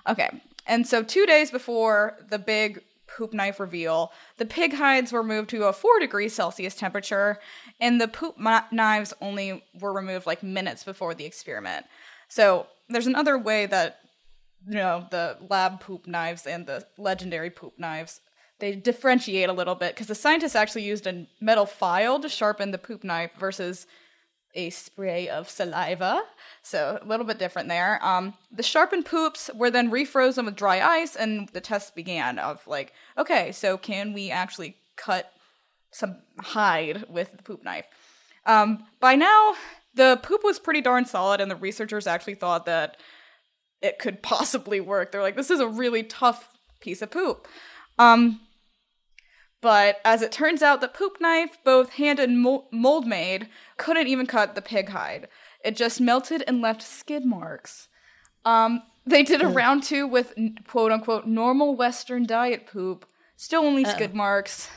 Okay, 0.08 0.30
and 0.68 0.86
so 0.86 1.02
two 1.02 1.26
days 1.26 1.50
before 1.50 2.16
the 2.30 2.38
big 2.38 2.80
poop 3.08 3.32
knife 3.32 3.58
reveal, 3.58 4.12
the 4.36 4.46
pig 4.46 4.72
hides 4.72 5.12
were 5.12 5.24
moved 5.24 5.50
to 5.50 5.64
a 5.64 5.72
four 5.72 5.98
degrees 5.98 6.32
Celsius 6.32 6.76
temperature, 6.76 7.40
and 7.80 8.00
the 8.00 8.06
poop 8.06 8.38
mi- 8.38 8.60
knives 8.70 9.12
only 9.20 9.64
were 9.80 9.92
removed 9.92 10.26
like 10.26 10.44
minutes 10.44 10.84
before 10.84 11.12
the 11.12 11.24
experiment. 11.24 11.86
So 12.28 12.68
there's 12.88 13.08
another 13.08 13.36
way 13.36 13.66
that 13.66 13.98
you 14.66 14.74
know 14.74 15.06
the 15.10 15.36
lab 15.48 15.80
poop 15.80 16.06
knives 16.06 16.46
and 16.46 16.66
the 16.66 16.84
legendary 16.98 17.50
poop 17.50 17.78
knives 17.78 18.20
they 18.60 18.74
differentiate 18.74 19.48
a 19.48 19.52
little 19.52 19.74
bit 19.74 19.94
because 19.94 20.06
the 20.06 20.14
scientists 20.14 20.54
actually 20.54 20.82
used 20.82 21.06
a 21.06 21.26
metal 21.40 21.66
file 21.66 22.20
to 22.20 22.28
sharpen 22.28 22.70
the 22.70 22.78
poop 22.78 23.02
knife 23.02 23.30
versus 23.38 23.86
a 24.54 24.70
spray 24.70 25.28
of 25.28 25.48
saliva. 25.48 26.22
So 26.62 26.98
a 27.00 27.06
little 27.06 27.24
bit 27.24 27.38
different 27.38 27.68
there. 27.68 28.04
Um, 28.04 28.34
the 28.50 28.62
sharpened 28.62 29.06
poops 29.06 29.48
were 29.54 29.70
then 29.70 29.90
refrozen 29.90 30.44
with 30.44 30.56
dry 30.56 30.80
ice 30.80 31.16
and 31.16 31.48
the 31.50 31.60
test 31.60 31.94
began 31.94 32.38
of 32.38 32.66
like 32.66 32.92
okay 33.16 33.52
so 33.52 33.78
can 33.78 34.12
we 34.12 34.30
actually 34.30 34.76
cut 34.96 35.32
some 35.92 36.16
hide 36.38 37.04
with 37.08 37.36
the 37.36 37.42
poop 37.42 37.64
knife? 37.64 37.86
Um, 38.46 38.84
by 39.00 39.16
now 39.16 39.54
the 39.94 40.20
poop 40.22 40.42
was 40.44 40.58
pretty 40.58 40.80
darn 40.80 41.04
solid 41.04 41.40
and 41.40 41.50
the 41.50 41.56
researchers 41.56 42.06
actually 42.06 42.34
thought 42.34 42.66
that 42.66 42.96
it 43.82 43.98
could 43.98 44.22
possibly 44.22 44.80
work. 44.80 45.12
They're 45.12 45.22
like, 45.22 45.36
this 45.36 45.50
is 45.50 45.60
a 45.60 45.68
really 45.68 46.02
tough 46.02 46.48
piece 46.80 47.02
of 47.02 47.10
poop. 47.10 47.46
Um, 47.98 48.40
but 49.60 50.00
as 50.04 50.22
it 50.22 50.32
turns 50.32 50.62
out, 50.62 50.80
the 50.80 50.88
poop 50.88 51.20
knife, 51.20 51.58
both 51.64 51.90
hand 51.90 52.18
and 52.18 52.40
mold 52.40 53.06
made, 53.06 53.48
couldn't 53.76 54.06
even 54.06 54.26
cut 54.26 54.54
the 54.54 54.62
pig 54.62 54.88
hide. 54.88 55.28
It 55.62 55.76
just 55.76 56.00
melted 56.00 56.42
and 56.46 56.62
left 56.62 56.82
skid 56.82 57.26
marks. 57.26 57.88
Um, 58.46 58.82
they 59.04 59.22
did 59.22 59.42
a 59.42 59.48
round 59.48 59.82
two 59.82 60.06
with 60.06 60.34
quote 60.66 60.92
unquote 60.92 61.26
normal 61.26 61.76
Western 61.76 62.24
diet 62.24 62.66
poop, 62.66 63.04
still 63.36 63.62
only 63.62 63.84
skid 63.84 64.14
marks. 64.14 64.70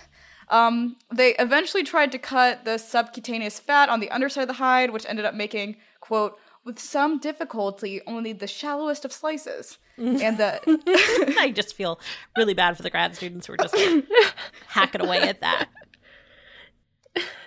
Um, 0.49 0.97
they 1.13 1.35
eventually 1.35 1.83
tried 1.83 2.11
to 2.11 2.19
cut 2.19 2.65
the 2.65 2.77
subcutaneous 2.77 3.59
fat 3.59 3.89
on 3.89 4.01
the 4.01 4.11
underside 4.11 4.43
of 4.43 4.47
the 4.49 4.53
hide, 4.55 4.91
which 4.91 5.05
ended 5.07 5.25
up 5.25 5.33
making, 5.33 5.77
quote, 6.01 6.37
with 6.65 6.79
some 6.79 7.19
difficulty, 7.19 8.01
only 8.07 8.33
the 8.33 8.47
shallowest 8.47 9.05
of 9.05 9.11
slices. 9.11 9.77
Mm. 9.97 10.21
and 10.21 10.37
the 10.37 11.35
I 11.39 11.51
just 11.51 11.75
feel 11.75 11.99
really 12.35 12.55
bad 12.55 12.75
for 12.75 12.83
the 12.83 12.89
grad 12.89 13.15
students 13.15 13.45
who 13.45 13.53
are 13.53 13.57
just 13.57 13.75
like, 13.75 14.05
hacking 14.67 15.01
away 15.01 15.19
at 15.21 15.41
that. 15.41 15.69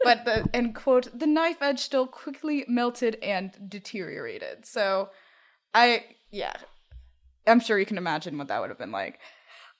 but 0.04 0.24
the 0.24 0.48
end 0.54 0.74
quote, 0.76 1.08
the 1.18 1.26
knife 1.26 1.60
edge 1.60 1.80
still 1.80 2.06
quickly 2.06 2.64
melted 2.68 3.16
and 3.22 3.52
deteriorated. 3.68 4.64
So 4.64 5.10
I 5.74 6.04
yeah. 6.30 6.54
I'm 7.48 7.60
sure 7.60 7.78
you 7.78 7.86
can 7.86 7.98
imagine 7.98 8.38
what 8.38 8.48
that 8.48 8.60
would 8.60 8.70
have 8.70 8.78
been 8.78 8.92
like. 8.92 9.20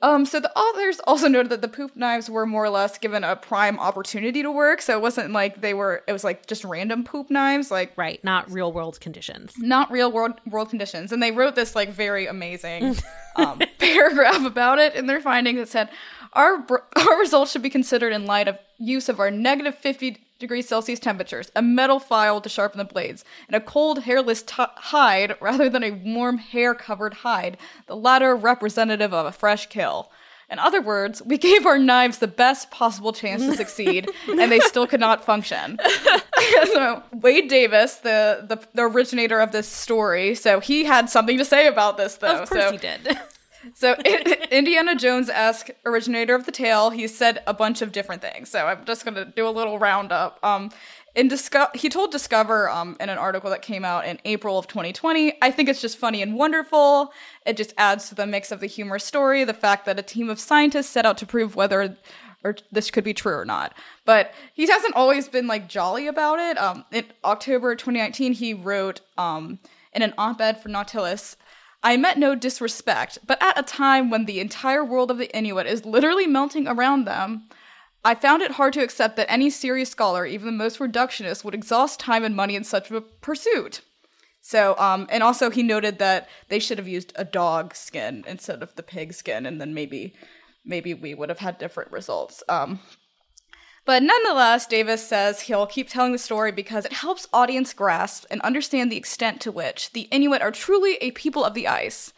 Um, 0.03 0.27
so 0.27 0.41
the 0.41 0.55
authors 0.57 1.01
also 1.07 1.27
noted 1.27 1.51
that 1.51 1.63
the 1.63 1.69
poop 1.69 1.97
knives 1.97 2.29
were 2.29 2.45
more 2.45 2.65
or 2.65 2.69
less 2.71 2.99
given 2.99 3.25
a 3.25 3.35
prime 3.35 3.79
opportunity 3.79 4.43
to 4.43 4.51
work. 4.53 4.83
So 4.83 4.97
it 4.97 5.01
wasn't 5.01 5.33
like 5.33 5.63
they 5.63 5.73
were 5.73 6.03
it 6.07 6.13
was 6.13 6.23
like 6.23 6.47
just 6.47 6.65
random 6.65 7.03
poop 7.03 7.31
knives, 7.31 7.71
like 7.71 7.93
Right, 7.97 8.23
not 8.23 8.51
real 8.51 8.73
world 8.73 9.01
conditions. 9.01 9.55
not 9.59 9.91
real 9.91 10.13
world 10.13 10.35
world 10.47 10.69
conditions. 10.69 11.13
And 11.13 11.23
they 11.23 11.33
wrote 11.33 11.55
this 11.55 11.75
like 11.75 11.89
very 11.89 12.27
amazing 12.27 12.97
um, 13.37 13.61
paragraph 13.79 14.45
about 14.45 14.79
it 14.79 14.95
in 14.95 15.07
their 15.07 15.21
findings. 15.23 15.59
that 15.59 15.69
said, 15.69 15.89
"Our 16.35 16.59
br- 16.59 16.77
our 16.97 17.19
results 17.19 17.53
should 17.53 17.63
be 17.63 17.71
considered 17.71 18.13
in 18.13 18.27
light 18.27 18.49
of 18.49 18.59
use 18.79 19.09
of 19.09 19.19
our 19.19 19.31
negative 19.31 19.77
fifty 19.79 20.26
degrees 20.39 20.69
Celsius 20.69 21.01
temperatures, 21.01 21.51
a 21.57 21.63
metal 21.63 21.99
file 21.99 22.41
to 22.41 22.49
sharpen 22.49 22.79
the 22.79 22.85
blades, 22.85 23.25
and 23.47 23.57
a 23.57 23.61
cold 23.61 24.05
hairless 24.05 24.43
t- 24.43 24.55
hide 24.59 25.37
rather 25.41 25.69
than 25.69 25.83
a 25.83 25.91
warm 25.91 26.39
hair 26.39 26.75
covered 26.75 27.15
hide, 27.15 27.57
the 27.87 27.97
latter 27.97 28.35
representative 28.35 29.13
of 29.13 29.27
a 29.27 29.33
fresh 29.33 29.67
kill." 29.67 30.11
In 30.49 30.61
other 30.61 30.81
words, 30.81 31.23
we 31.23 31.39
gave 31.51 31.67
our 31.67 31.79
knives 31.79 32.19
the 32.19 32.29
best 32.29 32.71
possible 32.71 33.13
chance 33.13 33.43
to 33.43 33.57
succeed, 33.57 34.09
and 34.29 34.51
they 34.51 34.61
still 34.61 34.87
could 34.87 35.01
not 35.01 35.25
function. 35.25 35.79
so 36.67 37.03
Wade 37.13 37.49
Davis, 37.49 37.97
the, 37.97 38.45
the 38.49 38.65
the 38.75 38.83
originator 38.83 39.41
of 39.41 39.53
this 39.53 39.69
story, 39.69 40.35
so 40.35 40.61
he 40.61 40.85
had 40.85 41.11
something 41.11 41.39
to 41.39 41.45
say 41.45 41.67
about 41.67 41.97
this, 41.97 42.17
though. 42.17 42.43
Of 42.43 42.49
course 42.49 42.65
so, 42.65 42.73
he 42.73 42.79
did. 42.79 43.19
So 43.75 43.95
Indiana 44.51 44.95
Jones 44.95 45.29
esque 45.29 45.71
originator 45.85 46.35
of 46.35 46.47
the 46.47 46.53
tale, 46.53 46.91
he 46.91 47.07
said 47.07 47.43
a 47.47 47.55
bunch 47.55 47.83
of 47.83 47.93
different 47.93 48.23
things. 48.23 48.49
So 48.51 48.67
I'm 48.67 48.85
just 48.85 49.05
gonna 49.05 49.25
do 49.25 49.47
a 49.47 49.51
little 49.51 49.79
roundup. 49.79 50.39
Um, 50.45 50.71
in 51.15 51.29
Disco- 51.29 51.71
he 51.75 51.89
told 51.89 52.13
Discover 52.13 52.69
um, 52.69 52.97
in 53.01 53.09
an 53.09 53.17
article 53.17 53.49
that 53.51 53.63
came 53.63 53.85
out 53.85 54.07
in 54.07 54.19
April 54.27 54.59
of 54.59 54.67
2020. 54.67 55.33
I 55.41 55.51
think 55.51 55.69
it's 55.71 55.81
just 55.81 55.97
funny 55.97 56.21
and 56.21 56.35
wonderful. 56.35 57.11
It 57.47 57.57
just 57.57 57.73
adds 57.79 58.11
to 58.11 58.15
the 58.15 58.27
mix 58.27 58.53
of 58.53 58.61
the 58.61 58.67
humorous 58.67 59.05
story, 59.05 59.43
the 59.45 59.55
fact 59.55 59.87
that 59.87 59.99
a 59.99 60.03
team 60.03 60.29
of 60.29 60.39
scientists 60.39 60.91
set 60.91 61.07
out 61.07 61.17
to 61.19 61.27
prove 61.27 61.57
whether 61.57 61.97
or 62.45 62.57
this 62.71 62.91
could 62.91 63.03
be 63.03 63.15
true 63.15 63.35
or 63.35 63.47
not. 63.47 63.73
But 64.05 64.33
he 64.53 64.69
hasn't 64.69 64.95
always 64.95 65.27
been 65.29 65.47
like 65.47 65.69
jolly 65.69 66.07
about 66.07 66.39
it. 66.39 66.59
Um, 66.59 66.85
in 66.93 67.07
October 67.25 67.75
2019, 67.75 68.35
he 68.35 68.55
wrote 68.55 69.01
um, 69.17 69.59
in 69.93 70.03
an 70.03 70.13
op-ed 70.19 70.63
for 70.63 70.69
Nautilus. 70.69 71.37
I 71.83 71.97
meant 71.97 72.19
no 72.19 72.35
disrespect, 72.35 73.19
but 73.27 73.43
at 73.43 73.59
a 73.59 73.63
time 73.63 74.11
when 74.11 74.25
the 74.25 74.41
entire 74.41 74.85
world 74.85 75.11
of 75.11 75.19
the 75.19 75.35
Inuit 75.37 75.67
is 75.67 75.85
literally 75.85 76.27
melting 76.27 76.67
around 76.67 77.05
them, 77.05 77.49
I 78.05 78.15
found 78.15 78.43
it 78.43 78.53
hard 78.53 78.73
to 78.75 78.83
accept 78.83 79.17
that 79.17 79.31
any 79.31 79.51
serious 79.51 79.91
scholar, 79.91 80.27
even 80.27 80.47
the 80.47 80.53
most 80.53 80.79
reductionist, 80.79 81.45
would 81.45 81.55
exhaust 81.55 81.99
time 81.99 82.25
and 82.25 82.37
money 82.37 82.55
in 82.55 82.65
such 82.65 82.91
a 82.91 83.01
pursuit. 83.01 83.81
So, 84.41 84.77
um, 84.79 85.09
and 85.11 85.25
also 85.25 85.51
he 85.51 85.65
noted 85.65 85.99
that 85.99 86.29
they 86.49 86.61
should 86.61 86.79
have 86.79 86.87
used 86.87 87.13
a 87.17 87.25
dog 87.25 87.75
skin 87.75 88.23
instead 88.29 88.63
of 88.63 88.75
the 88.77 88.85
pig 88.85 89.13
skin, 89.13 89.45
and 89.45 89.61
then 89.61 89.75
maybe, 89.75 90.15
maybe 90.65 90.95
we 90.95 91.15
would 91.15 91.31
have 91.31 91.41
had 91.41 91.59
different 91.59 91.91
results. 91.91 92.45
Um, 92.49 92.79
but 93.87 94.03
nonetheless, 94.03 94.67
Davis 94.67 95.07
says 95.07 95.43
he'll 95.43 95.67
keep 95.67 95.89
telling 95.89 96.13
the 96.13 96.19
story 96.19 96.53
because 96.53 96.85
it 96.85 96.93
helps 96.93 97.29
audience 97.33 97.73
grasp 97.73 98.27
and 98.31 98.41
understand 98.43 98.93
the 98.93 98.97
extent 98.97 99.41
to 99.43 99.53
which 99.53 99.93
the 99.93 100.03
Inuit 100.11 100.43
are 100.43 100.51
truly 100.51 100.97
a 100.97 101.13
people 101.13 101.45
of 101.45 101.55
the 101.55 101.69
ice. 101.69 102.13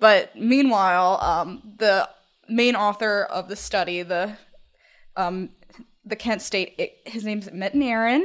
But 0.00 0.34
meanwhile, 0.36 1.20
um, 1.22 1.62
the 1.78 2.08
main 2.48 2.74
author 2.74 3.22
of 3.22 3.48
the 3.48 3.56
study, 3.56 4.02
the 4.02 4.36
um, 5.16 5.50
the 6.04 6.16
Kent 6.16 6.42
State, 6.42 6.98
his 7.04 7.24
name's 7.24 7.48
Metin 7.48 7.82
Eren. 7.84 8.24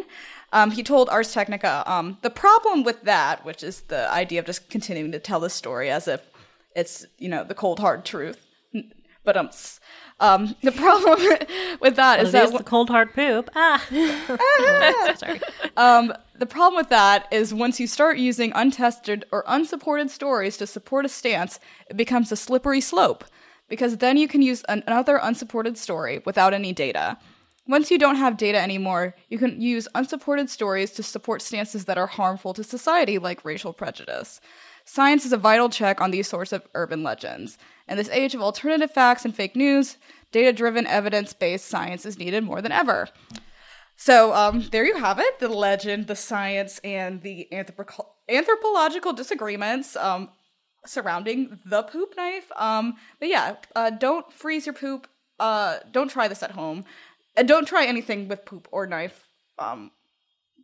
Um, 0.52 0.72
he 0.72 0.82
told 0.82 1.10
Ars 1.10 1.34
Technica 1.34 1.84
um, 1.86 2.18
the 2.24 2.32
problem 2.32 2.84
with 2.84 3.04
that, 3.04 3.46
which 3.46 3.62
is 3.62 3.82
the 3.82 4.12
idea 4.12 4.40
of 4.40 4.46
just 4.46 4.70
continuing 4.70 5.12
to 5.12 5.20
tell 5.20 5.40
the 5.40 5.50
story 5.50 5.92
as 5.92 6.08
if 6.08 6.22
it's 6.76 7.06
you 7.20 7.30
know 7.30 7.44
the 7.44 7.54
cold 7.54 7.80
hard 7.80 8.06
truth. 8.06 8.47
But 9.28 9.36
um, 9.36 9.50
um, 10.22 10.56
the 10.64 10.72
problem 10.72 11.20
with 11.82 11.98
that 11.98 12.22
is 12.22 12.32
that 12.32 12.54
the 12.54 12.64
cold 12.64 12.90
hard 12.90 13.14
poop. 13.14 13.50
Ah. 13.58 13.86
Sorry. 15.18 15.42
Um, 15.76 16.14
the 16.40 16.46
problem 16.46 16.78
with 16.78 16.88
that 16.88 17.28
is 17.30 17.54
once 17.54 17.78
you 17.78 17.88
start 17.88 18.20
using 18.20 18.54
untested 18.56 19.26
or 19.34 19.44
unsupported 19.46 20.10
stories 20.10 20.56
to 20.58 20.66
support 20.66 21.04
a 21.04 21.10
stance, 21.10 21.60
it 21.90 21.98
becomes 21.98 22.32
a 22.32 22.38
slippery 22.38 22.80
slope 22.80 23.26
because 23.68 23.98
then 23.98 24.16
you 24.16 24.30
can 24.30 24.42
use 24.42 24.64
an- 24.70 24.84
another 24.88 25.20
unsupported 25.22 25.78
story 25.78 26.22
without 26.26 26.54
any 26.54 26.72
data. 26.72 27.18
Once 27.68 27.92
you 27.92 27.98
don't 27.98 28.16
have 28.16 28.38
data 28.38 28.58
anymore, 28.58 29.14
you 29.28 29.38
can 29.38 29.60
use 29.60 29.90
unsupported 29.94 30.50
stories 30.50 30.92
to 30.92 31.04
support 31.04 31.42
stances 31.42 31.84
that 31.84 31.98
are 31.98 32.08
harmful 32.08 32.54
to 32.54 32.64
society, 32.64 33.18
like 33.18 33.44
racial 33.44 33.74
prejudice. 33.74 34.40
Science 34.86 35.26
is 35.26 35.34
a 35.34 35.38
vital 35.38 35.68
check 35.68 36.00
on 36.00 36.12
these 36.12 36.30
sorts 36.30 36.54
of 36.54 36.66
urban 36.74 37.04
legends. 37.04 37.58
In 37.88 37.98
this 37.98 38.10
age 38.10 38.36
of 38.36 38.42
alternative 38.42 38.92
facts 38.92 39.24
and 39.26 39.36
fake 39.36 39.56
news, 39.56 39.98
data 40.32 40.52
driven, 40.52 40.86
evidence 40.86 41.34
based 41.34 41.66
science 41.66 42.06
is 42.06 42.18
needed 42.18 42.44
more 42.44 42.62
than 42.62 42.72
ever. 42.72 43.08
So, 43.96 44.34
um, 44.34 44.68
there 44.72 44.86
you 44.86 44.98
have 44.98 45.20
it 45.20 45.40
the 45.40 45.48
legend, 45.48 46.08
the 46.08 46.16
science, 46.16 46.80
and 46.84 47.22
the 47.22 47.48
anthropo- 47.52 48.10
anthropological 48.30 49.14
disagreements 49.14 49.96
um, 49.96 50.30
surrounding 50.86 51.60
the 51.66 51.84
poop 51.84 52.14
knife. 52.16 52.52
Um, 52.56 52.96
but 53.20 53.30
yeah, 53.30 53.56
uh, 53.76 53.90
don't 53.90 54.32
freeze 54.32 54.66
your 54.66 54.74
poop. 54.74 55.08
Uh, 55.40 55.78
don't 55.92 56.10
try 56.10 56.28
this 56.28 56.44
at 56.44 56.52
home. 56.52 56.84
And 57.36 57.48
don't 57.48 57.68
try 57.68 57.86
anything 57.86 58.28
with 58.28 58.46
poop 58.46 58.68
or 58.72 58.88
knife. 58.88 59.28
Um, 59.60 59.92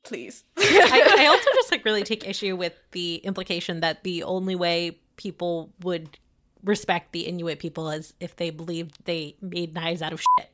please. 0.04 0.44
I, 0.58 1.16
I 1.20 1.26
also 1.28 1.50
just 1.56 1.72
like 1.72 1.86
really 1.86 2.04
take 2.04 2.28
issue 2.28 2.56
with 2.56 2.74
the 2.92 3.16
implication 3.18 3.80
that 3.80 4.04
the 4.04 4.24
only 4.24 4.56
way 4.56 5.00
people 5.18 5.74
would 5.82 6.18
respect 6.64 7.12
the 7.12 7.22
Inuit 7.22 7.60
people 7.60 7.90
as 7.90 8.14
if 8.20 8.36
they 8.36 8.50
believed 8.50 8.98
they 9.06 9.36
made 9.42 9.74
knives 9.74 10.02
out 10.02 10.14
of 10.14 10.22
shit. 10.22 10.50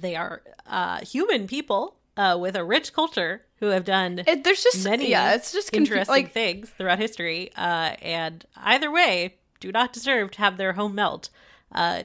They 0.00 0.16
are 0.16 0.42
uh, 0.66 1.00
human 1.00 1.46
people 1.46 1.96
uh, 2.16 2.36
with 2.40 2.56
a 2.56 2.64
rich 2.64 2.92
culture 2.92 3.42
who 3.60 3.66
have 3.66 3.84
done 3.84 4.22
It, 4.26 4.44
there's 4.44 4.62
just 4.62 4.84
many 4.84 5.10
yeah, 5.10 5.34
it's 5.34 5.52
just 5.52 5.72
confu- 5.72 5.92
interesting 5.94 6.12
like 6.12 6.32
things 6.32 6.70
throughout 6.70 6.98
history. 6.98 7.50
Uh, 7.56 7.96
and 8.02 8.44
either 8.56 8.90
way, 8.90 9.36
do 9.60 9.72
not 9.72 9.92
deserve 9.92 10.30
to 10.32 10.38
have 10.38 10.56
their 10.56 10.74
home 10.74 10.94
melt. 10.94 11.30
Uh, 11.72 12.04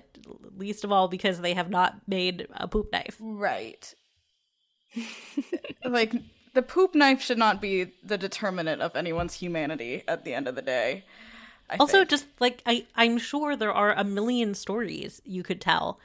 least 0.58 0.84
of 0.84 0.92
all 0.92 1.08
because 1.08 1.42
they 1.42 1.54
have 1.54 1.70
not 1.70 2.02
made 2.08 2.48
a 2.54 2.68
poop 2.68 2.92
knife. 2.92 3.18
right. 3.20 3.94
like 5.86 6.14
the 6.54 6.62
poop 6.62 6.96
knife 6.96 7.22
should 7.22 7.38
not 7.38 7.62
be 7.62 7.92
the 8.04 8.18
determinant 8.18 8.82
of 8.82 8.96
anyone's 8.96 9.36
humanity 9.36 10.04
at 10.08 10.26
the 10.26 10.34
end 10.34 10.48
of 10.48 10.56
the 10.56 10.62
day. 10.62 11.06
I 11.72 11.78
also 11.80 12.00
think. 12.00 12.10
just 12.10 12.26
like 12.40 12.62
i 12.66 12.86
i'm 12.96 13.18
sure 13.18 13.56
there 13.56 13.72
are 13.74 13.94
a 13.94 14.04
million 14.04 14.54
stories 14.54 15.22
you 15.26 15.42
could 15.44 15.62
tell 15.62 16.00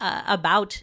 uh, 0.00 0.22
about 0.26 0.82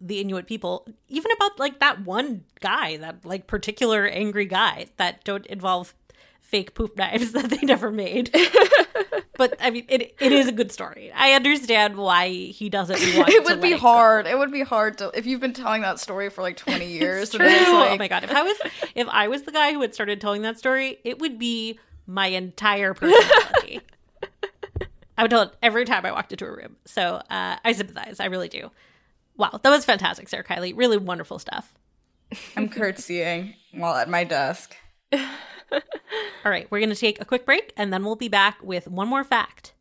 the 0.00 0.20
inuit 0.20 0.46
people 0.46 0.86
even 1.08 1.30
about 1.32 1.58
like 1.58 1.80
that 1.80 2.04
one 2.04 2.44
guy 2.60 2.96
that 2.98 3.24
like 3.24 3.46
particular 3.46 4.06
angry 4.06 4.46
guy 4.46 4.86
that 4.96 5.24
don't 5.24 5.46
involve 5.46 5.94
fake 6.40 6.74
poop 6.74 6.96
knives 6.96 7.32
that 7.36 7.50
they 7.50 7.60
never 7.62 7.90
made 7.90 8.30
but 9.36 9.56
i 9.60 9.70
mean 9.70 9.84
it, 9.88 10.14
it 10.20 10.32
is 10.32 10.46
a 10.48 10.52
good 10.52 10.70
story 10.70 11.10
i 11.14 11.32
understand 11.32 11.96
why 11.96 12.28
he 12.28 12.68
doesn't 12.68 12.96
want 13.16 13.28
it 13.30 13.44
to 13.44 13.52
would 13.52 13.60
be 13.60 13.70
let 13.70 13.80
go. 13.80 13.88
hard. 13.88 14.26
It 14.26 14.38
would 14.38 14.52
be 14.52 14.62
hard 14.62 14.98
to 14.98 15.10
if 15.14 15.24
you've 15.26 15.40
been 15.40 15.54
telling 15.54 15.82
that 15.82 15.98
story 15.98 16.30
for 16.30 16.42
like 16.42 16.56
20 16.56 16.86
years. 16.86 17.32
and 17.34 17.40
True. 17.40 17.48
it's 17.50 17.68
like, 17.70 17.90
oh 17.90 17.96
my 17.96 18.08
god! 18.08 18.24
If 18.24 18.30
I 18.30 18.42
was 18.42 18.56
if 18.94 19.08
I 19.08 19.28
was 19.28 19.42
the 19.42 19.52
guy 19.52 19.72
who 19.72 19.80
had 19.80 19.94
started 19.94 20.20
telling 20.20 20.42
that 20.42 20.58
story, 20.58 20.98
it 21.04 21.18
would 21.20 21.38
be 21.38 21.78
my 22.06 22.26
entire 22.28 22.94
personality. 22.94 23.80
I 25.18 25.22
would 25.22 25.30
tell 25.30 25.42
it 25.42 25.54
every 25.62 25.84
time 25.84 26.06
I 26.06 26.12
walked 26.12 26.32
into 26.32 26.46
a 26.46 26.50
room. 26.50 26.76
So 26.84 27.22
uh, 27.30 27.56
I 27.64 27.72
sympathize. 27.72 28.18
I 28.18 28.26
really 28.26 28.48
do. 28.48 28.70
Wow, 29.36 29.60
that 29.62 29.70
was 29.70 29.84
fantastic, 29.84 30.28
Sara 30.28 30.44
Kiley. 30.44 30.72
Really 30.76 30.96
wonderful 30.96 31.38
stuff. 31.38 31.74
I'm 32.56 32.68
curtsying 32.68 33.54
while 33.72 33.94
at 33.94 34.08
my 34.08 34.24
desk. 34.24 34.76
All 35.12 35.20
right, 36.50 36.66
we're 36.70 36.80
going 36.80 36.90
to 36.90 36.96
take 36.96 37.20
a 37.20 37.24
quick 37.24 37.46
break 37.46 37.72
and 37.76 37.92
then 37.92 38.04
we'll 38.04 38.16
be 38.16 38.28
back 38.28 38.62
with 38.62 38.88
one 38.88 39.08
more 39.08 39.24
fact. 39.24 39.74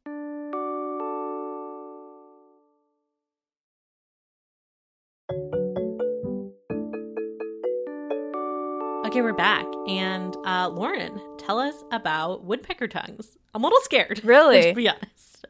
Okay, 9.11 9.21
we're 9.21 9.33
back. 9.33 9.65
And 9.89 10.37
uh, 10.45 10.69
Lauren, 10.69 11.19
tell 11.37 11.59
us 11.59 11.83
about 11.91 12.45
woodpecker 12.45 12.87
tongues. 12.87 13.37
I'm 13.53 13.61
a 13.61 13.67
little 13.67 13.81
scared. 13.81 14.21
Really? 14.23 14.69
To 14.69 14.73
be 14.73 14.87
honest. 14.87 15.45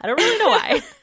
I 0.00 0.06
don't 0.06 0.16
really 0.20 0.38
know 0.38 0.50
why. 0.50 0.82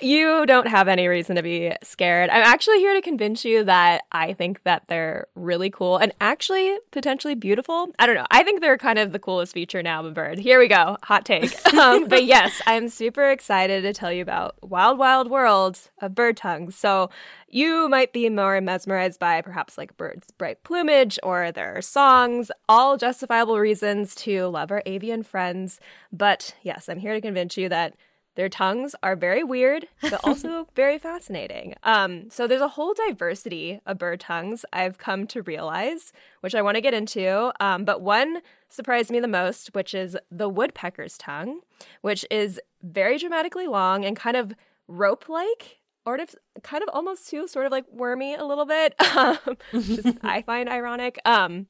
You 0.00 0.44
don't 0.44 0.68
have 0.68 0.88
any 0.88 1.08
reason 1.08 1.36
to 1.36 1.42
be 1.42 1.72
scared. 1.82 2.28
I'm 2.28 2.42
actually 2.42 2.78
here 2.80 2.92
to 2.94 3.00
convince 3.00 3.44
you 3.44 3.64
that 3.64 4.02
I 4.12 4.34
think 4.34 4.62
that 4.64 4.84
they're 4.88 5.26
really 5.34 5.70
cool 5.70 5.96
and 5.96 6.12
actually 6.20 6.76
potentially 6.90 7.34
beautiful. 7.34 7.88
I 7.98 8.06
don't 8.06 8.14
know. 8.14 8.26
I 8.30 8.42
think 8.42 8.60
they're 8.60 8.76
kind 8.76 8.98
of 8.98 9.12
the 9.12 9.18
coolest 9.18 9.54
feature 9.54 9.82
now 9.82 10.00
of 10.00 10.06
a 10.06 10.10
bird. 10.10 10.38
Here 10.38 10.58
we 10.58 10.68
go. 10.68 10.98
Hot 11.04 11.24
take. 11.24 11.54
um, 11.74 12.08
but 12.08 12.24
yes, 12.24 12.60
I'm 12.66 12.88
super 12.88 13.30
excited 13.30 13.82
to 13.82 13.92
tell 13.94 14.12
you 14.12 14.22
about 14.22 14.56
Wild 14.62 14.98
Wild 14.98 15.30
World 15.30 15.78
of 16.02 16.14
bird 16.14 16.36
tongues. 16.36 16.76
So 16.76 17.08
you 17.48 17.88
might 17.88 18.12
be 18.12 18.28
more 18.28 18.60
mesmerized 18.60 19.18
by 19.18 19.40
perhaps 19.40 19.78
like 19.78 19.96
birds' 19.96 20.30
bright 20.32 20.62
plumage 20.62 21.18
or 21.22 21.52
their 21.52 21.80
songs, 21.80 22.50
all 22.68 22.98
justifiable 22.98 23.58
reasons 23.58 24.14
to 24.16 24.48
love 24.48 24.70
our 24.70 24.82
avian 24.84 25.22
friends. 25.22 25.80
But 26.12 26.54
yes, 26.62 26.88
I'm 26.88 26.98
here 26.98 27.14
to 27.14 27.20
convince 27.20 27.56
you 27.56 27.70
that 27.70 27.94
their 28.36 28.48
tongues 28.48 28.94
are 29.02 29.16
very 29.16 29.42
weird, 29.42 29.88
but 30.00 30.20
also 30.22 30.68
very 30.76 30.98
fascinating. 30.98 31.74
Um, 31.82 32.30
so 32.30 32.46
there's 32.46 32.60
a 32.60 32.68
whole 32.68 32.94
diversity 32.94 33.80
of 33.86 33.98
bird 33.98 34.20
tongues 34.20 34.64
I've 34.72 34.98
come 34.98 35.26
to 35.28 35.42
realize, 35.42 36.12
which 36.40 36.54
I 36.54 36.62
want 36.62 36.76
to 36.76 36.80
get 36.80 36.94
into. 36.94 37.52
Um, 37.60 37.84
but 37.84 38.02
one 38.02 38.42
surprised 38.68 39.10
me 39.10 39.20
the 39.20 39.28
most, 39.28 39.74
which 39.74 39.94
is 39.94 40.16
the 40.30 40.48
woodpecker's 40.48 41.18
tongue, 41.18 41.60
which 42.02 42.24
is 42.30 42.60
very 42.82 43.18
dramatically 43.18 43.66
long 43.66 44.04
and 44.04 44.16
kind 44.16 44.36
of 44.36 44.54
rope-like. 44.86 45.78
Or 46.04 46.16
if, 46.16 46.36
kind 46.62 46.84
of 46.84 46.88
almost 46.92 47.28
too, 47.28 47.48
sort 47.48 47.66
of 47.66 47.72
like 47.72 47.84
wormy 47.90 48.34
a 48.34 48.44
little 48.44 48.66
bit, 48.66 48.94
um, 49.16 49.56
which 49.72 50.16
I 50.22 50.42
find 50.42 50.68
ironic. 50.68 51.18
Um, 51.24 51.66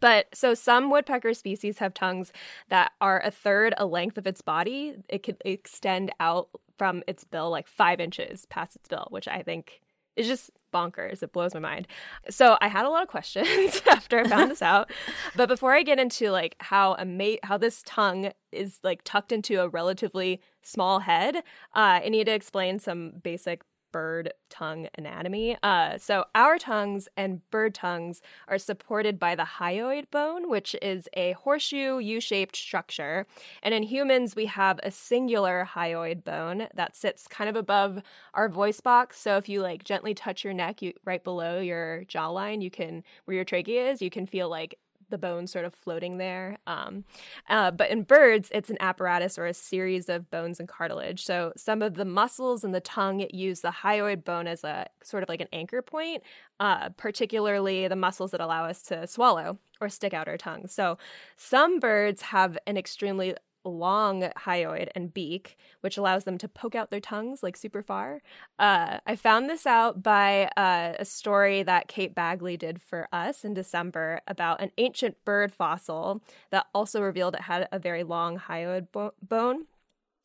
but 0.00 0.26
so 0.34 0.54
some 0.54 0.90
woodpecker 0.90 1.34
species 1.34 1.78
have 1.78 1.94
tongues 1.94 2.32
that 2.68 2.92
are 3.00 3.20
a 3.24 3.30
third 3.30 3.74
a 3.78 3.86
length 3.86 4.18
of 4.18 4.26
its 4.26 4.40
body. 4.40 4.96
It 5.08 5.22
could 5.22 5.36
extend 5.44 6.12
out 6.20 6.48
from 6.78 7.02
its 7.06 7.24
bill 7.24 7.50
like 7.50 7.66
five 7.66 8.00
inches 8.00 8.46
past 8.46 8.76
its 8.76 8.88
bill, 8.88 9.06
which 9.10 9.28
I 9.28 9.42
think 9.42 9.80
is 10.16 10.26
just 10.26 10.50
bonkers. 10.72 11.22
It 11.22 11.32
blows 11.32 11.54
my 11.54 11.60
mind. 11.60 11.86
So 12.28 12.58
I 12.60 12.68
had 12.68 12.84
a 12.84 12.90
lot 12.90 13.02
of 13.02 13.08
questions 13.08 13.80
after 13.90 14.18
I 14.18 14.28
found 14.28 14.50
this 14.50 14.62
out. 14.62 14.90
But 15.36 15.48
before 15.48 15.74
I 15.74 15.82
get 15.82 15.98
into 15.98 16.30
like 16.30 16.56
how 16.60 16.96
ama- 16.98 17.38
how 17.42 17.56
this 17.58 17.82
tongue 17.86 18.32
is 18.52 18.78
like 18.82 19.02
tucked 19.04 19.32
into 19.32 19.60
a 19.60 19.68
relatively 19.68 20.40
small 20.62 21.00
head, 21.00 21.36
uh, 21.36 22.00
I 22.04 22.08
need 22.08 22.24
to 22.24 22.34
explain 22.34 22.78
some 22.78 23.12
basic 23.22 23.62
bird 23.92 24.32
tongue 24.48 24.88
anatomy. 24.96 25.56
Uh, 25.62 25.98
so 25.98 26.24
our 26.34 26.58
tongues 26.58 27.08
and 27.16 27.48
bird 27.50 27.74
tongues 27.74 28.20
are 28.48 28.58
supported 28.58 29.18
by 29.18 29.34
the 29.34 29.44
hyoid 29.58 30.10
bone, 30.10 30.48
which 30.50 30.76
is 30.82 31.08
a 31.14 31.32
horseshoe 31.32 31.98
U-shaped 31.98 32.56
structure. 32.56 33.26
And 33.62 33.74
in 33.74 33.82
humans, 33.82 34.36
we 34.36 34.46
have 34.46 34.80
a 34.82 34.90
singular 34.90 35.68
hyoid 35.74 36.24
bone 36.24 36.68
that 36.74 36.96
sits 36.96 37.26
kind 37.26 37.48
of 37.50 37.56
above 37.56 38.02
our 38.34 38.48
voice 38.48 38.80
box. 38.80 39.18
So 39.20 39.36
if 39.36 39.48
you 39.48 39.62
like 39.62 39.84
gently 39.84 40.14
touch 40.14 40.44
your 40.44 40.54
neck, 40.54 40.82
you 40.82 40.92
right 41.04 41.22
below 41.22 41.60
your 41.60 42.04
jawline, 42.04 42.62
you 42.62 42.70
can 42.70 43.02
where 43.24 43.34
your 43.34 43.44
trachea 43.44 43.90
is, 43.90 44.02
you 44.02 44.10
can 44.10 44.26
feel 44.26 44.48
like 44.48 44.78
the 45.10 45.18
bone 45.18 45.46
sort 45.46 45.64
of 45.64 45.74
floating 45.74 46.18
there. 46.18 46.58
Um, 46.66 47.04
uh, 47.48 47.70
but 47.70 47.90
in 47.90 48.02
birds, 48.02 48.48
it's 48.52 48.70
an 48.70 48.76
apparatus 48.80 49.38
or 49.38 49.46
a 49.46 49.54
series 49.54 50.08
of 50.08 50.30
bones 50.30 50.60
and 50.60 50.68
cartilage. 50.68 51.24
So 51.24 51.52
some 51.56 51.82
of 51.82 51.94
the 51.94 52.04
muscles 52.04 52.64
in 52.64 52.72
the 52.72 52.80
tongue 52.80 53.26
use 53.32 53.60
the 53.60 53.70
hyoid 53.70 54.24
bone 54.24 54.46
as 54.46 54.64
a 54.64 54.86
sort 55.02 55.22
of 55.22 55.28
like 55.28 55.40
an 55.40 55.48
anchor 55.52 55.82
point, 55.82 56.22
uh, 56.58 56.90
particularly 56.90 57.88
the 57.88 57.96
muscles 57.96 58.30
that 58.30 58.40
allow 58.40 58.64
us 58.64 58.82
to 58.82 59.06
swallow 59.06 59.58
or 59.80 59.88
stick 59.88 60.14
out 60.14 60.28
our 60.28 60.36
tongue. 60.36 60.66
So 60.66 60.98
some 61.36 61.80
birds 61.80 62.22
have 62.22 62.58
an 62.66 62.76
extremely 62.76 63.34
long 63.64 64.22
hyoid 64.36 64.88
and 64.94 65.12
beak, 65.12 65.56
which 65.80 65.96
allows 65.96 66.24
them 66.24 66.38
to 66.38 66.48
poke 66.48 66.74
out 66.74 66.90
their 66.90 67.00
tongues 67.00 67.42
like 67.42 67.56
super 67.56 67.82
far. 67.82 68.22
Uh, 68.58 68.98
I 69.06 69.16
found 69.16 69.48
this 69.48 69.66
out 69.66 70.02
by 70.02 70.50
uh, 70.56 70.94
a 70.98 71.04
story 71.04 71.62
that 71.62 71.88
Kate 71.88 72.14
Baggaley 72.14 72.58
did 72.58 72.80
for 72.80 73.08
us 73.12 73.44
in 73.44 73.54
December 73.54 74.20
about 74.26 74.60
an 74.60 74.70
ancient 74.78 75.16
bird 75.24 75.52
fossil 75.52 76.22
that 76.50 76.66
also 76.74 77.00
revealed 77.02 77.34
it 77.34 77.42
had 77.42 77.68
a 77.72 77.78
very 77.78 78.02
long 78.04 78.38
hyoid 78.38 78.88
bo- 78.92 79.14
bone. 79.22 79.66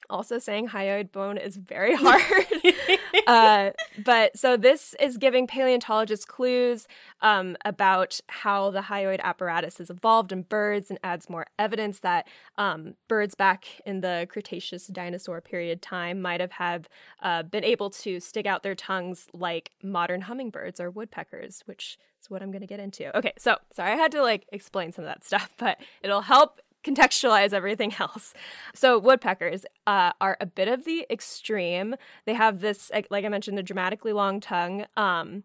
Also, 0.10 0.38
saying 0.40 0.70
hyoid 0.70 1.12
bone 1.12 1.38
is 1.38 1.56
very 1.56 1.96
hard. 2.00 2.46
uh, 3.28 3.72
but 4.04 4.38
so 4.38 4.58
this 4.58 4.96
is 5.00 5.18
giving 5.18 5.48
paleontologists 5.48 6.26
clues 6.26 6.88
um, 7.22 7.58
about 7.66 8.20
how 8.28 8.72
the 8.72 8.82
hyoid 8.82 9.20
apparatus 9.22 9.78
has 9.78 9.90
evolved 9.90 10.32
in 10.32 10.44
birds 10.44 10.90
and 10.90 11.00
adds 11.04 11.30
more 11.30 11.46
evidence 11.58 12.00
that 12.00 12.28
um, 12.58 12.96
birds 13.08 13.36
back 13.36 13.66
in 13.86 14.02
the 14.02 14.28
Cretaceous 14.30 14.88
dinosaur 14.88 15.42
period 15.42 15.82
time 15.82 16.22
might 16.22 16.42
have 16.42 16.52
have 16.52 16.90
uh, 17.22 17.44
been 17.44 17.64
able 17.64 17.90
to 17.90 18.20
stick 18.20 18.46
out 18.46 18.64
their 18.64 18.76
tongues 18.76 19.28
like 19.34 19.72
modern 19.84 20.22
hummingbirds 20.22 20.80
or 20.80 20.90
woodpeckers, 20.90 21.62
which 21.66 21.98
is 22.22 22.30
what 22.30 22.42
I'm 22.42 22.52
going 22.52 22.62
to 22.62 22.68
get 22.68 22.80
into. 22.80 23.16
Okay, 23.18 23.34
so 23.38 23.58
sorry 23.74 23.92
I 23.92 23.96
had 23.96 24.12
to 24.14 24.22
like 24.22 24.46
explain 24.52 24.92
some 24.92 25.06
of 25.06 25.10
that 25.10 25.24
stuff, 25.24 25.52
but 25.58 25.80
it'll 26.02 26.22
help 26.22 26.60
contextualize 26.86 27.54
everything 27.54 27.94
else. 28.00 28.34
So 28.74 29.00
woodpeckers 29.00 29.66
uh, 29.88 30.12
are 30.22 30.38
a 30.40 30.46
bit 30.46 30.68
of 30.68 30.86
the 30.86 31.06
extreme. 31.10 31.96
They 32.26 32.34
have 32.34 32.62
this, 32.62 32.92
like 33.10 33.26
I 33.26 33.30
mentioned, 33.30 33.58
the 33.58 33.64
dramatically 33.64 34.14
long 34.14 34.40
tongue. 34.40 34.86
Um, 34.96 35.44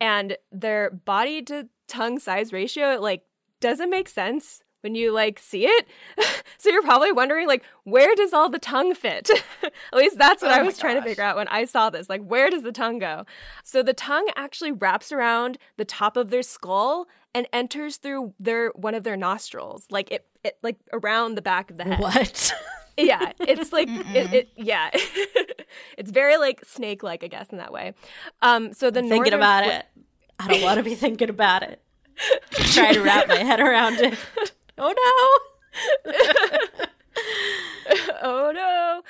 and 0.00 0.36
their 0.52 0.90
body 0.90 1.42
to 1.42 1.68
tongue 1.88 2.18
size 2.18 2.52
ratio 2.52 2.98
like 3.00 3.22
doesn't 3.60 3.90
make 3.90 4.08
sense 4.08 4.62
when 4.84 4.94
you 4.94 5.10
like 5.10 5.38
see 5.38 5.66
it. 5.66 5.88
so 6.58 6.68
you're 6.68 6.82
probably 6.82 7.10
wondering 7.10 7.48
like 7.48 7.64
where 7.82 8.14
does 8.14 8.32
all 8.32 8.50
the 8.50 8.58
tongue 8.58 8.94
fit? 8.94 9.30
At 9.62 9.72
least 9.94 10.18
that's 10.18 10.42
what 10.42 10.52
Oh 10.52 10.54
I 10.54 10.62
was 10.62 10.78
trying 10.78 10.96
to 10.96 11.02
figure 11.02 11.24
out 11.24 11.36
when 11.36 11.48
I 11.48 11.64
saw 11.64 11.90
this. 11.90 12.08
Like 12.08 12.22
where 12.22 12.50
does 12.50 12.62
the 12.62 12.70
tongue 12.70 12.98
go? 12.98 13.24
So 13.64 13.82
the 13.82 13.94
tongue 13.94 14.28
actually 14.36 14.70
wraps 14.70 15.10
around 15.10 15.58
the 15.78 15.86
top 15.86 16.16
of 16.18 16.30
their 16.30 16.42
skull 16.42 17.08
and 17.34 17.48
enters 17.52 17.96
through 17.96 18.34
their 18.38 18.68
one 18.76 18.94
of 18.94 19.02
their 19.02 19.16
nostrils. 19.16 19.86
Like 19.90 20.12
it, 20.12 20.26
it 20.44 20.58
like 20.62 20.76
around 20.92 21.34
the 21.34 21.42
back 21.42 21.70
of 21.70 21.78
the 21.78 21.84
head. 21.84 22.00
What? 22.00 22.52
Yeah, 22.96 23.32
it's 23.40 23.72
like 23.72 23.88
it, 23.90 24.32
it 24.32 24.48
yeah. 24.54 24.88
it's 25.98 26.12
very 26.12 26.36
like 26.36 26.64
snake 26.64 27.02
like, 27.02 27.24
I 27.24 27.26
guess, 27.26 27.48
in 27.48 27.58
that 27.58 27.72
way. 27.72 27.92
Um 28.40 28.72
so 28.72 28.88
the 28.88 29.02
thinking 29.02 29.32
about 29.32 29.64
fli- 29.64 29.80
it. 29.80 29.86
I 30.38 30.46
don't 30.46 30.62
want 30.62 30.76
to 30.76 30.84
be 30.84 30.94
thinking 30.94 31.28
about 31.28 31.64
it. 31.64 31.82
Try 32.52 32.92
to 32.92 33.02
wrap 33.02 33.26
my 33.26 33.38
head 33.38 33.58
around 33.58 34.00
it. 34.00 34.16
Oh 34.76 34.92
no. 36.04 36.12
oh 38.22 38.52
no. 38.52 39.02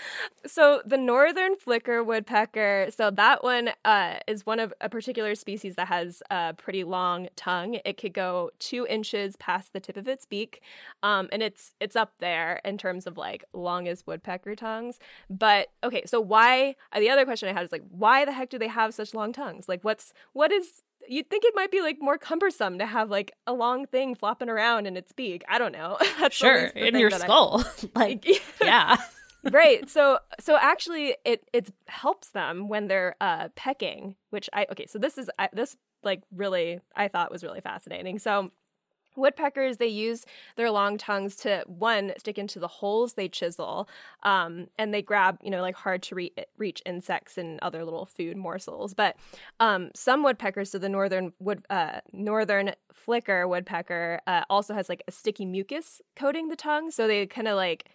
So 0.47 0.83
the 0.85 0.97
northern 0.99 1.57
flicker 1.57 2.03
woodpecker, 2.05 2.89
so 2.91 3.11
that 3.11 3.43
one 3.43 3.71
uh, 3.85 4.17
is 4.27 4.45
one 4.45 4.61
of 4.61 4.75
a 4.81 4.89
particular 4.89 5.35
species 5.35 5.77
that 5.77 5.89
has 5.89 6.23
a 6.31 6.55
pretty 6.55 6.85
long 6.85 7.29
tongue. 7.37 7.79
It 7.85 7.97
could 7.97 8.13
go 8.13 8.51
two 8.59 8.87
inches 8.89 9.37
past 9.37 9.73
the 9.73 9.81
tip 9.81 9.97
of 9.97 10.07
its 10.09 10.27
beak, 10.27 10.63
um, 11.03 11.29
and 11.33 11.43
it's 11.43 11.75
it's 11.81 11.97
up 11.97 12.13
there 12.19 12.61
in 12.65 12.77
terms 12.79 13.07
of 13.07 13.17
like 13.17 13.45
longest 13.53 14.07
woodpecker 14.07 14.55
tongues. 14.55 14.99
But 15.31 15.69
okay, 15.83 16.03
so 16.07 16.21
why? 16.21 16.77
The 16.97 17.11
other 17.11 17.25
question 17.25 17.49
I 17.49 17.53
had 17.53 17.65
is 17.65 17.73
like, 17.73 17.85
why 17.89 18.25
the 18.25 18.33
heck 18.33 18.51
do 18.51 18.59
they 18.59 18.69
have 18.69 18.93
such 18.95 19.15
long 19.15 19.33
tongues? 19.33 19.69
Like, 19.69 19.83
what's 19.83 20.13
what 20.33 20.53
is 20.53 20.83
You'd 21.09 21.29
think 21.31 21.45
it 21.45 21.55
might 21.55 21.71
be 21.71 21.81
like 21.83 21.99
more 22.01 22.19
cumbersome 22.19 22.79
to 22.79 22.87
have 22.87 23.11
like 23.11 23.33
a 23.47 23.53
long 23.53 23.87
thing 23.87 24.15
flopping 24.15 24.49
around 24.49 24.87
in 24.87 24.97
its 24.97 25.13
beak. 25.13 25.43
I 25.49 25.59
don't 25.59 25.73
know. 25.73 25.97
That's 26.21 26.35
Sure, 26.37 26.67
in 26.67 26.99
your 26.99 27.13
I- 27.15 27.19
skull. 27.19 27.65
like, 27.95 28.27
yeah. 28.63 28.97
right 29.51 29.91
so 29.91 30.19
so 30.41 30.57
actually 30.57 31.15
it 31.27 31.47
it 31.53 31.71
helps 31.87 32.31
them 32.31 32.67
when 32.67 32.89
they're 32.89 33.15
uh 33.21 33.49
pecking 33.57 34.17
which 34.31 34.49
i 34.55 34.67
okay 34.73 34.87
so 34.87 34.99
this 34.99 35.19
is 35.19 35.29
I, 35.39 35.51
this 35.53 35.77
like 36.03 36.23
really 36.35 36.81
i 36.97 37.09
thought 37.09 37.31
was 37.31 37.45
really 37.45 37.61
fascinating 37.61 38.19
so 38.19 38.51
woodpeckers 39.17 39.77
they 39.77 39.87
use 39.87 40.25
their 40.57 40.71
long 40.71 40.99
tongues 40.99 41.37
to 41.37 41.63
one 41.67 42.13
stick 42.19 42.39
into 42.39 42.59
the 42.59 42.69
holes 42.69 43.15
they 43.15 43.29
chisel 43.29 43.89
um, 44.23 44.67
and 44.79 44.93
they 44.93 45.03
grab 45.03 45.39
you 45.43 45.51
know 45.51 45.61
like 45.61 45.75
hard 45.75 46.03
to 46.03 46.15
re- 46.15 46.33
reach 46.57 46.83
insects 46.87 47.39
and 47.39 47.59
other 47.61 47.85
little 47.85 48.07
food 48.07 48.37
morsels 48.37 48.95
but 48.95 49.17
um, 49.61 49.91
some 49.95 50.23
woodpeckers 50.23 50.71
so 50.71 50.79
the 50.79 50.89
northern 50.89 51.33
wood 51.39 51.65
uh, 51.71 52.01
northern 52.13 52.73
flicker 52.93 53.47
woodpecker 53.47 54.21
uh, 54.27 54.43
also 54.51 54.75
has 54.75 54.89
like 54.89 55.03
a 55.09 55.13
sticky 55.13 55.45
mucus 55.45 56.01
coating 56.17 56.49
the 56.49 56.57
tongue 56.57 56.91
so 56.91 57.07
they 57.07 57.27
kind 57.27 57.49
of 57.49 57.57
like 57.57 57.91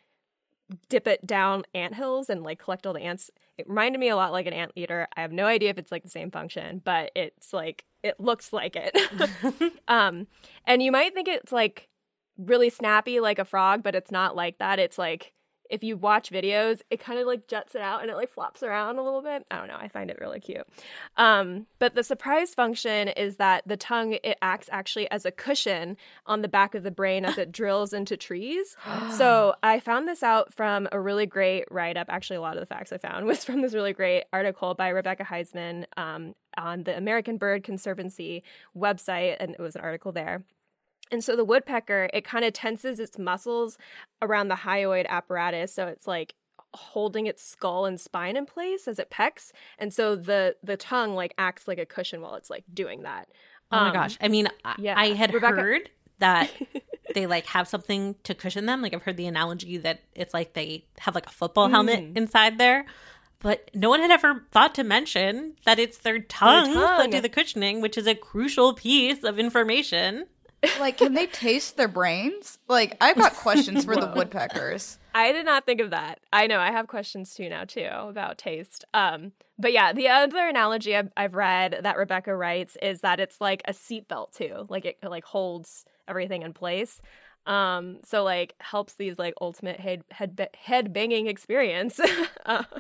dip 0.88 1.08
it 1.08 1.26
down 1.26 1.64
ant 1.74 1.96
hills 1.96 2.30
and 2.30 2.44
like 2.44 2.60
collect 2.60 2.86
all 2.86 2.94
the 2.94 3.02
ants. 3.02 3.32
It 3.60 3.68
reminded 3.68 4.00
me 4.00 4.08
a 4.08 4.16
lot 4.16 4.32
like 4.32 4.46
an 4.46 4.54
ant 4.54 4.72
eater. 4.76 5.08
I 5.16 5.22
have 5.22 5.34
no 5.34 5.46
idea 5.46 5.70
if 5.70 5.78
it's 5.78 5.92
like 5.92 6.04
the 6.04 6.10
same 6.10 6.32
function, 6.32 6.82
but 6.84 7.12
it's 7.14 7.52
like 7.52 7.84
it 8.04 8.18
looks 8.20 8.54
like 8.54 8.78
it. 8.78 8.98
um 9.90 10.28
and 10.66 10.82
you 10.82 10.92
might 10.92 11.14
think 11.14 11.28
it's 11.28 11.52
like 11.52 11.90
really 12.38 12.70
snappy 12.70 13.20
like 13.20 13.38
a 13.38 13.44
frog, 13.46 13.84
but 13.84 13.96
it's 13.96 14.12
not 14.12 14.34
like 14.36 14.60
that. 14.60 14.80
It's 14.80 14.98
like 14.98 15.34
if 15.70 15.84
you 15.84 15.98
watch 15.98 16.32
videos, 16.32 16.82
it 16.90 17.00
kind 17.00 17.20
of 17.20 17.28
like 17.28 17.48
juts 17.48 17.76
it 17.76 17.82
out 17.82 18.02
and 18.02 18.10
it 18.10 18.16
like 18.16 18.30
flops 18.30 18.64
around 18.64 18.98
a 18.98 19.04
little 19.04 19.22
bit. 19.22 19.46
I 19.52 19.58
don't 19.58 19.68
know. 19.68 19.78
I 19.80 19.88
find 19.88 20.10
it 20.10 20.18
really 20.20 20.40
cute. 20.40 20.68
Um, 21.18 21.68
but 21.78 21.96
the 21.96 22.04
surprise 22.04 22.54
function 22.54 23.10
is 23.10 23.38
that 23.38 23.64
the 23.66 23.78
tongue 23.78 24.18
it 24.24 24.38
acts 24.42 24.70
actually 24.72 25.10
as 25.12 25.26
a 25.26 25.32
cushion 25.32 25.98
on 26.26 26.42
the 26.42 26.48
back 26.48 26.76
of 26.76 26.84
the 26.84 26.92
brain 26.92 27.26
as 27.26 27.38
it 27.38 27.52
drills 27.60 27.94
into 27.94 28.18
trees. 28.18 28.76
so 29.18 29.54
I 29.64 29.80
found 29.80 30.08
this 30.08 30.24
out 30.24 30.54
from 30.54 30.88
a 30.92 31.00
really 31.00 31.26
great 31.26 31.66
write 31.72 31.98
up. 31.98 32.08
Actually, 32.10 32.38
a 32.38 32.42
lot 32.42 32.56
of 32.56 32.62
the 32.62 32.66
facts 32.66 32.92
I 32.92 32.98
found 32.98 33.26
was 33.28 33.44
from 33.44 33.62
this 33.62 33.74
really 33.74 33.94
great 33.94 34.26
article 34.34 34.74
by 34.74 34.90
Rebecca 34.90 35.24
Heisman 35.24 35.86
um, 35.98 36.36
on 36.58 36.84
the 36.84 36.98
American 36.98 37.38
Bird 37.38 37.64
Conservancy 37.64 38.44
website, 38.76 39.38
and 39.40 39.52
it 39.52 39.60
was 39.60 39.76
an 39.76 39.82
article 39.82 40.12
there. 40.12 40.44
And 41.12 41.24
so 41.24 41.36
the 41.36 41.46
woodpecker, 41.46 42.10
it 42.14 42.24
kind 42.24 42.46
of 42.46 42.54
tenses 42.54 43.00
its 43.00 43.18
muscles 43.18 43.78
around 44.22 44.48
the 44.50 44.56
hyoid 44.56 45.08
apparatus. 45.08 45.74
So 45.74 45.88
it's 45.88 46.06
like 46.08 46.36
holding 46.74 47.26
its 47.26 47.44
skull 47.44 47.86
and 47.86 48.00
spine 48.00 48.38
in 48.38 48.46
place 48.46 48.88
as 48.88 49.00
it 49.00 49.10
pecks. 49.10 49.52
And 49.80 49.92
so 49.94 50.16
the 50.16 50.56
the 50.64 50.78
tongue 50.78 51.16
like 51.16 51.34
acts 51.38 51.68
like 51.68 51.80
a 51.80 51.86
cushion 51.86 52.22
while 52.22 52.36
it's 52.36 52.50
like 52.50 52.64
doing 52.74 53.02
that. 53.04 53.28
Oh 53.72 53.78
my 53.78 53.88
Um, 53.88 53.94
gosh. 53.94 54.18
I 54.22 54.28
mean, 54.28 54.48
I- 54.66 54.76
yeah. 54.78 54.94
I 54.98 55.08
had 55.14 55.34
Rebecca- 55.34 55.56
heard 55.60 55.90
that 56.20 56.52
they 57.16 57.26
like 57.26 57.48
have 57.48 57.68
something 57.68 58.16
to 58.24 58.36
cushion 58.36 58.68
them. 58.68 58.82
Like 58.84 58.94
I've 58.94 59.02
heard 59.04 59.18
the 59.18 59.26
analogy 59.26 59.78
that 59.78 60.02
it's 60.14 60.34
like 60.34 60.54
they 60.54 60.86
have 61.00 61.16
like 61.16 61.26
a 61.26 61.32
football 61.32 61.70
helmet 61.70 62.00
Mm. 62.14 62.18
inside 62.18 62.58
there. 62.60 62.86
But 63.42 63.72
no 63.74 63.90
one 63.90 64.02
had 64.02 64.12
ever 64.12 64.44
thought 64.52 64.76
to 64.76 64.84
mention 64.84 65.54
that 65.66 65.80
it's 65.80 66.00
their 66.00 66.20
tongues 66.20 66.76
that 66.76 66.98
tongue. 66.98 67.10
do 67.10 67.22
the 67.22 67.30
cushioning, 67.30 67.80
which 67.82 67.98
is 67.98 68.06
a 68.06 68.14
crucial 68.14 68.74
piece 68.74 69.24
of 69.24 69.40
information. 69.40 70.28
Like, 70.80 70.98
can 70.98 71.14
they 71.14 71.26
taste 71.26 71.78
their 71.78 71.88
brains? 71.88 72.60
Like, 72.68 72.98
I've 73.00 73.18
got 73.18 73.34
questions 73.34 73.86
for 73.86 73.96
the 73.96 74.08
woodpeckers. 74.16 74.98
I 75.14 75.32
did 75.32 75.46
not 75.46 75.66
think 75.66 75.82
of 75.82 75.92
that. 75.92 76.20
I 76.32 76.48
know 76.48 76.60
I 76.60 76.72
have 76.72 76.88
questions 76.88 77.34
too 77.34 77.50
now 77.50 77.66
too 77.66 77.88
about 77.92 78.38
taste. 78.38 78.86
Um, 78.94 79.32
but 79.58 79.74
yeah, 79.74 79.94
the 79.94 80.10
other 80.10 80.48
analogy 80.48 80.96
I've, 80.96 81.12
I've 81.18 81.36
read 81.36 81.80
that 81.84 81.98
Rebecca 81.98 82.36
writes 82.36 82.78
is 82.82 83.02
that 83.02 83.20
it's 83.20 83.42
like 83.42 83.62
a 83.66 83.72
seatbelt 83.72 84.32
too. 84.34 84.66
Like 84.70 84.86
it 84.86 84.98
like 85.04 85.26
holds 85.26 85.86
everything 86.08 86.44
in 86.44 86.54
place. 86.54 87.02
Um, 87.46 87.98
so 88.06 88.24
like 88.24 88.54
helps 88.60 88.94
these 88.94 89.18
like 89.18 89.34
ultimate 89.42 89.80
head 89.80 90.04
head 90.12 90.50
head 90.56 90.94
banging 90.94 91.28
experience. 91.28 92.00
Uh, 92.46 92.64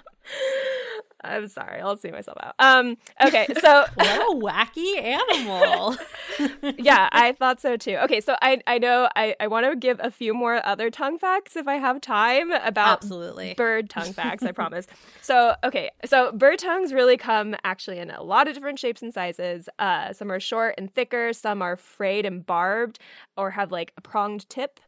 I'm 1.24 1.47
sorry, 1.47 1.82
I'll 1.82 1.97
see 1.97 2.11
myself 2.11 2.38
out. 2.41 2.55
Um, 2.59 2.97
okay, 3.26 3.47
so 3.61 3.86
What 3.95 4.07
a 4.07 4.36
wacky 4.36 5.01
animal. 5.01 5.97
yeah, 6.78 7.09
I 7.11 7.34
thought 7.34 7.59
so 7.59 7.78
too. 7.78 7.97
Okay, 8.03 8.22
so 8.22 8.36
I 8.41 8.61
I 8.67 8.78
know 8.78 9.09
I, 9.15 9.36
I 9.39 9.47
want 9.47 9.70
to 9.70 9.76
give 9.76 9.99
a 10.01 10.11
few 10.11 10.34
more 10.34 10.65
other 10.65 10.89
tongue 10.89 11.17
facts 11.17 11.55
if 11.55 11.67
I 11.67 11.76
have 11.76 12.01
time 12.01 12.51
about 12.51 13.03
Absolutely. 13.03 13.53
bird 13.55 13.89
tongue 13.89 14.13
facts, 14.13 14.43
I 14.43 14.51
promise. 14.51 14.88
So, 15.22 15.55
okay, 15.63 15.91
so 16.05 16.32
bird 16.32 16.59
tongues 16.59 16.93
really 16.93 17.17
come 17.17 17.55
actually 17.63 17.99
in 17.99 18.09
a 18.11 18.24
lot 18.24 18.47
of 18.47 18.53
different 18.53 18.80
shapes 18.80 19.01
and 19.01 19.13
sizes. 19.13 19.67
Uh, 19.80 20.13
some 20.13 20.32
are 20.32 20.39
short 20.39 20.76
and 20.78 20.93
thicker, 20.93 21.34
some 21.34 21.61
are 21.61 21.76
frayed 21.76 22.26
and 22.26 22.45
barbed 22.45 22.99
or 23.38 23.51
have 23.51 23.72
like 23.72 23.91
a 23.97 24.01
pronged 24.01 24.49
tip. 24.49 24.80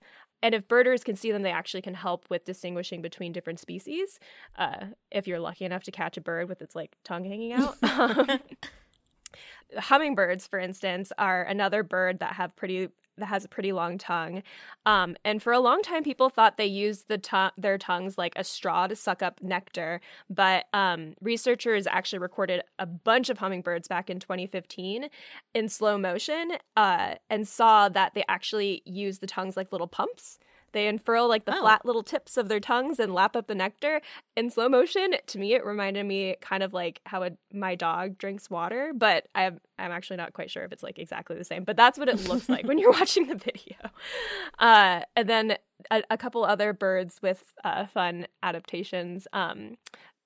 And 0.44 0.56
if 0.56 0.68
birders 0.68 1.04
can 1.04 1.16
see 1.16 1.32
them, 1.32 1.44
they 1.44 1.52
actually 1.52 1.82
can 1.82 1.94
help 1.94 2.26
with 2.30 2.46
distinguishing 2.46 3.02
between 3.02 3.32
different 3.32 3.60
species. 3.60 4.20
Uh, 4.58 4.88
if 5.12 5.28
you're 5.28 5.40
lucky 5.40 5.66
enough 5.66 5.84
to 5.84 5.92
catch 5.92 6.18
a 6.18 6.22
bird 6.22 6.50
with 6.50 6.62
its 6.62 6.76
like 6.76 6.96
tongue 7.04 7.26
hanging 7.26 7.54
out. 7.54 7.76
Um, 7.84 8.28
hummingbirds, 9.78 10.48
for 10.48 10.60
instance, 10.60 11.12
are 11.18 11.44
another 11.44 11.84
bird 11.84 12.20
that 12.20 12.34
have 12.34 12.56
pretty 12.56 12.90
that 13.22 13.28
has 13.28 13.46
a 13.46 13.50
pretty 13.50 13.72
long 13.72 13.98
tongue. 13.98 14.44
Um, 14.86 15.16
and 15.24 15.42
for 15.42 15.54
a 15.54 15.60
long 15.60 15.82
time, 15.82 16.04
people 16.04 16.30
thought 16.30 16.58
they 16.58 16.66
used 16.66 17.08
the 17.08 17.18
tongue 17.18 17.52
their 17.58 17.78
tongues 17.78 18.18
like 18.18 18.34
a 18.36 18.44
straw 18.44 18.88
to 18.88 18.96
suck 18.96 19.22
up 19.22 19.42
nectar. 19.42 20.02
But 20.30 20.66
um, 20.74 21.16
researchers 21.22 21.88
actually 21.88 22.20
recorded 22.20 22.62
a 22.80 22.86
bunch 22.86 23.30
of 23.30 23.38
hummingbirds 23.38 23.88
back 23.88 24.10
in 24.10 24.20
2015 24.20 25.08
in 25.54 25.70
slow 25.70 25.98
motion 25.98 26.54
uh, 26.76 27.16
and 27.30 27.48
saw 27.48 27.90
that 27.90 28.14
they 28.14 28.24
actually 28.28 28.82
use 28.86 29.20
the 29.20 29.28
tongues 29.28 29.58
like 29.58 29.72
little 29.72 29.88
pumps. 29.88 30.40
They 30.74 30.88
unfurl 30.88 31.28
like 31.28 31.46
the 31.46 31.56
Oh. 31.56 31.62
flat 31.62 31.86
little 31.86 32.04
tips 32.04 32.38
of 32.38 32.48
their 32.48 32.60
tongues 32.60 33.00
and 33.00 33.14
lap 33.14 33.36
up 33.36 33.48
the 33.48 33.56
nectar 33.56 34.02
in 34.36 34.50
slow 34.50 34.70
motion. 34.70 35.16
To 35.28 35.40
me, 35.40 35.54
it 35.54 35.66
reminded 35.66 36.06
me 36.06 36.36
kind 36.42 36.64
of 36.64 36.74
like 36.74 37.02
how 37.06 37.24
a, 37.24 37.32
my 37.54 37.76
dog 37.76 38.18
drinks 38.18 38.50
water, 38.50 38.92
but 38.96 39.28
I'm 39.36 39.60
I'm 39.78 39.92
actually 39.92 40.18
not 40.18 40.34
quite 40.34 40.52
sure 40.52 40.64
if 40.64 40.72
it's 40.72 40.84
like 40.84 41.00
exactly 41.00 41.36
the 41.38 41.44
same. 41.44 41.64
But 41.64 41.78
that's 41.78 41.98
what 42.00 42.08
it 42.10 42.28
looks 42.28 42.48
like 42.50 42.66
when 42.68 42.78
you're 42.78 42.92
watching 43.00 43.28
the 43.28 43.36
video. 43.36 43.76
Uh, 44.60 45.02
and 45.16 45.28
then 45.30 45.58
a, 45.90 46.04
a 46.10 46.18
couple 46.18 46.44
other 46.44 46.74
birds 46.74 47.20
with 47.22 47.54
uh, 47.64 47.86
fun 47.86 48.28
adaptations. 48.44 49.28
Um, 49.34 49.78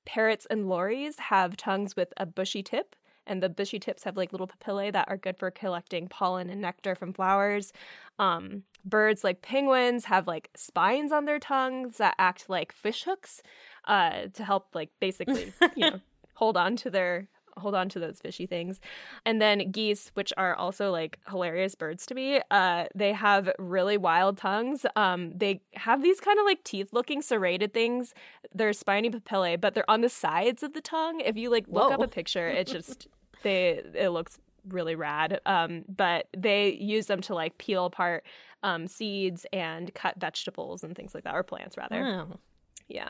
parrots 0.06 0.46
and 0.50 0.70
lories 0.70 1.18
have 1.20 1.58
tongues 1.58 1.96
with 1.96 2.14
a 2.18 2.26
bushy 2.26 2.62
tip. 2.62 2.96
And 3.28 3.42
the 3.42 3.50
bushy 3.50 3.80
tips 3.80 4.04
have 4.04 4.18
like 4.18 4.32
little 4.32 4.48
papillae 4.48 4.92
that 4.92 5.08
are 5.10 5.18
good 5.18 5.38
for 5.38 5.52
collecting 5.52 6.08
pollen 6.08 6.50
and 6.50 6.62
nectar 6.62 6.96
from 6.96 7.14
flowers. 7.14 7.74
Um, 8.20 8.64
birds 8.86 9.24
like 9.24 9.42
penguins 9.42 10.06
have 10.06 10.28
like 10.28 10.50
spines 10.56 11.12
on 11.12 11.26
their 11.26 11.40
tongues 11.40 11.98
that 11.98 12.16
act 12.20 12.50
like 12.50 12.72
fish 12.72 13.04
hooks 13.04 13.42
uh, 13.86 14.28
to 14.34 14.44
help 14.44 14.68
like 14.74 14.90
basically 15.00 15.52
you 15.76 15.90
know 15.90 16.00
hold 16.36 16.56
on 16.56 16.76
to 16.76 16.90
their 16.90 17.28
hold 17.58 17.74
on 17.74 17.88
to 17.88 18.00
those 18.00 18.20
fishy 18.20 18.46
things. 18.46 18.80
And 19.26 19.42
then 19.42 19.72
geese 19.72 20.12
which 20.14 20.34
are 20.38 20.56
also 20.56 20.92
like 20.92 21.20
hilarious 21.30 21.74
birds 21.74 22.06
to 22.08 22.16
me 22.16 22.42
uh, 22.52 22.86
they 22.94 23.14
have 23.14 23.50
really 23.58 23.98
wild 23.98 24.38
tongues. 24.38 24.86
Um, 24.96 25.32
they 25.36 25.62
have 25.74 26.02
these 26.02 26.20
kind 26.20 26.38
of 26.38 26.46
like 26.46 26.64
teeth 26.64 26.90
looking 26.92 27.22
serrated 27.22 27.74
things. 27.74 28.14
They're 28.54 28.74
spiny 28.74 29.10
papillae 29.10 29.60
but 29.60 29.74
they're 29.74 29.90
on 29.90 30.02
the 30.02 30.10
sides 30.10 30.64
of 30.64 30.74
the 30.74 30.82
tongue. 30.82 31.22
If 31.22 31.38
you 31.38 31.50
like 31.50 31.66
look 31.68 31.92
up 31.92 32.02
a 32.02 32.08
picture 32.08 32.48
it's 32.48 32.72
just 32.72 33.08
they 33.46 33.82
it 33.94 34.10
looks 34.10 34.38
really 34.68 34.96
rad. 34.96 35.40
Um, 35.46 35.86
but 35.88 36.28
they 36.36 36.74
use 36.74 37.06
them 37.06 37.22
to 37.22 37.36
like 37.36 37.58
peel 37.58 37.86
apart 37.86 38.26
um, 38.64 38.88
seeds 38.88 39.46
and 39.54 39.94
cut 39.94 40.20
vegetables 40.20 40.84
and 40.84 40.96
things 40.96 41.14
like 41.14 41.24
that, 41.24 41.36
or 41.36 41.44
plants 41.44 41.78
rather. 41.78 42.28
Oh. 42.32 42.40
Yeah. 42.88 43.10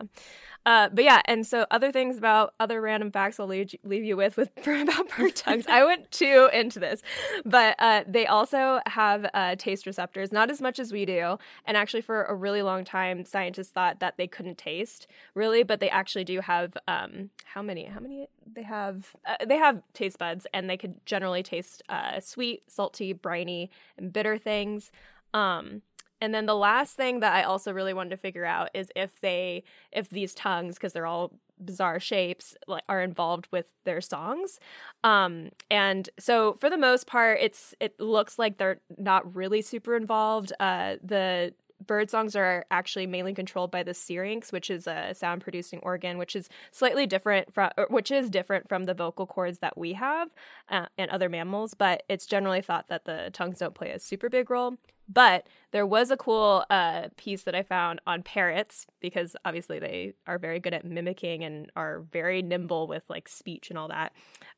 Uh, 0.65 0.89
but 0.89 1.03
yeah, 1.03 1.21
and 1.25 1.45
so 1.45 1.65
other 1.69 1.91
things 1.91 2.17
about 2.17 2.55
other 2.59 2.81
random 2.81 3.11
facts 3.11 3.39
I'll 3.39 3.45
leave, 3.45 3.75
leave 3.83 4.03
you 4.03 4.17
with 4.17 4.35
with 4.35 4.49
about 4.67 5.09
bird. 5.15 5.41
I 5.67 5.85
went 5.85 6.11
too 6.11 6.49
into 6.51 6.79
this, 6.79 7.01
but 7.45 7.75
uh, 7.77 8.03
they 8.07 8.25
also 8.25 8.79
have 8.87 9.29
uh, 9.33 9.55
taste 9.57 9.85
receptors, 9.85 10.31
not 10.31 10.49
as 10.49 10.61
much 10.61 10.79
as 10.79 10.91
we 10.91 11.05
do. 11.05 11.37
And 11.65 11.77
actually, 11.77 12.01
for 12.01 12.23
a 12.23 12.33
really 12.33 12.63
long 12.63 12.83
time, 12.83 13.25
scientists 13.25 13.69
thought 13.69 13.99
that 13.99 14.17
they 14.17 14.25
couldn't 14.27 14.57
taste 14.57 15.05
really, 15.35 15.61
but 15.61 15.79
they 15.79 15.89
actually 15.89 16.23
do 16.23 16.39
have 16.39 16.75
um, 16.87 17.29
how 17.43 17.61
many? 17.61 17.85
How 17.85 17.99
many? 17.99 18.27
They 18.51 18.63
have 18.63 19.15
uh, 19.27 19.45
they 19.45 19.57
have 19.57 19.83
taste 19.93 20.17
buds, 20.17 20.47
and 20.51 20.67
they 20.67 20.77
could 20.77 21.05
generally 21.05 21.43
taste 21.43 21.83
uh, 21.89 22.19
sweet, 22.21 22.63
salty, 22.67 23.13
briny, 23.13 23.69
and 23.99 24.11
bitter 24.11 24.39
things. 24.39 24.91
Um, 25.33 25.83
and 26.25 26.33
then 26.33 26.47
the 26.47 26.55
last 26.55 26.95
thing 26.95 27.19
that 27.19 27.35
I 27.35 27.43
also 27.43 27.71
really 27.71 27.93
wanted 27.93 28.09
to 28.09 28.17
figure 28.17 28.45
out 28.45 28.69
is 28.73 28.91
if 28.95 29.21
they 29.21 29.63
if 29.91 30.09
these 30.09 30.33
tongues 30.33 30.73
because 30.73 30.91
they're 30.91 31.05
all 31.05 31.33
bizarre 31.63 31.99
shapes 31.99 32.55
like 32.67 32.83
are 32.89 33.03
involved 33.03 33.47
with 33.51 33.67
their 33.83 34.01
songs. 34.01 34.59
Um 35.03 35.51
and 35.69 36.09
so 36.17 36.53
for 36.53 36.71
the 36.71 36.79
most 36.79 37.05
part 37.05 37.37
it's 37.41 37.75
it 37.79 37.99
looks 37.99 38.39
like 38.39 38.57
they're 38.57 38.81
not 38.97 39.35
really 39.35 39.61
super 39.61 39.95
involved. 39.95 40.51
Uh 40.59 40.95
the 41.03 41.53
bird 41.85 42.09
songs 42.09 42.35
are 42.35 42.65
actually 42.71 43.05
mainly 43.05 43.35
controlled 43.35 43.69
by 43.69 43.83
the 43.83 43.93
syrinx, 43.93 44.51
which 44.51 44.71
is 44.71 44.87
a 44.87 45.13
sound 45.13 45.41
producing 45.41 45.79
organ, 45.83 46.17
which 46.17 46.35
is 46.35 46.49
slightly 46.71 47.05
different 47.05 47.53
from, 47.53 47.69
which 47.89 48.09
is 48.09 48.31
different 48.31 48.67
from 48.67 48.85
the 48.85 48.95
vocal 48.95 49.27
cords 49.27 49.59
that 49.59 49.77
we 49.77 49.93
have 49.93 50.29
uh, 50.69 50.87
and 50.97 51.11
other 51.11 51.29
mammals. 51.29 51.75
But 51.75 52.01
it's 52.09 52.25
generally 52.25 52.61
thought 52.61 52.87
that 52.87 53.05
the 53.05 53.29
tongues 53.31 53.59
don't 53.59 53.75
play 53.75 53.91
a 53.91 53.99
super 53.99 54.29
big 54.29 54.49
role. 54.49 54.77
But 55.07 55.47
there 55.71 55.85
was 55.85 56.11
a 56.11 56.17
cool 56.17 56.65
uh, 56.69 57.09
piece 57.17 57.43
that 57.43 57.55
I 57.55 57.63
found 57.63 58.01
on 58.07 58.23
parrots 58.23 58.87
because 58.99 59.35
obviously 59.45 59.79
they 59.79 60.13
are 60.25 60.37
very 60.37 60.59
good 60.59 60.73
at 60.73 60.85
mimicking 60.85 61.43
and 61.43 61.71
are 61.75 62.01
very 62.11 62.41
nimble 62.41 62.87
with 62.87 63.03
like 63.09 63.27
speech 63.27 63.69
and 63.69 63.77
all 63.77 63.89
that. 63.89 64.13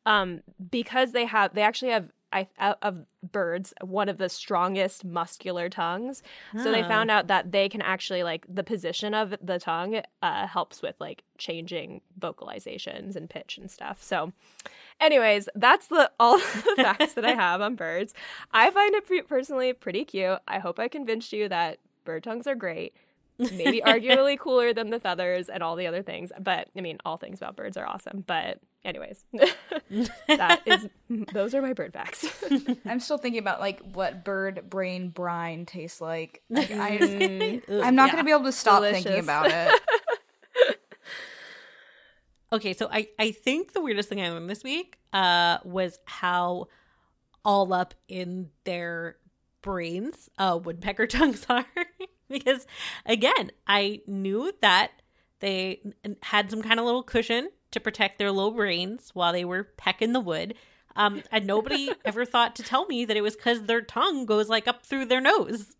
Um, 0.05 0.41
because 0.71 1.11
they 1.11 1.25
have, 1.25 1.53
they 1.53 1.63
actually 1.63 1.91
have 1.91 2.09
I, 2.33 2.47
of 2.81 3.05
birds 3.23 3.73
one 3.81 4.09
of 4.09 4.17
the 4.17 4.29
strongest 4.29 5.05
muscular 5.05 5.69
tongues. 5.69 6.21
So 6.61 6.71
they 6.71 6.83
found 6.83 7.09
out 7.09 7.27
that 7.27 7.51
they 7.51 7.69
can 7.69 7.81
actually 7.81 8.23
like 8.23 8.45
the 8.53 8.63
position 8.63 9.13
of 9.13 9.35
the 9.41 9.59
tongue 9.59 10.01
uh, 10.21 10.47
helps 10.47 10.81
with 10.81 10.95
like 10.99 11.23
changing 11.37 12.01
vocalizations 12.19 13.15
and 13.15 13.29
pitch 13.29 13.57
and 13.57 13.71
stuff. 13.71 14.03
So, 14.03 14.33
anyways, 14.99 15.47
that's 15.55 15.87
the 15.87 16.11
all 16.19 16.37
the 16.37 16.73
facts 16.77 17.13
that 17.13 17.25
I 17.25 17.31
have 17.35 17.61
on 17.61 17.75
birds. 17.75 18.13
I 18.51 18.71
find 18.71 18.93
it 18.95 19.05
pre- 19.05 19.21
personally 19.21 19.73
pretty 19.73 20.03
cute. 20.03 20.39
I 20.47 20.59
hope 20.59 20.79
I 20.79 20.87
convinced 20.87 21.31
you 21.33 21.47
that 21.49 21.79
bird 22.03 22.23
tongues 22.23 22.47
are 22.47 22.55
great 22.55 22.93
maybe 23.39 23.81
arguably 23.85 24.37
cooler 24.37 24.73
than 24.73 24.89
the 24.89 24.99
feathers 24.99 25.49
and 25.49 25.61
all 25.61 25.75
the 25.75 25.87
other 25.87 26.01
things. 26.01 26.31
But 26.39 26.69
I 26.75 26.81
mean, 26.81 26.97
all 27.05 27.17
things 27.17 27.39
about 27.39 27.55
birds 27.55 27.77
are 27.77 27.85
awesome. 27.85 28.23
But 28.25 28.59
anyways, 28.87 29.25
that 30.27 30.61
is 30.65 30.87
those 31.33 31.53
are 31.53 31.61
my 31.61 31.73
bird 31.73 31.93
facts. 31.93 32.25
I'm 32.85 32.99
still 32.99 33.17
thinking 33.17 33.39
about 33.39 33.59
like 33.59 33.81
what 33.93 34.23
bird 34.23 34.69
brain 34.69 35.09
brine 35.09 35.65
tastes 35.65 36.01
like. 36.01 36.41
like 36.49 36.71
I, 36.71 37.61
am 37.69 37.95
not 37.95 38.07
yeah. 38.07 38.13
going 38.13 38.17
to 38.17 38.23
be 38.23 38.31
able 38.31 38.45
to 38.45 38.51
stop 38.51 38.79
Delicious. 38.79 39.03
thinking 39.03 39.23
about 39.23 39.51
it. 39.51 39.81
Okay, 42.53 42.73
so 42.73 42.87
I 42.89 43.09
I 43.19 43.31
think 43.31 43.73
the 43.73 43.81
weirdest 43.81 44.07
thing 44.07 44.21
I 44.21 44.29
learned 44.29 44.49
this 44.49 44.63
week 44.63 44.97
uh 45.11 45.57
was 45.65 45.99
how 46.05 46.67
all 47.43 47.73
up 47.73 47.93
in 48.07 48.49
their 48.63 49.17
brains 49.61 50.29
uh 50.37 50.57
woodpecker 50.63 51.07
tongues 51.07 51.45
are 51.49 51.65
because 52.29 52.65
again, 53.05 53.51
I 53.67 54.01
knew 54.07 54.53
that 54.61 54.91
they 55.39 55.81
had 56.23 56.49
some 56.49 56.61
kind 56.61 56.79
of 56.79 56.85
little 56.85 57.03
cushion 57.03 57.49
to 57.71 57.79
protect 57.79 58.17
their 58.19 58.31
low 58.31 58.51
brains 58.51 59.09
while 59.13 59.33
they 59.33 59.45
were 59.45 59.63
pecking 59.77 60.13
the 60.13 60.19
wood. 60.19 60.55
Um, 60.95 61.21
and 61.31 61.45
nobody 61.45 61.91
ever 62.05 62.25
thought 62.25 62.55
to 62.55 62.63
tell 62.63 62.85
me 62.87 63.05
that 63.05 63.15
it 63.17 63.21
was 63.21 63.35
because 63.35 63.63
their 63.63 63.81
tongue 63.81 64.25
goes 64.25 64.49
like 64.49 64.67
up 64.67 64.83
through 64.85 65.05
their 65.05 65.21
nose. 65.21 65.75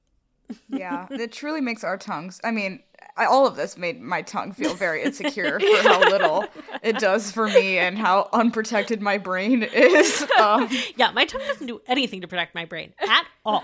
yeah, 0.70 1.08
it 1.12 1.32
truly 1.32 1.62
makes 1.62 1.84
our 1.84 1.98
tongues. 1.98 2.40
I 2.44 2.52
mean, 2.52 2.82
I, 3.16 3.26
all 3.26 3.48
of 3.48 3.56
this 3.56 3.78
made 3.78 4.00
my 4.00 4.22
tongue 4.22 4.52
feel 4.54 4.76
very 4.76 5.02
insecure 5.04 5.60
for 5.82 5.82
how 5.88 6.00
little 6.02 6.46
it 6.84 7.00
does 7.00 7.32
for 7.32 7.48
me 7.48 7.80
and 7.80 7.98
how 7.98 8.30
unprotected 8.32 9.02
my 9.02 9.18
brain 9.18 9.64
is. 9.64 10.24
Um, 10.40 10.70
Yeah, 10.96 11.10
my 11.12 11.26
tongue 11.26 11.42
doesn't 11.48 11.66
do 11.68 11.82
anything 11.88 12.22
to 12.22 12.28
protect 12.28 12.54
my 12.54 12.66
brain 12.66 12.94
at 13.10 13.26
all. 13.44 13.64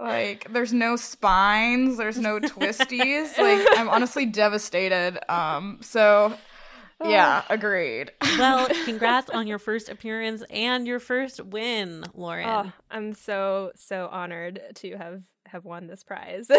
like, 0.00 0.52
there's 0.52 0.72
no 0.72 0.96
spines, 0.96 1.96
there's 1.96 2.18
no 2.18 2.40
twisties. 2.40 3.38
Like, 3.38 3.78
I'm 3.78 3.88
honestly 3.88 4.26
devastated. 4.26 5.18
Um, 5.32 5.78
so 5.80 6.34
yeah, 7.04 7.42
agreed. 7.50 8.12
Well, 8.38 8.68
congrats 8.84 9.30
on 9.30 9.46
your 9.46 9.58
first 9.58 9.88
appearance 9.88 10.42
and 10.50 10.86
your 10.86 10.98
first 11.00 11.40
win, 11.44 12.04
Lauren. 12.14 12.48
oh, 12.48 12.72
I'm 12.90 13.14
so 13.14 13.72
so 13.76 14.08
honored 14.10 14.60
to 14.76 14.96
have 14.96 15.22
have 15.46 15.64
won 15.64 15.86
this 15.86 16.04
prize. 16.04 16.48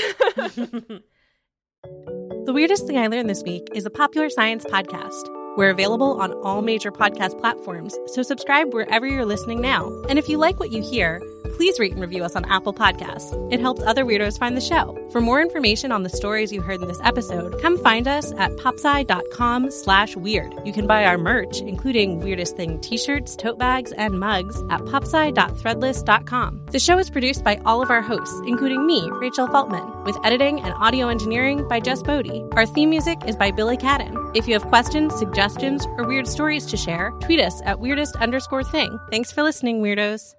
The 2.46 2.54
Weirdest 2.54 2.88
Thing 2.88 2.98
I 2.98 3.08
Learned 3.08 3.30
This 3.30 3.44
Week 3.44 3.68
is 3.74 3.86
a 3.86 3.90
popular 3.90 4.30
science 4.30 4.66
podcast. 4.66 5.43
We're 5.56 5.70
available 5.70 6.20
on 6.20 6.34
all 6.42 6.64
major 6.64 6.92
podcast 6.92 7.40
platforms, 7.40 7.96
so 8.08 8.24
subscribe 8.24 8.74
wherever 8.74 9.06
you're 9.06 9.26
listening 9.26 9.62
now. 9.62 9.92
And 10.10 10.18
if 10.18 10.28
you 10.28 10.38
like 10.40 10.60
what 10.60 10.72
you 10.72 10.82
hear, 10.82 11.22
please 11.56 11.80
rate 11.80 11.92
and 11.92 12.02
review 12.02 12.24
us 12.24 12.36
on 12.36 12.44
Apple 12.46 12.74
Podcasts. 12.74 13.32
It 13.54 13.60
helps 13.60 13.84
other 13.84 14.04
weirdos 14.04 14.40
find 14.40 14.58
the 14.58 14.62
show. 14.62 14.98
For 15.12 15.22
more 15.22 15.42
information 15.42 15.92
on 15.92 16.02
the 16.02 16.10
stories 16.10 16.52
you 16.52 16.62
heard 16.62 16.82
in 16.82 16.88
this 16.88 17.00
episode, 17.04 17.62
come 17.62 17.78
find 17.78 18.08
us 18.08 18.32
at 18.34 18.52
popsci.com 18.54 19.70
slash 19.70 20.16
weird. 20.16 20.52
You 20.66 20.74
can 20.74 20.88
buy 20.88 21.06
our 21.06 21.20
merch, 21.20 21.60
including 21.62 22.20
Weirdest 22.22 22.58
Thing 22.58 22.82
t-shirts, 22.82 23.36
tote 23.36 23.60
bags, 23.60 23.92
and 23.92 24.20
mugs 24.20 24.60
at 24.72 24.82
popsci.threadless.com. 24.82 26.66
The 26.72 26.80
show 26.80 26.98
is 26.98 27.12
produced 27.12 27.44
by 27.44 27.62
all 27.64 27.84
of 27.84 27.92
our 27.92 28.02
hosts, 28.02 28.42
including 28.48 28.88
me, 28.88 29.08
Rachel 29.12 29.48
Feltman, 29.48 30.04
with 30.04 30.18
editing 30.26 30.62
and 30.62 30.74
audio 30.74 31.10
engineering 31.10 31.68
by 31.68 31.80
Jess 31.80 32.02
Boddy. 32.02 32.44
Our 32.54 32.66
theme 32.66 32.90
music 32.90 33.20
is 33.28 33.36
by 33.36 33.52
Billy 33.52 33.78
Cadden. 33.78 34.23
If 34.34 34.48
you 34.48 34.54
have 34.54 34.66
questions, 34.68 35.14
suggestions, 35.16 35.86
or 35.98 36.08
weird 36.08 36.28
stories 36.28 36.66
to 36.68 36.78
share, 36.78 37.12
tweet 37.22 37.40
us 37.40 37.62
at 37.66 37.80
weirdest 37.80 38.16
underscore 38.16 38.64
thing. 38.64 39.00
Thanks 39.12 39.32
for 39.32 39.44
listening, 39.44 39.82
weirdos. 39.82 40.36